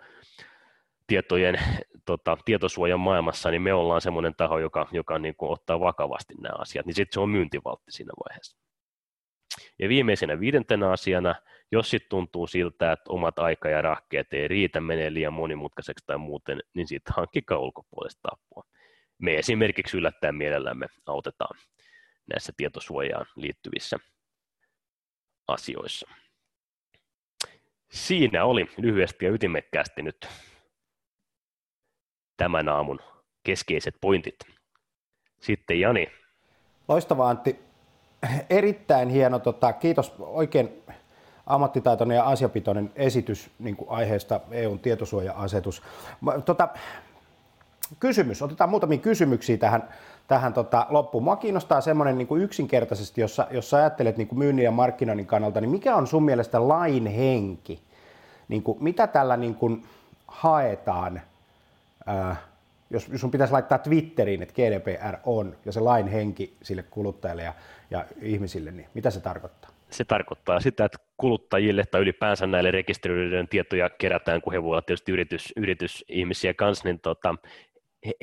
tietojen, 1.07 1.59
tota, 2.05 2.37
tietosuojan 2.45 2.99
maailmassa, 2.99 3.51
niin 3.51 3.61
me 3.61 3.73
ollaan 3.73 4.01
semmoinen 4.01 4.35
taho, 4.35 4.59
joka, 4.59 4.87
joka 4.91 5.19
niin 5.19 5.35
kuin 5.37 5.51
ottaa 5.51 5.79
vakavasti 5.79 6.33
nämä 6.41 6.55
asiat, 6.57 6.85
niin 6.85 6.95
sitten 6.95 7.13
se 7.13 7.19
on 7.19 7.29
myyntivaltti 7.29 7.91
siinä 7.91 8.11
vaiheessa. 8.29 8.57
Ja 9.79 9.89
viimeisenä 9.89 10.39
viidentenä 10.39 10.91
asiana, 10.91 11.35
jos 11.71 11.89
sitten 11.89 12.09
tuntuu 12.09 12.47
siltä, 12.47 12.91
että 12.91 13.11
omat 13.11 13.39
aika 13.39 13.69
ja 13.69 13.81
rahkeet 13.81 14.33
ei 14.33 14.47
riitä, 14.47 14.81
menee 14.81 15.13
liian 15.13 15.33
monimutkaiseksi 15.33 16.05
tai 16.07 16.17
muuten, 16.17 16.59
niin 16.73 16.87
sitten 16.87 17.13
hankkikaa 17.15 17.57
ulkopuolesta 17.57 18.29
apua. 18.31 18.63
Me 19.17 19.35
esimerkiksi 19.35 19.97
yllättäen 19.97 20.35
mielellämme 20.35 20.87
autetaan 21.05 21.59
näissä 22.33 22.53
tietosuojaan 22.57 23.25
liittyvissä 23.35 23.97
asioissa. 25.47 26.09
Siinä 27.91 28.45
oli 28.45 28.65
lyhyesti 28.77 29.25
ja 29.25 29.31
ytimekkäästi 29.31 30.01
nyt 30.01 30.27
tämän 32.37 32.69
aamun 32.69 32.99
keskeiset 33.43 33.95
pointit. 34.01 34.35
Sitten 35.41 35.79
Jani. 35.79 36.07
Loistavaa 36.87 37.29
Antti. 37.29 37.59
Erittäin 38.49 39.09
hieno. 39.09 39.39
Tota, 39.39 39.73
kiitos 39.73 40.15
oikein 40.19 40.83
ammattitaitoinen 41.45 42.15
ja 42.15 42.23
asiapitoinen 42.23 42.91
esitys 42.95 43.49
niin 43.59 43.75
kuin 43.75 43.89
aiheesta 43.89 44.39
EUn 44.51 44.79
tietosuoja-asetus. 44.79 45.83
Tota, 46.45 46.67
kysymys, 47.99 48.41
otetaan 48.41 48.69
muutamia 48.69 48.97
kysymyksiä 48.97 49.57
tähän, 49.57 49.89
tähän 50.27 50.53
tota, 50.53 50.87
loppuun. 50.89 51.23
Mua 51.23 51.35
kiinnostaa 51.35 51.81
semmoinen 51.81 52.17
niin 52.17 52.41
yksinkertaisesti, 52.41 53.21
jos 53.21 53.41
jos 53.51 53.73
ajattelet 53.73 54.17
niin 54.17 54.27
kuin 54.27 54.39
myynnin 54.39 54.65
ja 54.65 54.71
markkinoinnin 54.71 55.27
kannalta, 55.27 55.61
niin 55.61 55.71
mikä 55.71 55.95
on 55.95 56.07
sun 56.07 56.23
mielestä 56.23 56.67
lain 56.67 57.05
henki? 57.05 57.81
Niin 58.47 58.63
kuin, 58.63 58.77
mitä 58.81 59.07
tällä 59.07 59.37
niin 59.37 59.55
kuin 59.55 59.85
haetaan 60.27 61.21
ää, 62.05 62.35
jos 62.89 63.09
sun 63.15 63.31
pitäisi 63.31 63.53
laittaa 63.53 63.77
Twitteriin, 63.77 64.41
että 64.41 64.53
GDPR 64.53 65.17
on 65.23 65.55
ja 65.65 65.71
se 65.71 65.79
lain 65.79 66.07
henki 66.07 66.57
sille 66.63 66.83
kuluttajalle 66.83 67.43
ja, 67.43 67.53
ja 67.91 68.05
ihmisille, 68.21 68.71
niin 68.71 68.87
mitä 68.93 69.09
se 69.09 69.19
tarkoittaa? 69.19 69.75
se 69.89 70.05
tarkoittaa 70.05 70.59
sitä, 70.59 70.85
että 70.85 70.97
kuluttajille 71.17 71.83
tai 71.91 72.01
ylipäänsä 72.01 72.47
näille 72.47 72.71
rekisteröidyiden 72.71 73.47
tietoja 73.47 73.89
kerätään, 73.89 74.41
kun 74.41 74.53
he 74.53 74.63
voivat 74.63 74.71
olla 74.71 74.81
tietysti 74.81 75.11
yritys, 75.11 75.53
yritysihmisiä 75.57 76.53
kanssa, 76.53 76.87
niin 76.87 76.99
tota, 76.99 77.35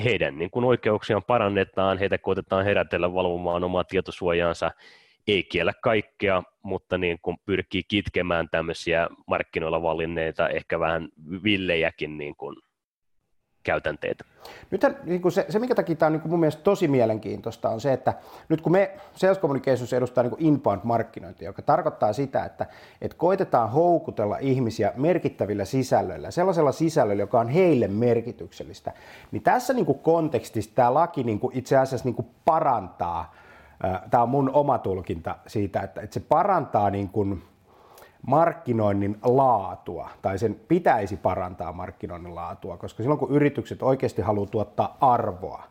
heidän 0.04 0.38
niin 0.38 0.50
kuin 0.50 0.64
oikeuksiaan 0.64 1.22
parannetaan, 1.22 1.98
heitä 1.98 2.18
koitetaan 2.18 2.64
herätellä 2.64 3.14
valvomaan 3.14 3.64
omaa 3.64 3.84
tietosuojaansa, 3.84 4.70
ei 5.26 5.42
kiellä 5.42 5.72
kaikkea, 5.82 6.42
mutta 6.62 6.98
niin 6.98 7.18
kuin 7.22 7.36
pyrkii 7.46 7.82
kitkemään 7.88 8.48
tämmöisiä 8.50 9.08
markkinoilla 9.26 9.82
valinneita, 9.82 10.48
ehkä 10.48 10.80
vähän 10.80 11.08
villejäkin 11.44 12.18
niin 12.18 12.36
kuin 12.36 12.56
käytänteitä. 13.62 14.24
Nyt 14.70 14.82
niin 15.04 15.32
se, 15.32 15.46
se, 15.48 15.58
minkä 15.58 15.74
takia 15.74 15.96
tämä 15.96 16.06
on 16.06 16.12
niin 16.12 16.30
mun 16.30 16.40
mielestä 16.40 16.62
tosi 16.62 16.88
mielenkiintoista, 16.88 17.68
on 17.68 17.80
se, 17.80 17.92
että 17.92 18.14
nyt 18.48 18.60
kun 18.60 18.72
me 18.72 18.90
Sales 19.14 19.38
Communications 19.38 19.92
edustaa 19.92 20.24
niin 20.24 20.34
inbound-markkinointia, 20.38 21.48
joka 21.48 21.62
tarkoittaa 21.62 22.12
sitä, 22.12 22.44
että, 22.44 22.66
että 23.00 23.16
koitetaan 23.16 23.70
houkutella 23.70 24.38
ihmisiä 24.38 24.92
merkittävillä 24.96 25.64
sisällöillä, 25.64 26.30
sellaisella 26.30 26.72
sisällöllä, 26.72 27.22
joka 27.22 27.40
on 27.40 27.48
heille 27.48 27.88
merkityksellistä, 27.88 28.92
niin 29.32 29.42
tässä 29.42 29.72
niin 29.72 29.86
kontekstissa 30.02 30.70
tämä 30.74 30.94
laki 30.94 31.24
niin 31.24 31.40
itse 31.52 31.76
asiassa 31.76 32.08
niin 32.08 32.26
parantaa, 32.44 33.34
tämä 34.10 34.22
on 34.22 34.28
mun 34.28 34.50
oma 34.52 34.78
tulkinta 34.78 35.36
siitä, 35.46 35.80
että, 35.80 36.00
että 36.00 36.14
se 36.14 36.20
parantaa 36.20 36.90
niin 36.90 37.08
kuin, 37.08 37.42
markkinoinnin 38.26 39.18
laatua, 39.22 40.10
tai 40.22 40.38
sen 40.38 40.60
pitäisi 40.68 41.16
parantaa 41.16 41.72
markkinoinnin 41.72 42.34
laatua, 42.34 42.76
koska 42.76 43.02
silloin 43.02 43.18
kun 43.18 43.30
yritykset 43.30 43.82
oikeasti 43.82 44.22
haluaa 44.22 44.46
tuottaa 44.46 44.96
arvoa 45.00 45.62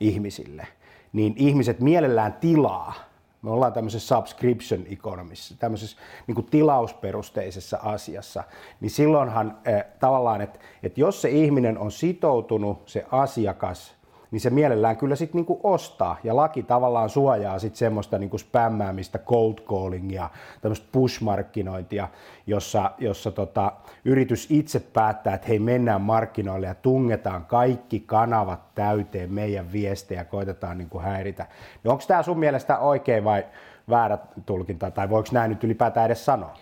ihmisille, 0.00 0.66
niin 1.12 1.34
ihmiset 1.36 1.80
mielellään 1.80 2.32
tilaa. 2.32 2.94
Me 3.42 3.50
ollaan 3.50 3.72
tämmöisessä 3.72 4.16
subscription 4.16 4.84
economissa, 4.90 5.54
tämmöisessä 5.58 5.96
niin 6.26 6.46
tilausperusteisessa 6.50 7.78
asiassa, 7.82 8.44
niin 8.80 8.90
silloinhan 8.90 9.58
eh, 9.64 9.84
tavallaan, 10.00 10.40
että, 10.40 10.58
että 10.82 11.00
jos 11.00 11.22
se 11.22 11.30
ihminen 11.30 11.78
on 11.78 11.92
sitoutunut, 11.92 12.82
se 12.88 13.06
asiakas, 13.10 13.94
niin 14.32 14.40
se 14.40 14.50
mielellään 14.50 14.96
kyllä 14.96 15.16
sitten 15.16 15.38
niinku 15.38 15.60
ostaa. 15.62 16.16
Ja 16.24 16.36
laki 16.36 16.62
tavallaan 16.62 17.10
suojaa 17.10 17.58
sitten 17.58 17.78
semmoista 17.78 18.18
niinku 18.18 18.38
spämmäämistä, 18.38 19.18
cold 19.18 19.54
callingia, 19.54 20.30
tämmöistä 20.60 20.86
push-markkinointia, 20.92 22.08
jossa, 22.46 22.90
jossa 22.98 23.30
tota, 23.30 23.72
yritys 24.04 24.46
itse 24.50 24.80
päättää, 24.80 25.34
että 25.34 25.48
hei 25.48 25.58
mennään 25.58 26.00
markkinoille 26.00 26.66
ja 26.66 26.74
tungetaan 26.74 27.44
kaikki 27.44 28.00
kanavat 28.00 28.74
täyteen 28.74 29.32
meidän 29.32 29.72
viestejä, 29.72 30.24
koitetaan 30.24 30.78
niinku 30.78 30.98
häiritä. 30.98 31.46
No 31.84 31.92
onko 31.92 32.04
tämä 32.08 32.22
sun 32.22 32.38
mielestä 32.38 32.78
oikein 32.78 33.24
vai 33.24 33.44
väärä 33.88 34.18
tulkinta, 34.46 34.90
tai 34.90 35.10
voiko 35.10 35.28
näin 35.32 35.50
nyt 35.50 35.64
ylipäätään 35.64 36.06
edes 36.06 36.24
sanoa? 36.24 36.54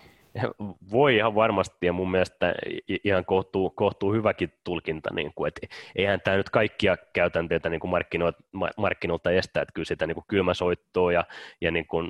Voi 0.91 1.17
ihan 1.17 1.35
varmasti, 1.35 1.87
ja 1.87 1.93
mun 1.93 2.11
mielestä 2.11 2.55
ihan 3.05 3.25
kohtuu, 3.25 3.71
kohtuu 3.71 4.13
hyväkin 4.13 4.53
tulkinta, 4.65 5.15
niin 5.15 5.33
kuin, 5.35 5.49
että 5.49 5.77
eihän 5.97 6.21
tämä 6.21 6.37
nyt 6.37 6.51
kaikkia 6.51 6.97
käytänteitä 7.13 7.69
niin 7.69 7.81
kuin 7.81 7.91
markkinoilta, 7.91 8.39
markkinoilta 8.77 9.31
estää, 9.31 9.63
että 9.63 9.73
kyllä 9.73 9.87
sitä 9.87 10.07
niin 10.07 10.15
kuin 10.15 10.25
kylmäsoittoa 10.29 11.13
ja, 11.13 11.25
ja 11.61 11.71
niin 11.71 11.87
kuin, 11.87 12.09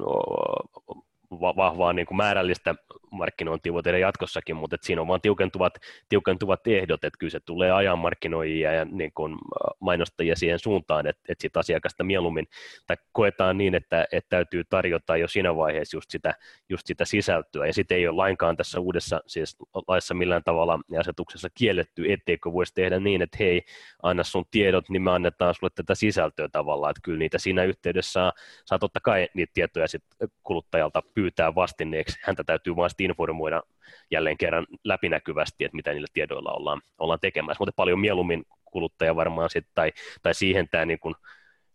vahvaa 1.30 1.92
niin 1.92 2.06
kuin 2.06 2.16
määrällistä 2.16 2.74
markkinointia 3.10 3.72
voi 3.72 3.82
tehdä 3.82 3.98
jatkossakin, 3.98 4.56
mutta 4.56 4.74
että 4.74 4.86
siinä 4.86 5.00
on 5.00 5.08
vain 5.08 5.20
tiukentuvat, 5.20 5.74
tiukentuvat 6.08 6.66
ehdot, 6.66 7.04
että 7.04 7.18
kyllä 7.18 7.30
se 7.30 7.40
tulee 7.40 7.72
ajan 7.72 7.98
markkinoijia 7.98 8.72
ja 8.72 8.84
niin 8.84 9.12
kuin 9.14 9.36
mainostajia 9.80 10.36
siihen 10.36 10.58
suuntaan, 10.58 11.06
että, 11.06 11.22
että 11.28 11.42
sitä 11.42 11.60
asiakasta 11.60 12.04
mieluummin, 12.04 12.46
tai 12.86 12.96
koetaan 13.12 13.58
niin, 13.58 13.74
että, 13.74 14.06
että 14.12 14.28
täytyy 14.28 14.64
tarjota 14.64 15.16
jo 15.16 15.28
siinä 15.28 15.56
vaiheessa 15.56 15.96
just 15.96 16.10
sitä, 16.10 16.34
just 16.68 16.86
sitä 16.86 17.04
sisältöä, 17.04 17.66
ja 17.66 17.72
sitten 17.72 17.98
ei 17.98 18.08
ole 18.08 18.16
lainkaan 18.16 18.56
tässä 18.56 18.80
uudessa 18.80 19.20
siis 19.26 19.56
laissa 19.88 20.14
millään 20.14 20.44
tavalla 20.44 20.80
asetuksessa 20.98 21.48
kielletty, 21.54 22.12
etteikö 22.12 22.52
voisi 22.52 22.74
tehdä 22.74 23.00
niin, 23.00 23.22
että 23.22 23.36
hei, 23.40 23.62
anna 24.02 24.24
sun 24.24 24.44
tiedot, 24.50 24.88
niin 24.88 25.02
me 25.02 25.10
annetaan 25.10 25.54
sulle 25.54 25.72
tätä 25.74 25.94
sisältöä 25.94 26.48
tavallaan, 26.52 26.90
että 26.90 27.00
kyllä 27.04 27.18
niitä 27.18 27.38
siinä 27.38 27.64
yhteydessä 27.64 28.12
saa, 28.12 28.32
saa 28.64 28.78
totta 28.78 29.00
kai 29.00 29.28
niitä 29.34 29.50
tietoja 29.54 29.88
sitten 29.88 30.28
kuluttajalta 30.42 31.02
pyytää 31.14 31.19
vastineeksi, 31.54 32.18
häntä 32.22 32.44
täytyy 32.44 32.76
vain 32.76 32.90
informoida 32.98 33.62
jälleen 34.10 34.38
kerran 34.38 34.66
läpinäkyvästi, 34.84 35.64
että 35.64 35.76
mitä 35.76 35.90
niillä 35.90 36.06
tiedoilla 36.12 36.52
ollaan, 36.52 36.80
ollaan 36.98 37.20
tekemässä, 37.20 37.60
mutta 37.60 37.76
paljon 37.76 38.00
mieluummin 38.00 38.44
kuluttaja 38.64 39.16
varmaan 39.16 39.50
sit, 39.50 39.66
tai, 39.74 39.92
tai 40.22 40.34
siihen 40.34 40.68
tämä 40.68 40.84
niin 40.84 40.98
kuin 40.98 41.14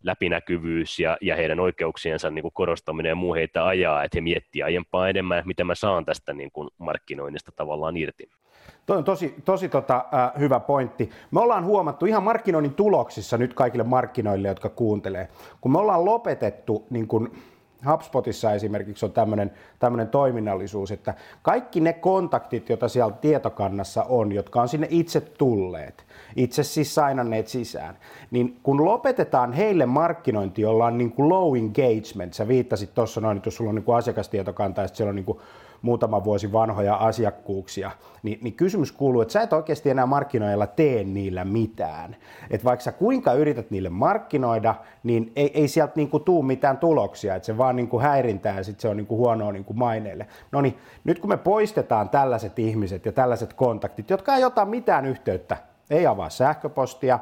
läpinäkyvyys 0.02 0.98
ja, 0.98 1.16
ja 1.20 1.36
heidän 1.36 1.60
oikeuksiensa 1.60 2.30
niin 2.30 2.42
kuin 2.42 2.54
korostaminen 2.54 3.10
ja 3.10 3.14
muu 3.14 3.34
heitä 3.34 3.66
ajaa, 3.66 4.04
että 4.04 4.16
he 4.16 4.20
miettii 4.20 4.62
aiempaa 4.62 5.08
enemmän, 5.08 5.42
mitä 5.46 5.64
mä 5.64 5.74
saan 5.74 6.04
tästä 6.04 6.32
niin 6.32 6.50
kuin 6.52 6.68
markkinoinnista 6.78 7.52
tavallaan 7.56 7.96
irti. 7.96 8.30
Toi 8.86 8.96
on 8.96 9.04
tosi, 9.04 9.34
tosi 9.44 9.68
tota, 9.68 10.04
äh, 10.14 10.40
hyvä 10.40 10.60
pointti. 10.60 11.10
Me 11.30 11.40
ollaan 11.40 11.64
huomattu 11.64 12.06
ihan 12.06 12.22
markkinoinnin 12.22 12.74
tuloksissa 12.74 13.38
nyt 13.38 13.54
kaikille 13.54 13.84
markkinoille, 13.84 14.48
jotka 14.48 14.68
kuuntelee, 14.68 15.28
kun 15.60 15.72
me 15.72 15.78
ollaan 15.78 16.04
lopetettu 16.04 16.86
niin 16.90 17.08
kun, 17.08 17.32
HubSpotissa 17.92 18.52
esimerkiksi 18.52 19.06
on 19.06 19.12
tämmöinen, 19.12 20.08
toiminnallisuus, 20.10 20.90
että 20.90 21.14
kaikki 21.42 21.80
ne 21.80 21.92
kontaktit, 21.92 22.68
joita 22.68 22.88
siellä 22.88 23.16
tietokannassa 23.20 24.02
on, 24.02 24.32
jotka 24.32 24.60
on 24.60 24.68
sinne 24.68 24.86
itse 24.90 25.20
tulleet, 25.20 26.04
itse 26.36 26.62
siis 26.62 26.94
sainanneet 26.94 27.48
sisään, 27.48 27.98
niin 28.30 28.56
kun 28.62 28.84
lopetetaan 28.84 29.52
heille 29.52 29.86
markkinointi, 29.86 30.62
jolla 30.62 30.86
on 30.86 30.98
niin 30.98 31.12
kuin 31.12 31.28
low 31.28 31.56
engagement, 31.56 32.34
sä 32.34 32.48
viittasit 32.48 32.94
tuossa 32.94 33.20
noin, 33.20 33.36
että 33.36 33.46
jos 33.46 33.56
sulla 33.56 33.68
on 33.68 33.74
niin 33.74 33.84
kuin 33.84 33.96
asiakastietokanta 33.96 34.82
ja 34.82 34.88
siellä 34.88 35.08
on 35.08 35.16
niin 35.16 35.24
kuin 35.24 35.38
muutama 35.82 36.24
vuosi 36.24 36.52
vanhoja 36.52 36.94
asiakkuuksia, 36.94 37.90
niin, 38.22 38.38
niin 38.42 38.54
kysymys 38.54 38.92
kuuluu, 38.92 39.20
että 39.20 39.32
sä 39.32 39.42
et 39.42 39.52
oikeasti 39.52 39.90
enää 39.90 40.06
markkinoilla 40.06 40.66
tee 40.66 41.04
niillä 41.04 41.44
mitään. 41.44 42.16
Että 42.50 42.64
vaikka 42.64 42.84
sä 42.84 42.92
kuinka 42.92 43.32
yrität 43.32 43.70
niille 43.70 43.88
markkinoida, 43.88 44.74
niin 45.02 45.32
ei, 45.36 45.50
ei 45.54 45.68
sieltä 45.68 45.92
niinku 45.96 46.20
tuu 46.20 46.42
mitään 46.42 46.78
tuloksia, 46.78 47.34
että 47.34 47.46
se 47.46 47.58
vaan 47.58 47.76
niinku 47.76 48.00
häirintää 48.00 48.56
ja 48.56 48.64
sitten 48.64 48.82
se 48.82 48.88
on 48.88 48.96
niinku 48.96 49.16
huonoa 49.16 49.52
niinku 49.52 49.72
maineille. 49.72 50.26
No 50.52 50.60
niin, 50.60 50.78
nyt 51.04 51.18
kun 51.18 51.30
me 51.30 51.36
poistetaan 51.36 52.08
tällaiset 52.08 52.58
ihmiset 52.58 53.06
ja 53.06 53.12
tällaiset 53.12 53.52
kontaktit, 53.52 54.10
jotka 54.10 54.36
ei 54.36 54.44
ota 54.44 54.64
mitään 54.64 55.06
yhteyttä, 55.06 55.56
ei 55.90 56.06
avaa 56.06 56.30
sähköpostia, 56.30 57.18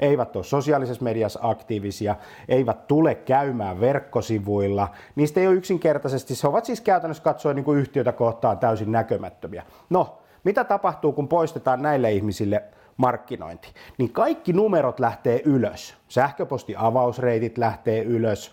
eivät 0.00 0.36
ole 0.36 0.44
sosiaalisessa 0.44 1.04
mediassa 1.04 1.40
aktiivisia, 1.42 2.16
eivät 2.48 2.86
tule 2.86 3.14
käymään 3.14 3.80
verkkosivuilla. 3.80 4.88
Niistä 5.14 5.40
ei 5.40 5.46
ole 5.46 5.54
yksinkertaisesti, 5.56 6.34
se 6.34 6.48
ovat 6.48 6.64
siis 6.64 6.80
käytännössä 6.80 7.22
katsoen 7.22 7.56
niin 7.56 7.64
kuin 7.64 7.78
yhtiötä 7.78 8.12
kohtaan 8.12 8.58
täysin 8.58 8.92
näkömättömiä. 8.92 9.62
No, 9.90 10.18
mitä 10.44 10.64
tapahtuu, 10.64 11.12
kun 11.12 11.28
poistetaan 11.28 11.82
näille 11.82 12.12
ihmisille 12.12 12.64
markkinointi? 12.96 13.68
Niin 13.98 14.12
kaikki 14.12 14.52
numerot 14.52 15.00
lähtee 15.00 15.42
ylös. 15.44 15.94
Sähköpostiavausreitit 16.08 17.58
lähtee 17.58 18.02
ylös, 18.02 18.52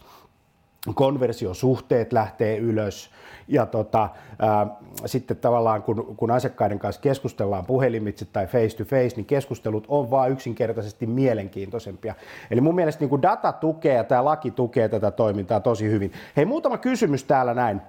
konversiosuhteet 0.93 2.13
lähtee 2.13 2.57
ylös 2.57 3.09
ja 3.47 3.65
tota, 3.65 4.09
ää, 4.39 4.67
sitten 5.05 5.37
tavallaan 5.37 5.83
kun, 5.83 6.15
kun 6.17 6.31
asiakkaiden 6.31 6.79
kanssa 6.79 7.01
keskustellaan 7.01 7.65
puhelimitse 7.65 8.25
tai 8.25 8.47
face 8.47 8.77
to 8.77 8.83
face, 8.83 9.15
niin 9.15 9.25
keskustelut 9.25 9.85
on 9.87 10.11
vaan 10.11 10.31
yksinkertaisesti 10.31 11.07
mielenkiintoisempia. 11.07 12.15
Eli 12.51 12.61
mun 12.61 12.75
mielestä 12.75 13.01
niin 13.01 13.09
kuin 13.09 13.21
data 13.21 13.51
tukee 13.51 13.93
ja 13.93 14.03
tämä 14.03 14.25
laki 14.25 14.51
tukee 14.51 14.89
tätä 14.89 15.11
toimintaa 15.11 15.59
tosi 15.59 15.89
hyvin. 15.89 16.11
Hei, 16.37 16.45
muutama 16.45 16.77
kysymys 16.77 17.23
täällä 17.23 17.53
näin. 17.53 17.81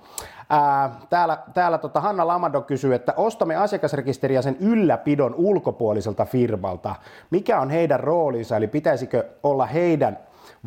Ää, 0.50 0.90
täällä 1.10 1.38
täällä 1.54 1.78
tota 1.78 2.00
Hanna 2.00 2.26
Lamado 2.26 2.62
kysyy, 2.62 2.94
että 2.94 3.14
ostamme 3.16 3.56
asiakasrekisteriä 3.56 4.42
sen 4.42 4.56
ylläpidon 4.60 5.34
ulkopuoliselta 5.34 6.24
firmalta. 6.24 6.94
Mikä 7.30 7.60
on 7.60 7.70
heidän 7.70 8.00
roolinsa, 8.00 8.56
eli 8.56 8.68
pitäisikö 8.68 9.24
olla 9.42 9.66
heidän 9.66 10.18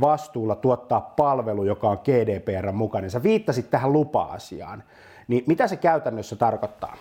vastuulla 0.02 0.56
tuottaa 0.56 1.02
palvelu, 1.02 1.64
joka 1.64 1.90
on 1.90 1.98
GDPR 2.04 2.72
mukainen. 2.72 3.12
Sä 3.12 3.24
viittasit 3.24 3.70
tähän 3.70 3.94
lupa-asiaan. 3.94 4.84
Niin 5.28 5.44
mitä 5.48 5.68
se 5.68 5.78
käytännössä 5.78 6.36
tarkoittaa? 6.36 6.98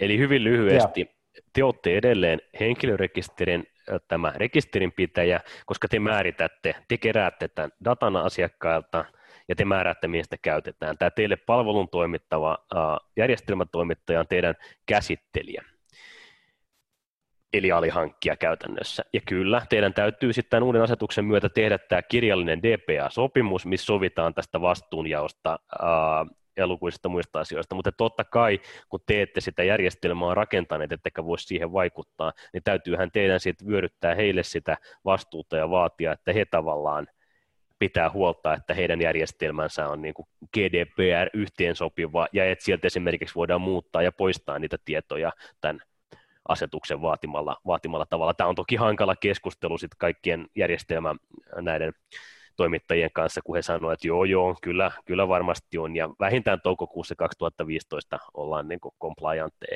Eli 0.00 0.18
hyvin 0.18 0.44
lyhyesti, 0.44 1.00
ja. 1.00 1.42
te 1.52 1.64
olette 1.64 1.96
edelleen 1.96 2.40
henkilörekisterin 2.60 3.66
tämä 4.08 4.32
rekisterinpitäjä, 4.36 5.40
koska 5.66 5.88
te 5.88 5.98
määritätte, 5.98 6.74
te 6.88 6.98
keräätte 6.98 7.48
tämän 7.48 7.70
datan 7.84 8.16
asiakkailta 8.16 9.04
ja 9.48 9.56
te 9.56 9.64
määräätte, 9.64 10.08
mihin 10.08 10.24
sitä 10.24 10.36
käytetään. 10.42 10.98
Tämä 10.98 11.10
teille 11.10 11.36
palvelun 11.36 11.88
toimittava 11.88 12.58
järjestelmätoimittaja 13.16 14.20
on 14.20 14.26
teidän 14.28 14.54
käsittelijä 14.86 15.64
eli 17.52 17.72
alihankkija 17.72 18.36
käytännössä. 18.36 19.02
Ja 19.12 19.20
kyllä, 19.26 19.62
teidän 19.68 19.94
täytyy 19.94 20.32
sitten 20.32 20.62
uuden 20.62 20.82
asetuksen 20.82 21.24
myötä 21.24 21.48
tehdä 21.48 21.78
tämä 21.78 22.02
kirjallinen 22.02 22.62
DPA-sopimus, 22.62 23.66
missä 23.66 23.86
sovitaan 23.86 24.34
tästä 24.34 24.60
vastuunjaosta 24.60 25.58
ja 26.56 26.66
lukuisista 26.66 27.08
muista 27.08 27.40
asioista, 27.40 27.74
mutta 27.74 27.92
totta 27.92 28.24
kai, 28.24 28.60
kun 28.88 29.00
teette 29.06 29.40
sitä 29.40 29.62
järjestelmää 29.62 30.34
rakentaneet, 30.34 30.92
ettekä 30.92 31.24
voisi 31.24 31.46
siihen 31.46 31.72
vaikuttaa, 31.72 32.32
niin 32.52 32.62
täytyyhän 32.62 33.10
teidän 33.10 33.40
sitten 33.40 33.68
vyöryttää 33.68 34.14
heille 34.14 34.42
sitä 34.42 34.76
vastuuta 35.04 35.56
ja 35.56 35.70
vaatia, 35.70 36.12
että 36.12 36.32
he 36.32 36.44
tavallaan 36.44 37.06
pitää 37.78 38.10
huolta, 38.10 38.54
että 38.54 38.74
heidän 38.74 39.00
järjestelmänsä 39.00 39.88
on 39.88 40.02
niin 40.02 40.14
kuin 40.14 40.28
GDPR 40.54 41.30
yhteensopiva 41.34 42.28
ja 42.32 42.50
että 42.50 42.64
sieltä 42.64 42.86
esimerkiksi 42.86 43.34
voidaan 43.34 43.60
muuttaa 43.60 44.02
ja 44.02 44.12
poistaa 44.12 44.58
niitä 44.58 44.76
tietoja 44.84 45.32
tämän 45.60 45.80
asetuksen 46.48 47.02
vaatimalla, 47.02 47.56
vaatimalla 47.66 48.06
tavalla. 48.06 48.34
Tämä 48.34 48.48
on 48.48 48.54
toki 48.54 48.76
hankala 48.76 49.16
keskustelu 49.16 49.78
sitten 49.78 49.98
kaikkien 49.98 50.46
järjestelmän 50.56 51.18
näiden 51.60 51.92
toimittajien 52.56 53.10
kanssa, 53.12 53.40
kun 53.44 53.56
he 53.56 53.62
sanoivat, 53.62 53.92
että 53.92 54.06
joo, 54.06 54.24
joo, 54.24 54.56
kyllä, 54.62 54.90
kyllä 55.04 55.28
varmasti 55.28 55.78
on, 55.78 55.96
ja 55.96 56.08
vähintään 56.20 56.60
toukokuussa 56.60 57.14
2015 57.14 58.18
ollaan 58.34 58.68
niin 58.68 58.80
kuin 58.80 58.94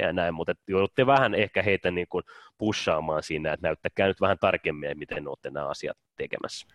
ja 0.00 0.12
näin, 0.12 0.34
mutta 0.34 0.52
joudutte 0.68 1.06
vähän 1.06 1.34
ehkä 1.34 1.62
heitä 1.62 1.90
niin 1.90 2.06
kuin 2.10 2.24
pushaamaan 2.58 3.22
siinä, 3.22 3.52
että 3.52 3.66
näyttäkää 3.66 4.06
nyt 4.06 4.20
vähän 4.20 4.38
tarkemmin, 4.40 4.98
miten 4.98 5.28
olette 5.28 5.50
nämä 5.50 5.68
asiat 5.68 5.96
tekemässä. 6.16 6.66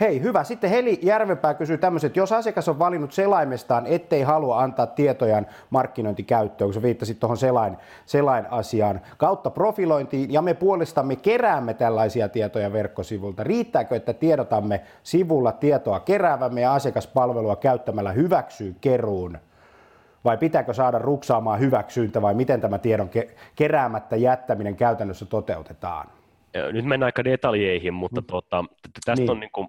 Hei, 0.00 0.22
hyvä. 0.22 0.44
Sitten 0.44 0.70
Heli 0.70 0.98
Järvenpää 1.02 1.54
kysyy 1.54 1.78
tämmöiset, 1.78 2.16
jos 2.16 2.32
asiakas 2.32 2.68
on 2.68 2.78
valinnut 2.78 3.12
selaimestaan, 3.12 3.86
ettei 3.86 4.22
halua 4.22 4.62
antaa 4.62 4.86
tietojaan 4.86 5.46
markkinointikäyttöön, 5.70 6.68
kun 6.68 6.74
sä 6.74 6.82
viittasit 6.82 7.20
tuohon 7.20 7.36
selain, 7.36 7.76
selain-asiaan, 8.06 9.00
kautta 9.16 9.50
profilointiin, 9.50 10.32
ja 10.32 10.42
me 10.42 10.54
puolestamme 10.54 11.16
keräämme 11.16 11.74
tällaisia 11.74 12.28
tietoja 12.28 12.72
verkkosivulta. 12.72 13.44
Riittääkö, 13.44 13.96
että 13.96 14.12
tiedotamme 14.12 14.80
sivulla 15.02 15.52
tietoa 15.52 16.00
keräävämme 16.00 16.60
ja 16.60 16.74
asiakaspalvelua 16.74 17.56
käyttämällä 17.56 18.12
hyväksyy 18.12 18.76
keruun? 18.80 19.38
Vai 20.24 20.36
pitääkö 20.36 20.74
saada 20.74 20.98
ruksaamaan 20.98 21.60
hyväksyntä 21.60 22.22
vai 22.22 22.34
miten 22.34 22.60
tämä 22.60 22.78
tiedon 22.78 23.10
keräämättä 23.56 24.16
jättäminen 24.16 24.76
käytännössä 24.76 25.26
toteutetaan? 25.26 26.19
Nyt 26.72 26.84
mennään 26.84 27.08
aika 27.08 27.24
detaljeihin, 27.24 27.94
mutta 27.94 28.20
mm. 28.20 28.26
tuota, 28.26 28.64
tästä 29.04 29.22
niin. 29.22 29.30
on 29.30 29.40
niin 29.40 29.50
kuin, 29.52 29.68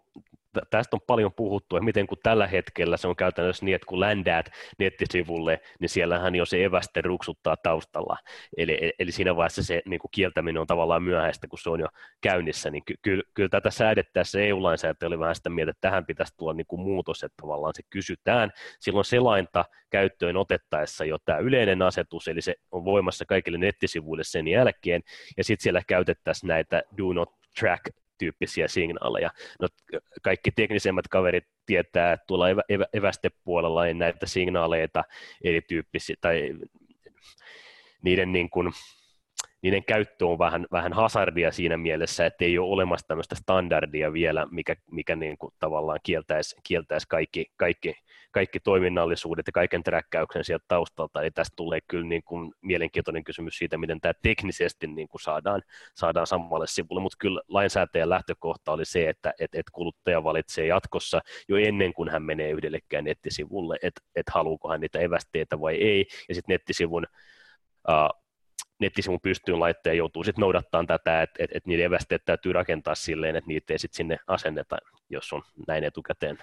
tästä 0.70 0.96
on 0.96 1.02
paljon 1.08 1.34
puhuttu, 1.34 1.76
että 1.76 1.86
miten 1.86 2.08
kun 2.08 2.18
tällä 2.24 2.48
hetkellä 2.48 2.98
se 2.98 3.08
on 3.08 3.16
käytännössä 3.16 3.66
niin, 3.66 3.76
että 3.76 3.86
kun 3.86 4.00
ländäät 4.00 4.50
nettisivulle, 4.80 5.60
niin 5.80 5.90
siellähän 5.90 6.36
jo 6.36 6.46
se 6.46 6.64
eväste 6.64 7.02
ruksuttaa 7.02 7.58
taustalla. 7.58 8.18
Eli, 8.58 8.94
eli 9.00 9.12
siinä 9.12 9.36
vaiheessa 9.36 9.64
se 9.64 9.82
niin 9.86 10.00
kuin 10.00 10.12
kieltäminen 10.12 10.62
on 10.62 10.68
tavallaan 10.68 11.04
myöhäistä, 11.04 11.48
kun 11.48 11.60
se 11.60 11.70
on 11.70 11.80
jo 11.80 11.88
käynnissä. 12.22 12.70
Niin 12.70 12.86
ky, 12.86 12.96
ky, 13.02 13.22
kyllä 13.34 13.50
tätä 13.50 13.70
säädettäessä 13.70 14.40
EU-lainsäädäntö 14.40 15.08
oli 15.08 15.20
vähän 15.20 15.36
sitä 15.36 15.50
mieltä, 15.50 15.70
että 15.70 15.82
tähän 15.82 16.06
pitäisi 16.06 16.34
tulla 16.38 16.54
niin 16.54 16.68
kuin 16.68 16.82
muutos, 16.82 17.24
että 17.24 17.42
tavallaan 17.42 17.74
se 17.76 17.84
kysytään. 17.90 18.52
Silloin 18.80 19.06
selainta 19.06 19.66
käyttöön 19.90 20.38
otettaessa 20.38 21.06
jo 21.06 21.18
tämä 21.26 21.38
yleinen 21.38 21.82
asetus, 21.82 22.28
eli 22.28 22.42
se 22.42 22.56
on 22.72 22.86
voimassa 22.86 23.26
kaikille 23.26 23.58
nettisivuille 23.58 24.24
sen 24.24 24.48
jälkeen, 24.48 25.02
ja 25.38 25.44
sitten 25.44 25.64
siellä 25.64 25.82
käytettäisiin 25.88 26.48
näitä 26.48 26.84
do 26.98 27.14
not 27.14 27.30
track 27.60 28.01
tyyppisiä 28.22 28.68
signaaleja. 28.68 29.30
No, 29.62 29.68
kaikki 30.22 30.52
teknisemmät 30.52 31.08
kaverit 31.08 31.44
tietää, 31.66 32.14
että 32.14 32.26
tuolla 32.28 32.50
evä, 32.50 32.62
evä, 32.70 32.86
evästepuolella 32.94 33.88
ei 33.88 33.94
näitä 33.94 34.26
signaaleita 34.26 35.04
erityyppisiä, 35.44 36.16
tai 36.22 36.54
niiden 38.04 38.34
niin 38.34 38.50
kuin, 38.50 38.72
niiden 39.62 39.84
käyttö 39.84 40.28
on 40.28 40.40
vähän, 40.40 40.68
vähän 40.72 40.94
hazardia 40.94 41.52
siinä 41.52 41.78
mielessä, 41.78 42.26
että 42.26 42.46
ei 42.46 42.58
ole 42.58 42.72
olemassa 42.74 43.08
tämmöistä 43.08 43.36
standardia 43.36 44.14
vielä, 44.14 44.48
mikä, 44.52 44.76
mikä 44.92 45.16
niin 45.16 45.38
kuin 45.38 45.54
tavallaan 45.60 46.00
kieltäisi, 46.04 46.56
kieltäisi 46.64 47.08
kaikki, 47.08 47.46
kaikki, 47.58 47.94
kaikki 48.32 48.60
toiminnallisuudet 48.60 49.48
ja 49.48 49.52
kaiken 49.52 49.84
träkkäyksen 49.84 50.44
sieltä 50.44 50.66
taustalta. 50.68 51.22
Eli 51.22 51.32
tästä 51.32 51.54
tulee 51.56 51.80
kyllä 51.88 52.06
niin 52.06 52.24
kuin 52.24 52.54
mielenkiintoinen 52.62 53.24
kysymys 53.24 53.58
siitä, 53.58 53.78
miten 53.78 54.02
tämä 54.02 54.14
teknisesti 54.22 54.88
niin 54.88 55.08
kuin 55.08 55.22
saadaan, 55.22 55.62
saadaan 55.96 56.28
samalle 56.28 56.68
sivulle, 56.68 57.02
mutta 57.02 57.18
kyllä 57.20 57.42
lainsäätäjän 57.48 58.10
lähtökohta 58.10 58.72
oli 58.72 58.86
se, 58.86 59.10
että 59.10 59.34
et, 59.40 59.56
et 59.56 59.70
kuluttaja 59.72 60.24
valitsee 60.24 60.68
jatkossa 60.68 61.22
jo 61.50 61.58
ennen 61.58 61.94
kuin 61.94 62.10
hän 62.10 62.24
menee 62.24 62.52
yhdellekään 62.52 63.04
nettisivulle, 63.04 63.78
että 63.84 64.02
et 64.16 64.30
haluuko 64.30 64.70
hän 64.70 64.82
niitä 64.82 65.00
evästeitä 65.00 65.60
vai 65.60 65.76
ei, 65.76 66.06
ja 66.30 66.36
sitten 66.36 66.54
nettisivun 66.54 67.06
uh, 67.90 68.22
nettisivun 68.82 69.22
pystyyn 69.22 69.60
laitteen 69.60 69.98
joutuu 69.98 70.24
sitten 70.24 70.42
noudattamaan 70.42 70.88
tätä, 70.88 71.22
että 71.22 71.44
et, 71.44 71.50
et 71.54 71.68
niiden 71.68 71.86
evästeet 71.86 72.26
täytyy 72.26 72.54
rakentaa 72.54 72.96
silleen, 72.96 73.36
että 73.36 73.48
niitä 73.48 73.74
ei 73.74 73.80
sitten 73.80 73.98
sinne 73.98 74.18
asenneta, 74.28 74.78
jos 75.10 75.34
on 75.34 75.42
näin 75.68 75.84
etukäteen 75.84 76.38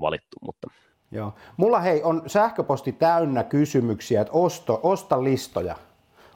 valittu. 0.00 0.36
Mutta. 0.42 0.68
Joo. 1.14 1.34
Mulla 1.56 1.80
hei 1.80 2.02
on 2.02 2.22
sähköposti 2.26 2.92
täynnä 2.92 3.44
kysymyksiä, 3.44 4.20
että 4.20 4.32
osto, 4.32 4.80
osta 4.82 5.24
listoja. 5.24 5.76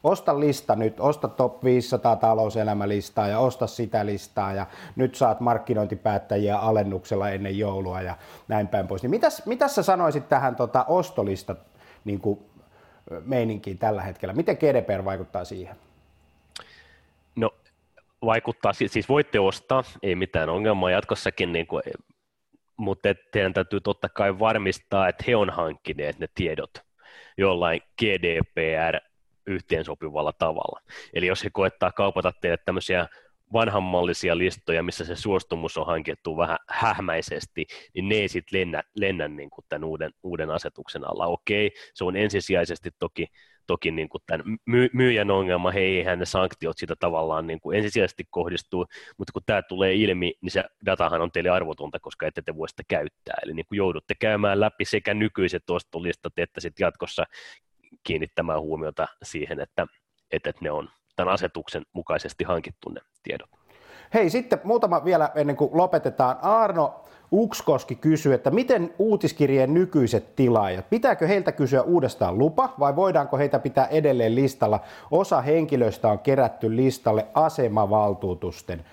Osta 0.04 0.40
lista 0.40 0.76
nyt, 0.76 1.00
osta 1.00 1.28
top 1.28 1.64
500 1.64 2.16
talouselämälistaa 2.16 3.28
ja 3.28 3.38
osta 3.38 3.66
sitä 3.66 4.06
listaa 4.06 4.52
ja 4.52 4.66
nyt 4.96 5.14
saat 5.14 5.40
markkinointipäättäjiä 5.40 6.58
alennuksella 6.58 7.30
ennen 7.30 7.58
joulua 7.58 8.00
ja 8.00 8.16
näin 8.48 8.68
päin 8.68 8.88
pois. 8.88 9.02
Niin 9.02 9.10
mitäs, 9.10 9.46
mitäs 9.46 9.74
sä 9.74 9.82
sanoisit 9.82 10.28
tähän 10.28 10.56
tota, 10.56 10.84
ostolista 10.88 11.56
niin 12.04 12.20
kuin 12.20 12.38
meininkiin 13.24 13.78
tällä 13.78 14.02
hetkellä. 14.02 14.34
Miten 14.34 14.56
GDPR 14.56 15.04
vaikuttaa 15.04 15.44
siihen? 15.44 15.76
No 17.36 17.54
vaikuttaa, 18.24 18.72
siis 18.72 19.08
voitte 19.08 19.40
ostaa, 19.40 19.84
ei 20.02 20.14
mitään 20.14 20.48
ongelmaa 20.48 20.90
jatkossakin, 20.90 21.52
niin 21.52 21.66
kuin, 21.66 21.82
mutta 22.78 23.08
teidän 23.32 23.52
täytyy 23.52 23.80
totta 23.80 24.08
kai 24.08 24.38
varmistaa, 24.38 25.08
että 25.08 25.24
he 25.26 25.36
on 25.36 25.50
hankkineet 25.50 26.18
ne 26.18 26.26
tiedot 26.34 26.70
jollain 27.38 27.80
GDPR 27.98 28.98
yhteensopivalla 29.46 30.32
tavalla. 30.32 30.80
Eli 31.14 31.26
jos 31.26 31.44
he 31.44 31.50
koettaa 31.52 31.92
kaupata 31.92 32.32
teille 32.40 32.58
tämmöisiä 32.64 33.06
vanhanmallisia 33.52 34.38
listoja, 34.38 34.82
missä 34.82 35.04
se 35.04 35.16
suostumus 35.16 35.78
on 35.78 35.86
hankittu 35.86 36.36
vähän 36.36 36.58
hähmäisesti, 36.68 37.66
niin 37.94 38.08
ne 38.08 38.14
ei 38.14 38.28
sitten 38.28 38.60
lennä, 38.60 38.82
lennä 38.94 39.28
niin 39.28 39.50
kuin 39.50 39.64
tämän 39.68 39.84
uuden, 39.84 40.10
uuden 40.22 40.50
asetuksen 40.50 41.10
alla. 41.10 41.26
Okei, 41.26 41.70
se 41.94 42.04
on 42.04 42.16
ensisijaisesti 42.16 42.90
toki, 42.98 43.26
toki 43.68 43.90
niin 43.90 44.08
kuin 44.08 44.22
tämän 44.26 44.58
my, 44.66 44.88
myyjän 44.92 45.30
ongelma, 45.30 45.70
hei, 45.70 45.96
eihän 45.96 46.18
ne 46.18 46.24
sanktiot 46.24 46.78
sitä 46.78 46.94
tavallaan 47.00 47.46
niin 47.46 47.60
kuin 47.60 47.76
ensisijaisesti 47.76 48.24
kohdistuu, 48.30 48.86
mutta 49.18 49.32
kun 49.32 49.42
tämä 49.46 49.62
tulee 49.62 49.94
ilmi, 49.94 50.34
niin 50.40 50.50
se 50.50 50.64
datahan 50.86 51.20
on 51.20 51.32
teille 51.32 51.50
arvotonta, 51.50 52.00
koska 52.00 52.26
ette 52.26 52.42
te 52.42 52.56
voi 52.56 52.68
sitä 52.68 52.82
käyttää. 52.88 53.34
Eli 53.42 53.54
niin 53.54 53.66
kuin 53.66 53.76
joudutte 53.76 54.14
käymään 54.20 54.60
läpi 54.60 54.84
sekä 54.84 55.14
nykyiset 55.14 55.70
ostolistat, 55.70 56.32
että 56.36 56.60
sitten 56.60 56.84
jatkossa 56.84 57.24
kiinnittämään 58.02 58.60
huomiota 58.60 59.08
siihen, 59.22 59.60
että, 59.60 59.86
että 60.32 60.52
ne 60.60 60.70
on 60.70 60.90
tämän 61.16 61.34
asetuksen 61.34 61.82
mukaisesti 61.92 62.44
hankittu 62.44 62.88
ne 62.90 63.00
tiedot. 63.22 63.57
Hei, 64.14 64.30
sitten 64.30 64.60
muutama 64.64 65.04
vielä 65.04 65.30
ennen 65.34 65.56
kuin 65.56 65.70
lopetetaan. 65.72 66.36
Arno 66.42 66.94
Ukskoski 67.32 67.94
kysyy, 67.94 68.34
että 68.34 68.50
miten 68.50 68.94
uutiskirjeen 68.98 69.74
nykyiset 69.74 70.36
tilaajat, 70.36 70.90
pitääkö 70.90 71.26
heiltä 71.26 71.52
kysyä 71.52 71.82
uudestaan 71.82 72.38
lupa 72.38 72.74
vai 72.78 72.96
voidaanko 72.96 73.38
heitä 73.38 73.58
pitää 73.58 73.86
edelleen 73.86 74.34
listalla? 74.34 74.80
Osa 75.10 75.40
henkilöistä 75.40 76.08
on 76.08 76.18
kerätty 76.18 76.76
listalle 76.76 77.26
asemavaltuutusten 77.34 78.84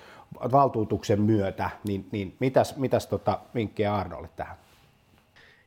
valtuutuksen 0.52 1.22
myötä, 1.22 1.70
niin, 1.88 2.08
niin 2.12 2.36
mitäs, 2.40 2.78
mitäs 2.78 3.08
tota 3.08 3.40
vinkkejä 3.56 3.96
Arnolle 3.96 4.30
tähän? 4.36 4.58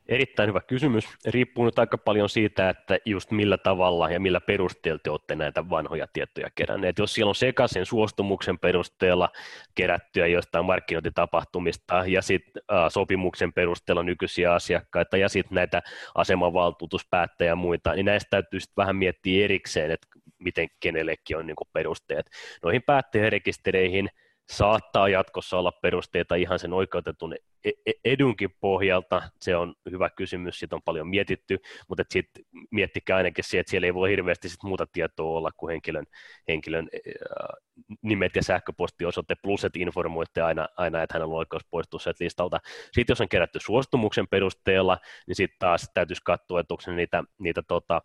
Erittäin 0.08 0.48
hyvä 0.48 0.60
kysymys. 0.60 1.04
Riippuu 1.26 1.64
nyt 1.64 1.78
aika 1.78 1.98
paljon 1.98 2.28
siitä, 2.28 2.70
että 2.70 2.98
just 3.04 3.30
millä 3.30 3.58
tavalla 3.58 4.10
ja 4.10 4.20
millä 4.20 4.40
perusteella 4.40 5.00
te 5.02 5.10
olette 5.10 5.34
näitä 5.34 5.70
vanhoja 5.70 6.06
tietoja 6.12 6.48
keränneet. 6.54 6.98
Jos 6.98 7.14
siellä 7.14 7.28
on 7.28 7.34
sekaisin 7.34 7.86
suostumuksen 7.86 8.58
perusteella 8.58 9.28
kerättyä 9.74 10.26
jostain 10.26 10.64
markkinointitapahtumista 10.64 12.04
ja 12.06 12.22
sitten 12.22 12.62
sopimuksen 12.88 13.52
perusteella 13.52 14.02
nykyisiä 14.02 14.54
asiakkaita 14.54 15.16
ja 15.16 15.28
sitten 15.28 15.54
näitä 15.54 15.82
asemavaltuutuspäättäjä 16.14 17.50
ja 17.50 17.56
muita, 17.56 17.92
niin 17.92 18.06
näistä 18.06 18.30
täytyy 18.30 18.60
sitten 18.60 18.76
vähän 18.76 18.96
miettiä 18.96 19.44
erikseen, 19.44 19.90
että 19.90 20.08
miten 20.38 20.68
kenellekin 20.80 21.36
on 21.36 21.46
niinku 21.46 21.68
perusteet. 21.72 22.30
Noihin 22.62 22.82
päättäjärekistereihin– 22.82 24.08
saattaa 24.50 25.08
jatkossa 25.08 25.58
olla 25.58 25.72
perusteita 25.72 26.34
ihan 26.34 26.58
sen 26.58 26.72
oikeutetun 26.72 27.34
e-, 27.64 27.70
e-, 27.86 27.92
edunkin 28.04 28.50
pohjalta. 28.60 29.22
Se 29.40 29.56
on 29.56 29.74
hyvä 29.90 30.10
kysymys, 30.10 30.58
siitä 30.58 30.76
on 30.76 30.82
paljon 30.84 31.08
mietitty, 31.08 31.58
mutta 31.88 32.04
sitten 32.10 32.44
miettikää 32.70 33.16
ainakin 33.16 33.44
se, 33.44 33.58
että 33.58 33.70
siellä 33.70 33.86
ei 33.86 33.94
voi 33.94 34.10
hirveästi 34.10 34.48
sit 34.48 34.62
muuta 34.62 34.86
tietoa 34.86 35.38
olla 35.38 35.50
kuin 35.56 35.70
henkilön, 35.70 36.04
henkilön 36.48 36.88
nimet 38.02 38.36
ja 38.36 38.42
sähköpostiosoite, 38.42 39.34
plus 39.42 39.64
että 39.64 39.78
informoitte 39.78 40.42
aina, 40.42 40.68
aina, 40.76 41.02
että 41.02 41.14
hänellä 41.14 41.32
on 41.32 41.38
oikeus 41.38 41.66
poistua 41.70 42.00
sieltä 42.00 42.24
listalta. 42.24 42.60
Sitten 42.92 43.12
jos 43.12 43.20
on 43.20 43.28
kerätty 43.28 43.58
suostumuksen 43.62 44.28
perusteella, 44.28 44.98
niin 45.26 45.36
sitten 45.36 45.58
taas 45.58 45.90
täytyisi 45.94 46.22
katsoa, 46.24 46.60
että 46.60 46.74
onko 46.74 46.92
niitä, 46.92 47.24
niitä 47.38 47.62
tota, 47.62 48.02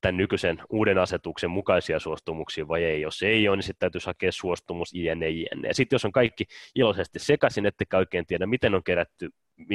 tämän 0.00 0.16
nykyisen 0.16 0.62
uuden 0.70 0.98
asetuksen 0.98 1.50
mukaisia 1.50 1.98
suostumuksia 1.98 2.68
vai 2.68 2.84
ei. 2.84 3.00
Jos 3.00 3.22
ei 3.22 3.48
ole, 3.48 3.56
niin 3.56 3.62
sitten 3.62 3.80
täytyisi 3.80 4.06
hakea 4.06 4.32
suostumus 4.32 4.94
jne, 4.94 5.30
jne. 5.30 5.72
Sitten 5.72 5.94
jos 5.94 6.04
on 6.04 6.12
kaikki 6.12 6.44
iloisesti 6.74 7.18
sekaisin, 7.18 7.66
ettekä 7.66 7.98
oikein 7.98 8.26
tiedä, 8.26 8.46
miten 8.46 8.74
on 8.74 8.84
kerätty 8.84 9.30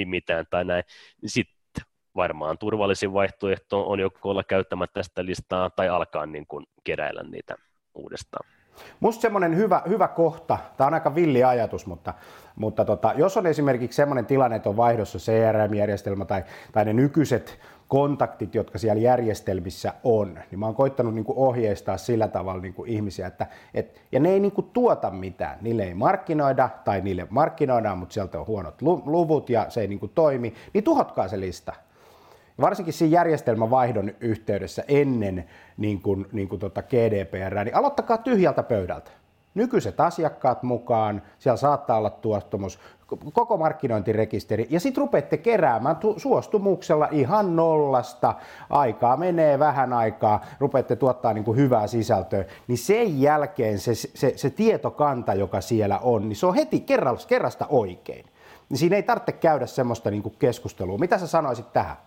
mitään 0.06 0.46
tai 0.50 0.66
näin, 0.66 0.84
niin 1.22 1.30
sitten 1.30 1.86
varmaan 2.16 2.58
turvallisin 2.58 3.14
vaihtoehto 3.14 3.90
on 3.90 4.00
joko 4.00 4.30
olla 4.30 4.44
käyttämättä 4.44 4.94
tästä 4.94 5.26
listaa 5.26 5.70
tai 5.70 5.90
alkaa 5.90 6.26
niin 6.26 6.48
kuin 6.48 6.66
keräillä 6.84 7.24
niitä 7.24 7.56
uudestaan. 7.96 8.50
Musta 9.00 9.22
semmoinen 9.22 9.58
hyvä, 9.58 9.82
hyvä 9.90 10.08
kohta, 10.08 10.58
tämä 10.78 10.88
on 10.88 10.94
aika 10.94 11.16
villi 11.16 11.44
ajatus, 11.44 11.86
mutta, 11.86 12.14
mutta 12.56 12.86
tota, 12.86 13.14
jos 13.18 13.38
on 13.38 13.48
esimerkiksi 13.48 13.96
semmoinen 13.96 14.26
tilanne, 14.26 14.56
että 14.56 14.70
on 14.70 14.78
vaihdossa 14.78 15.20
CRM-järjestelmä 15.20 16.26
tai, 16.26 16.44
tai 16.72 16.86
ne 16.86 16.94
nykyiset 16.94 17.60
kontaktit, 17.92 18.56
jotka 18.56 18.78
siellä 18.78 19.02
järjestelmissä 19.02 19.94
on, 20.04 20.40
niin 20.52 20.60
mä 20.60 20.66
oon 20.66 20.76
koittanut 20.76 21.14
niin 21.14 21.26
kuin 21.26 21.38
ohjeistaa 21.38 21.98
sillä 21.98 22.28
tavalla 22.28 22.62
niin 22.62 22.74
kuin 22.74 22.90
ihmisiä, 22.90 23.28
että 23.28 23.48
et, 23.74 24.02
ja 24.12 24.20
ne 24.20 24.30
ei 24.30 24.40
niin 24.40 24.52
kuin 24.52 24.70
tuota 24.74 25.10
mitään, 25.10 25.58
niille 25.62 25.84
ei 25.84 25.94
markkinoida 25.94 26.70
tai 26.86 27.02
niille 27.02 27.28
markkinoidaan, 27.30 27.98
mutta 27.98 28.14
sieltä 28.14 28.40
on 28.40 28.48
huonot 28.48 28.82
luvut 29.06 29.50
ja 29.50 29.66
se 29.70 29.82
ei 29.82 29.88
niin 29.88 30.00
kuin 30.00 30.12
toimi, 30.16 30.54
niin 30.74 30.84
tuhotkaa 30.84 31.28
se 31.28 31.40
lista. 31.40 31.74
Varsinkin 32.62 32.94
siinä 32.94 33.14
järjestelmän 33.16 33.70
vaihdon 33.70 34.12
yhteydessä 34.20 34.84
ennen 34.88 35.46
niin 35.78 36.02
kuin, 36.02 36.28
niin 36.32 36.50
kuin 36.50 36.60
tota 36.60 36.84
GDPR, 36.84 37.64
niin 37.64 37.76
aloittakaa 37.76 38.18
tyhjältä 38.18 38.64
pöydältä 38.64 39.12
nykyiset 39.56 40.00
asiakkaat 40.00 40.64
mukaan, 40.64 41.22
siellä 41.40 41.58
saattaa 41.58 41.98
olla 41.98 42.10
tuottamus, 42.10 42.80
koko 43.34 43.58
markkinointirekisteri, 43.58 44.68
ja 44.70 44.80
sitten 44.80 45.02
rupeatte 45.02 45.38
keräämään 45.38 45.96
tu- 45.96 46.20
suostumuksella 46.20 47.08
ihan 47.12 47.56
nollasta, 47.56 48.36
aikaa 48.70 49.18
menee 49.18 49.60
vähän 49.60 49.94
aikaa, 49.94 50.46
rupeatte 50.60 50.96
tuottaa 50.96 51.34
niin 51.34 51.44
kuin 51.44 51.58
hyvää 51.58 51.88
sisältöä, 51.88 52.46
niin 52.68 52.78
sen 52.78 53.22
jälkeen 53.22 53.80
se, 53.80 53.96
se, 53.96 54.34
se 54.36 54.50
tietokanta, 54.50 55.34
joka 55.34 55.62
siellä 55.62 56.00
on, 56.00 56.30
niin 56.30 56.36
se 56.36 56.46
on 56.46 56.56
heti 56.56 56.86
kerrasta 57.28 57.66
oikein. 57.70 58.26
Niin 58.70 58.78
siinä 58.78 58.96
ei 58.96 59.04
tarvitse 59.04 59.32
käydä 59.32 59.66
semmoista 59.66 60.12
niin 60.12 60.24
kuin 60.24 60.36
keskustelua. 60.40 60.98
Mitä 60.98 61.18
sä 61.18 61.28
sanoisit 61.28 61.74
tähän? 61.74 61.98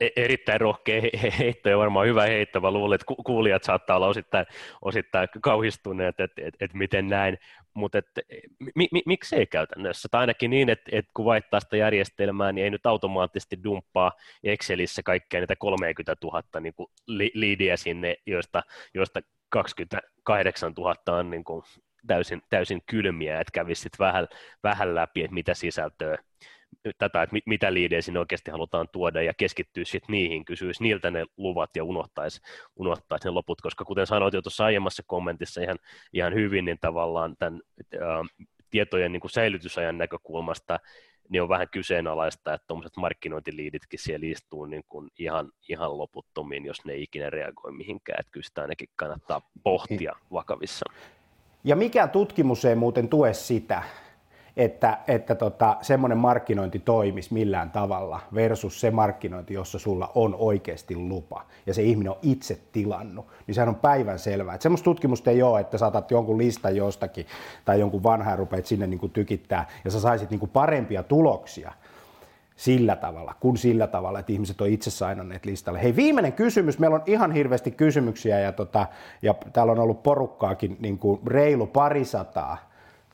E-, 0.00 0.08
erittäin 0.16 0.60
rohkea 0.60 1.02
heitto 1.38 1.68
ja 1.68 1.78
varmaan 1.78 2.06
hyvä 2.06 2.22
heitto. 2.22 2.60
Mä 2.60 2.70
luulen, 2.70 2.94
että 2.94 3.14
kuulijat 3.24 3.64
saattaa 3.64 3.96
olla 3.96 4.06
osittain, 4.06 4.46
osittain 4.82 5.28
kauhistuneet, 5.40 6.20
että, 6.20 6.42
että, 6.42 6.64
että 6.64 6.78
miten 6.78 7.08
näin, 7.08 7.38
mutta 7.74 7.98
että, 7.98 8.20
mi, 8.74 8.88
mi, 8.92 9.02
miksei 9.06 9.46
käytännössä? 9.46 10.08
Tai 10.10 10.20
ainakin 10.20 10.50
niin, 10.50 10.68
että, 10.68 10.90
että 10.92 11.10
kun 11.14 11.24
vaihtaa 11.24 11.60
sitä 11.60 11.76
järjestelmää, 11.76 12.52
niin 12.52 12.64
ei 12.64 12.70
nyt 12.70 12.86
automaattisesti 12.86 13.58
dumppaa 13.64 14.12
Excelissä 14.44 15.02
kaikkea 15.02 15.40
niitä 15.40 15.56
30 15.56 16.16
000 16.24 16.60
niin 16.60 16.74
kuin 16.74 16.86
liidiä 17.34 17.76
sinne, 17.76 18.16
joista, 18.26 18.62
joista 18.94 19.20
28 19.48 20.72
000 20.72 21.18
on 21.18 21.30
niin 21.30 21.44
kuin 21.44 21.62
täysin, 22.06 22.42
täysin 22.50 22.82
kylmiä, 22.86 23.40
että 23.40 23.52
kävisit 23.52 23.92
vähän, 23.98 24.28
vähän 24.62 24.94
läpi, 24.94 25.24
että 25.24 25.34
mitä 25.34 25.54
sisältöä 25.54 26.18
tätä, 26.98 27.22
että 27.22 27.36
mitä 27.46 27.74
liidejä 27.74 28.02
sinne 28.02 28.20
oikeasti 28.20 28.50
halutaan 28.50 28.88
tuoda 28.92 29.22
ja 29.22 29.34
keskittyä 29.34 29.84
sitten 29.84 30.12
niihin, 30.12 30.44
kysyisi 30.44 30.82
niiltä 30.82 31.10
ne 31.10 31.26
luvat 31.36 31.70
ja 31.76 31.84
unohtaisi, 31.84 32.40
unohtaisi 32.76 33.24
ne 33.24 33.30
loput, 33.30 33.60
koska 33.60 33.84
kuten 33.84 34.06
sanoit 34.06 34.34
jo 34.34 34.42
tuossa 34.42 34.64
aiemmassa 34.64 35.02
kommentissa 35.06 35.60
ihan, 35.60 35.78
ihan 36.12 36.34
hyvin, 36.34 36.64
niin 36.64 36.78
tavallaan 36.80 37.36
tämän 37.38 37.60
ä, 37.94 37.98
tietojen 38.70 39.12
niin 39.12 39.20
kuin 39.20 39.30
säilytysajan 39.30 39.98
näkökulmasta 39.98 40.78
niin 41.28 41.42
on 41.42 41.48
vähän 41.48 41.68
kyseenalaista, 41.68 42.54
että 42.54 42.66
tuommoiset 42.66 42.96
markkinointiliiditkin 42.96 43.98
siellä 43.98 44.26
istuu 44.26 44.66
niin 44.66 44.84
kuin 44.88 45.10
ihan, 45.18 45.52
ihan 45.68 45.98
loputtomiin, 45.98 46.64
jos 46.64 46.84
ne 46.84 46.92
ei 46.92 47.02
ikinä 47.02 47.30
reagoi 47.30 47.72
mihinkään, 47.72 48.20
että 48.20 48.32
kyllä 48.32 48.44
sitä 48.44 48.62
ainakin 48.62 48.88
kannattaa 48.96 49.50
pohtia 49.62 50.12
vakavissa. 50.32 50.86
Ja 51.64 51.76
mikään 51.76 52.10
tutkimus 52.10 52.64
ei 52.64 52.74
muuten 52.74 53.08
tue 53.08 53.34
sitä, 53.34 53.82
että, 54.56 54.98
että 55.08 55.34
tota, 55.34 55.76
semmoinen 55.80 56.18
markkinointi 56.18 56.78
toimisi 56.78 57.34
millään 57.34 57.70
tavalla 57.70 58.20
versus 58.34 58.80
se 58.80 58.90
markkinointi, 58.90 59.54
jossa 59.54 59.78
sulla 59.78 60.12
on 60.14 60.34
oikeasti 60.38 60.96
lupa 60.96 61.44
ja 61.66 61.74
se 61.74 61.82
ihminen 61.82 62.10
on 62.10 62.18
itse 62.22 62.58
tilannut, 62.72 63.26
niin 63.46 63.54
sehän 63.54 63.68
on 63.68 63.74
päivän 63.74 64.18
selvää. 64.18 64.54
Että 64.54 64.62
semmoista 64.62 64.84
tutkimusta 64.84 65.30
ei 65.30 65.42
ole, 65.42 65.60
että 65.60 65.78
saatat 65.78 66.10
jonkun 66.10 66.38
listan 66.38 66.76
jostakin 66.76 67.26
tai 67.64 67.80
jonkun 67.80 68.02
vanhan 68.02 68.38
rupeat 68.38 68.66
sinne 68.66 68.86
niin 68.86 69.00
kuin 69.00 69.12
tykittää 69.12 69.68
ja 69.84 69.90
sä 69.90 70.00
saisit 70.00 70.30
niin 70.30 70.40
kuin 70.40 70.50
parempia 70.50 71.02
tuloksia 71.02 71.72
sillä 72.56 72.96
tavalla, 72.96 73.34
kuin 73.40 73.56
sillä 73.56 73.86
tavalla, 73.86 74.18
että 74.18 74.32
ihmiset 74.32 74.60
on 74.60 74.68
itse 74.68 74.90
sainanneet 74.90 75.44
listalle. 75.44 75.82
Hei, 75.82 75.96
viimeinen 75.96 76.32
kysymys. 76.32 76.78
Meillä 76.78 76.94
on 76.94 77.02
ihan 77.06 77.32
hirveästi 77.32 77.70
kysymyksiä 77.70 78.40
ja, 78.40 78.52
tota, 78.52 78.86
ja 79.22 79.34
täällä 79.52 79.72
on 79.72 79.78
ollut 79.78 80.02
porukkaakin 80.02 80.76
niin 80.80 80.98
kuin 80.98 81.20
reilu 81.26 81.66
parisataa 81.66 82.71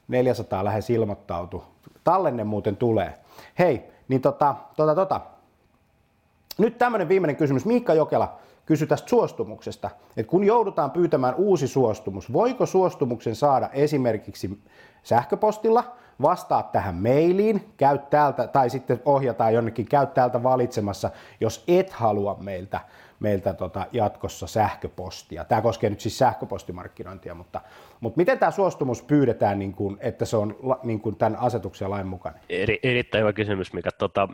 400 0.08 0.64
lähes 0.64 0.90
ilmoittautu. 0.90 1.64
Tallenne 2.04 2.44
muuten 2.44 2.76
tulee. 2.76 3.14
Hei, 3.58 3.82
niin 4.08 4.20
tota, 4.20 4.54
tota, 4.76 4.94
tota. 4.94 5.20
Nyt 6.58 6.78
tämmöinen 6.78 7.08
viimeinen 7.08 7.36
kysymys. 7.36 7.64
Miikka 7.64 7.94
Jokela 7.94 8.38
kysyi 8.66 8.86
tästä 8.86 9.08
suostumuksesta. 9.08 9.90
Että 10.16 10.30
kun 10.30 10.44
joudutaan 10.44 10.90
pyytämään 10.90 11.34
uusi 11.34 11.68
suostumus, 11.68 12.32
voiko 12.32 12.66
suostumuksen 12.66 13.34
saada 13.36 13.70
esimerkiksi 13.72 14.62
sähköpostilla, 15.02 15.84
vastaa 16.22 16.62
tähän 16.62 16.94
mailiin, 16.94 17.72
käy 17.76 17.98
täältä, 18.10 18.46
tai 18.46 18.70
sitten 18.70 19.02
ohjataan 19.04 19.54
jonnekin, 19.54 19.86
käy 19.86 20.06
täältä 20.06 20.42
valitsemassa, 20.42 21.10
jos 21.40 21.64
et 21.68 21.90
halua 21.90 22.36
meiltä 22.40 22.80
meiltä 23.20 23.54
tota 23.54 23.86
jatkossa 23.92 24.46
sähköpostia. 24.46 25.44
Tämä 25.44 25.60
koskee 25.60 25.90
nyt 25.90 26.00
siis 26.00 26.18
sähköpostimarkkinointia, 26.18 27.34
mutta, 27.34 27.60
mutta 28.00 28.16
miten 28.16 28.38
tämä 28.38 28.50
suostumus 28.50 29.02
pyydetään, 29.02 29.58
niin 29.58 29.72
kuin, 29.72 29.96
että 30.00 30.24
se 30.24 30.36
on 30.36 30.56
niin 30.82 31.00
kuin 31.00 31.16
tämän 31.16 31.36
asetuksen 31.36 31.90
lain 31.90 32.06
mukainen? 32.06 32.42
Eri, 32.48 32.78
erittäin 32.82 33.22
hyvä 33.22 33.32
kysymys, 33.32 33.72
mikä 33.72 33.90
tota, 33.98 34.28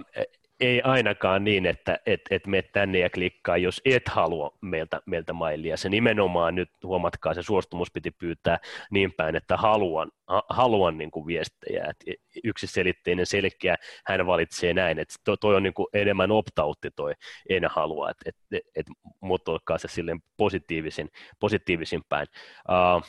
ei 0.60 0.82
ainakaan 0.82 1.44
niin, 1.44 1.66
että 1.66 1.98
et, 2.06 2.20
et 2.30 2.46
menet 2.46 2.72
tänne 2.72 2.98
ja 2.98 3.10
klikkaa, 3.10 3.56
jos 3.56 3.80
et 3.84 4.08
halua 4.08 4.58
meiltä, 4.60 5.00
meiltä 5.06 5.32
mailia. 5.32 5.76
Se 5.76 5.88
nimenomaan 5.88 6.54
nyt, 6.54 6.70
huomatkaa, 6.84 7.34
se 7.34 7.42
suostumus 7.42 7.90
piti 7.90 8.10
pyytää 8.10 8.58
niin 8.90 9.12
päin, 9.12 9.36
että 9.36 9.56
haluan, 9.56 10.10
ha, 10.26 10.42
haluan 10.48 10.98
niin 10.98 11.10
kuin 11.10 11.26
viestejä. 11.26 11.84
Et 11.90 12.20
yksiselitteinen, 12.44 13.26
selkeä, 13.26 13.76
hän 14.06 14.26
valitsee 14.26 14.74
näin, 14.74 14.98
että 14.98 15.14
toi, 15.24 15.36
toi 15.40 15.56
on 15.56 15.62
niin 15.62 15.74
kuin 15.74 15.86
enemmän 15.92 16.30
opt-outti 16.30 16.90
toi 16.96 17.12
en 17.48 17.64
halua, 17.70 18.10
että 18.10 18.28
et, 18.28 18.36
et, 18.52 18.62
et 18.76 18.86
muotoilkaa 19.20 19.78
se 19.78 19.88
silleen 19.88 20.22
positiivisin, 20.36 21.10
positiivisin 21.40 22.02
päin. 22.08 22.26
Uh, 22.68 23.02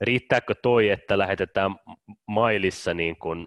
riittääkö 0.00 0.54
toi, 0.62 0.88
että 0.88 1.18
lähetetään 1.18 1.76
mailissa 2.26 2.94
niin 2.94 3.16
kuin 3.16 3.46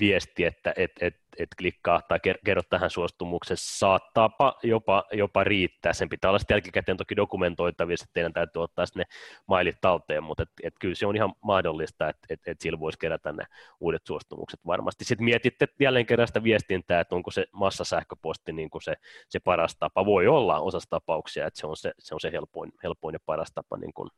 viesti, 0.00 0.44
että 0.44 0.72
et, 0.76 0.92
et, 1.00 1.16
et 1.38 1.48
klikkaa 1.58 2.02
tai 2.08 2.20
kerro 2.44 2.62
tähän 2.70 2.90
suostumuksen, 2.90 3.56
saattaa 3.60 4.30
jopa, 4.62 5.04
jopa 5.12 5.44
riittää. 5.44 5.92
Sen 5.92 6.08
pitää 6.08 6.30
olla 6.30 6.38
sitten 6.38 6.54
jälkikäteen 6.54 6.96
toki 6.96 7.16
dokumentoitavissa, 7.16 8.04
että 8.04 8.14
teidän 8.14 8.32
täytyy 8.32 8.62
ottaa 8.62 8.84
ne 8.94 9.04
mailit 9.46 9.76
talteen, 9.80 10.22
mutta 10.22 10.42
et, 10.42 10.48
et 10.62 10.74
kyllä 10.80 10.94
se 10.94 11.06
on 11.06 11.16
ihan 11.16 11.32
mahdollista, 11.44 12.08
että 12.08 12.26
et, 12.30 12.40
et 12.46 12.60
sillä 12.60 12.80
voisi 12.80 12.98
kerätä 12.98 13.32
ne 13.32 13.44
uudet 13.80 14.02
suostumukset 14.06 14.60
varmasti. 14.66 15.04
Sitten 15.04 15.24
mietitte 15.24 15.66
jälleen 15.80 16.06
kerran 16.06 16.26
sitä 16.28 16.42
viestintää, 16.42 17.00
että 17.00 17.14
onko 17.14 17.30
se 17.30 17.46
massasähköposti 17.52 18.52
niin 18.52 18.70
kuin 18.70 18.82
se, 18.82 18.94
se 19.28 19.40
paras 19.40 19.76
tapa. 19.76 20.06
Voi 20.06 20.26
olla 20.26 20.60
osassa 20.60 20.90
tapauksia, 20.90 21.46
että 21.46 21.60
se 21.60 21.66
on 21.66 21.76
se, 21.76 21.92
se, 21.98 22.14
on 22.14 22.20
se 22.20 22.32
helpoin, 22.32 22.72
helpoin 22.82 23.12
ja 23.12 23.20
paras 23.26 23.52
tapa 23.54 23.76
niin 23.76 23.92
kuin 23.92 24.10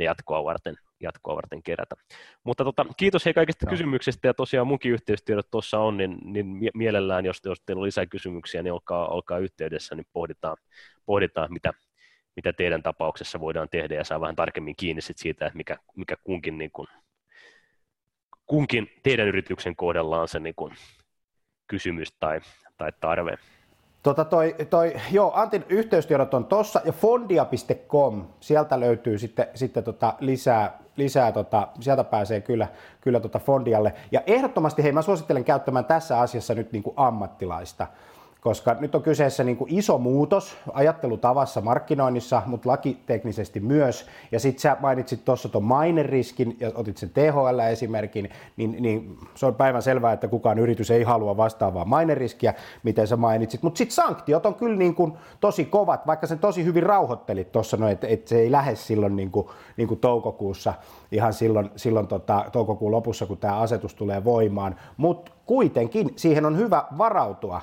ne 0.00 0.04
jatkoa 0.04 0.44
varten, 0.44 0.76
jatkoa 1.00 1.36
varten 1.36 1.62
kerätä. 1.62 1.94
Mutta 2.44 2.64
tota, 2.64 2.86
kiitos 2.96 3.24
hei 3.24 3.34
kaikista 3.34 3.66
Joo. 3.66 3.70
kysymyksistä 3.70 4.28
ja 4.28 4.34
tosiaan 4.34 4.66
munkin 4.66 4.92
yhteystiedot 5.00 5.50
tuossa 5.50 5.78
on, 5.78 5.96
niin, 5.96 6.18
niin 6.22 6.70
mielellään, 6.74 7.24
jos, 7.24 7.40
jos 7.44 7.62
teillä 7.66 7.80
on 7.80 7.86
lisää 7.86 8.06
kysymyksiä, 8.06 8.62
niin 8.62 8.72
olkaa, 8.72 9.08
olkaa 9.08 9.38
yhteydessä, 9.38 9.94
niin 9.94 10.06
pohditaan, 10.12 10.56
pohditaan 11.06 11.52
mitä, 11.52 11.72
mitä 12.36 12.52
teidän 12.52 12.82
tapauksessa 12.82 13.40
voidaan 13.40 13.68
tehdä 13.70 13.94
ja 13.94 14.04
saa 14.04 14.20
vähän 14.20 14.36
tarkemmin 14.36 14.76
kiinni 14.76 15.02
sit 15.02 15.18
siitä, 15.18 15.46
että 15.46 15.56
mikä, 15.56 15.76
mikä 15.96 16.16
kunkin, 16.24 16.58
niin 16.58 16.70
kun, 16.72 16.86
kunkin 18.46 18.90
teidän 19.02 19.28
yrityksen 19.28 19.76
kohdalla 19.76 20.20
on 20.20 20.28
se 20.28 20.40
niin 20.40 20.54
kun, 20.54 20.72
kysymys 21.66 22.12
tai, 22.20 22.40
tai 22.76 22.92
tarve. 23.00 23.38
Tota 24.02 24.24
toi, 24.24 24.54
toi, 24.70 24.94
joo, 25.12 25.32
Antin 25.34 25.64
yhteystiedot 25.68 26.34
on 26.34 26.44
tossa 26.44 26.80
ja 26.84 26.92
fondia.com, 26.92 28.26
sieltä 28.40 28.80
löytyy 28.80 29.18
sitten, 29.18 29.46
sitten 29.54 29.84
tota 29.84 30.14
lisää, 30.20 30.78
lisää 31.00 31.32
tota, 31.32 31.68
sieltä 31.80 32.04
pääsee 32.04 32.40
kyllä, 32.40 32.68
kyllä 33.00 33.20
tota 33.20 33.38
Fondialle. 33.38 33.92
Ja 34.12 34.20
ehdottomasti, 34.26 34.82
hei 34.82 34.92
mä 34.92 35.02
suosittelen 35.02 35.44
käyttämään 35.44 35.84
tässä 35.84 36.20
asiassa 36.20 36.54
nyt 36.54 36.72
niin 36.72 36.82
kuin 36.82 36.94
ammattilaista 36.96 37.86
koska 38.40 38.76
nyt 38.80 38.94
on 38.94 39.02
kyseessä 39.02 39.44
niin 39.44 39.56
kuin 39.56 39.74
iso 39.74 39.98
muutos 39.98 40.56
ajattelutavassa 40.72 41.60
markkinoinnissa, 41.60 42.42
mutta 42.46 42.68
lakiteknisesti 42.68 43.60
myös. 43.60 44.06
Ja 44.32 44.40
sitten 44.40 44.60
sä 44.60 44.76
mainitsit 44.80 45.24
tuossa 45.24 45.48
tuon 45.48 45.64
maineriskin 45.64 46.56
ja 46.60 46.70
otit 46.74 46.96
sen 46.96 47.10
THL-esimerkin, 47.10 48.30
niin, 48.56 48.76
niin 48.80 49.18
se 49.34 49.46
on 49.46 49.54
päivän 49.54 49.82
selvää, 49.82 50.12
että 50.12 50.28
kukaan 50.28 50.58
yritys 50.58 50.90
ei 50.90 51.02
halua 51.02 51.36
vastaavaa 51.36 51.84
maineriskiä, 51.84 52.54
miten 52.82 53.06
sä 53.06 53.16
mainitsit. 53.16 53.62
Mutta 53.62 53.78
sitten 53.78 53.94
sanktiot 53.94 54.46
on 54.46 54.54
kyllä 54.54 54.76
niin 54.76 54.94
kuin 54.94 55.12
tosi 55.40 55.64
kovat, 55.64 56.06
vaikka 56.06 56.26
sen 56.26 56.38
tosi 56.38 56.64
hyvin 56.64 56.82
rauhoittelit 56.82 57.52
tuossa, 57.52 57.76
no, 57.76 57.88
että 57.88 58.06
et 58.06 58.28
se 58.28 58.38
ei 58.38 58.52
lähde 58.52 58.76
silloin 58.76 59.16
niin 59.16 59.30
kuin, 59.30 59.46
niin 59.76 59.88
kuin 59.88 60.00
toukokuussa, 60.00 60.74
ihan 61.12 61.32
silloin, 61.32 61.70
silloin 61.76 62.06
tota, 62.06 62.44
toukokuun 62.52 62.92
lopussa, 62.92 63.26
kun 63.26 63.38
tämä 63.38 63.58
asetus 63.58 63.94
tulee 63.94 64.24
voimaan. 64.24 64.76
Mutta 64.96 65.32
kuitenkin 65.46 66.12
siihen 66.16 66.46
on 66.46 66.56
hyvä 66.56 66.84
varautua 66.98 67.60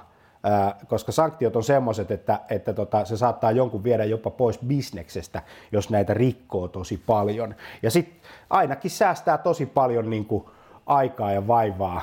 koska 0.87 1.11
sanktiot 1.11 1.55
on 1.55 1.63
semmoiset, 1.63 2.11
että, 2.11 2.39
että 2.49 2.73
tota, 2.73 3.05
se 3.05 3.17
saattaa 3.17 3.51
jonkun 3.51 3.83
viedä 3.83 4.03
jopa 4.03 4.29
pois 4.29 4.59
bisneksestä, 4.67 5.41
jos 5.71 5.89
näitä 5.89 6.13
rikkoo 6.13 6.67
tosi 6.67 6.97
paljon. 7.05 7.55
Ja 7.83 7.91
sitten 7.91 8.21
ainakin 8.49 8.91
säästää 8.91 9.37
tosi 9.37 9.65
paljon 9.65 10.09
niin 10.09 10.25
kuin 10.25 10.45
aikaa 10.85 11.31
ja 11.31 11.47
vaivaa 11.47 12.01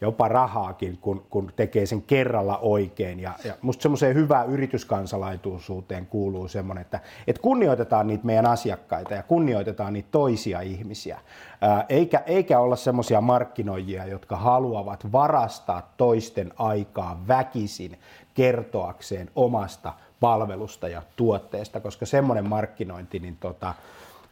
jopa 0.00 0.28
rahaakin, 0.28 0.98
kun, 1.00 1.26
kun 1.30 1.52
tekee 1.56 1.86
sen 1.86 2.02
kerralla 2.02 2.58
oikein. 2.58 3.20
Ja, 3.20 3.32
ja 3.44 3.54
musta 3.62 3.82
semmoiseen 3.82 4.14
hyvään 4.14 4.48
yrityskansalaisuuteen 4.48 6.06
kuuluu 6.06 6.48
semmoinen, 6.48 6.82
että, 6.82 7.00
että 7.26 7.42
kunnioitetaan 7.42 8.06
niitä 8.06 8.26
meidän 8.26 8.46
asiakkaita 8.46 9.14
ja 9.14 9.22
kunnioitetaan 9.22 9.92
niitä 9.92 10.08
toisia 10.10 10.60
ihmisiä. 10.60 11.20
Ää, 11.60 11.84
eikä, 11.88 12.22
eikä 12.26 12.60
olla 12.60 12.76
semmoisia 12.76 13.20
markkinoijia, 13.20 14.06
jotka 14.06 14.36
haluavat 14.36 15.12
varastaa 15.12 15.92
toisten 15.96 16.52
aikaa 16.58 17.22
väkisin 17.28 17.98
kertoakseen 18.34 19.30
omasta 19.36 19.92
palvelusta 20.20 20.88
ja 20.88 21.02
tuotteesta, 21.16 21.80
koska 21.80 22.06
semmoinen 22.06 22.48
markkinointi, 22.48 23.18
niin 23.18 23.36
tota, 23.36 23.74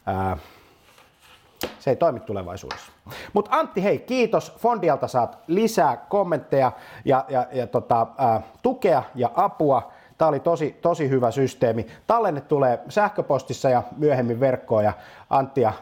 ää, 0.05 0.37
se 1.85 1.91
ei 1.91 1.95
toimi 1.95 2.19
tulevaisuudessa. 2.19 2.91
Mutta 3.33 3.51
Antti, 3.53 3.83
hei, 3.83 3.99
kiitos. 3.99 4.55
Fondialta 4.57 5.07
saat 5.07 5.37
lisää 5.47 5.97
kommentteja 5.97 6.71
ja, 7.05 7.25
ja, 7.29 7.47
ja 7.51 7.67
tota, 7.67 8.07
ää, 8.17 8.41
tukea 8.61 9.03
ja 9.15 9.31
apua. 9.35 9.91
Tämä 10.17 10.29
oli 10.29 10.39
tosi, 10.39 10.75
tosi 10.81 11.09
hyvä 11.09 11.31
systeemi. 11.31 11.87
Tallenne 12.07 12.41
tulee 12.41 12.79
sähköpostissa 12.89 13.69
ja 13.69 13.83
myöhemmin 13.97 14.39
verkkoon 14.39 14.83
ja 14.83 14.93
Antti 15.29 15.61
ja 15.61 15.73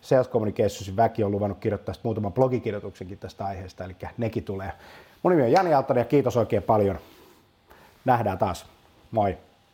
Sales 0.00 0.30
Communicationsin 0.30 0.96
väki 0.96 1.24
on 1.24 1.30
luvannut 1.30 1.58
kirjoittaa 1.58 1.94
muutaman 2.02 2.32
blogikirjoituksenkin 2.32 3.18
tästä 3.18 3.44
aiheesta, 3.44 3.84
eli 3.84 3.96
nekin 4.18 4.44
tulee. 4.44 4.72
Mun 5.22 5.30
nimi 5.30 5.42
on 5.42 5.52
Jani 5.52 5.74
Aaltonen 5.74 6.00
ja 6.00 6.04
kiitos 6.04 6.36
oikein 6.36 6.62
paljon. 6.62 6.98
Nähdään 8.04 8.38
taas. 8.38 8.66
Moi. 9.10 9.38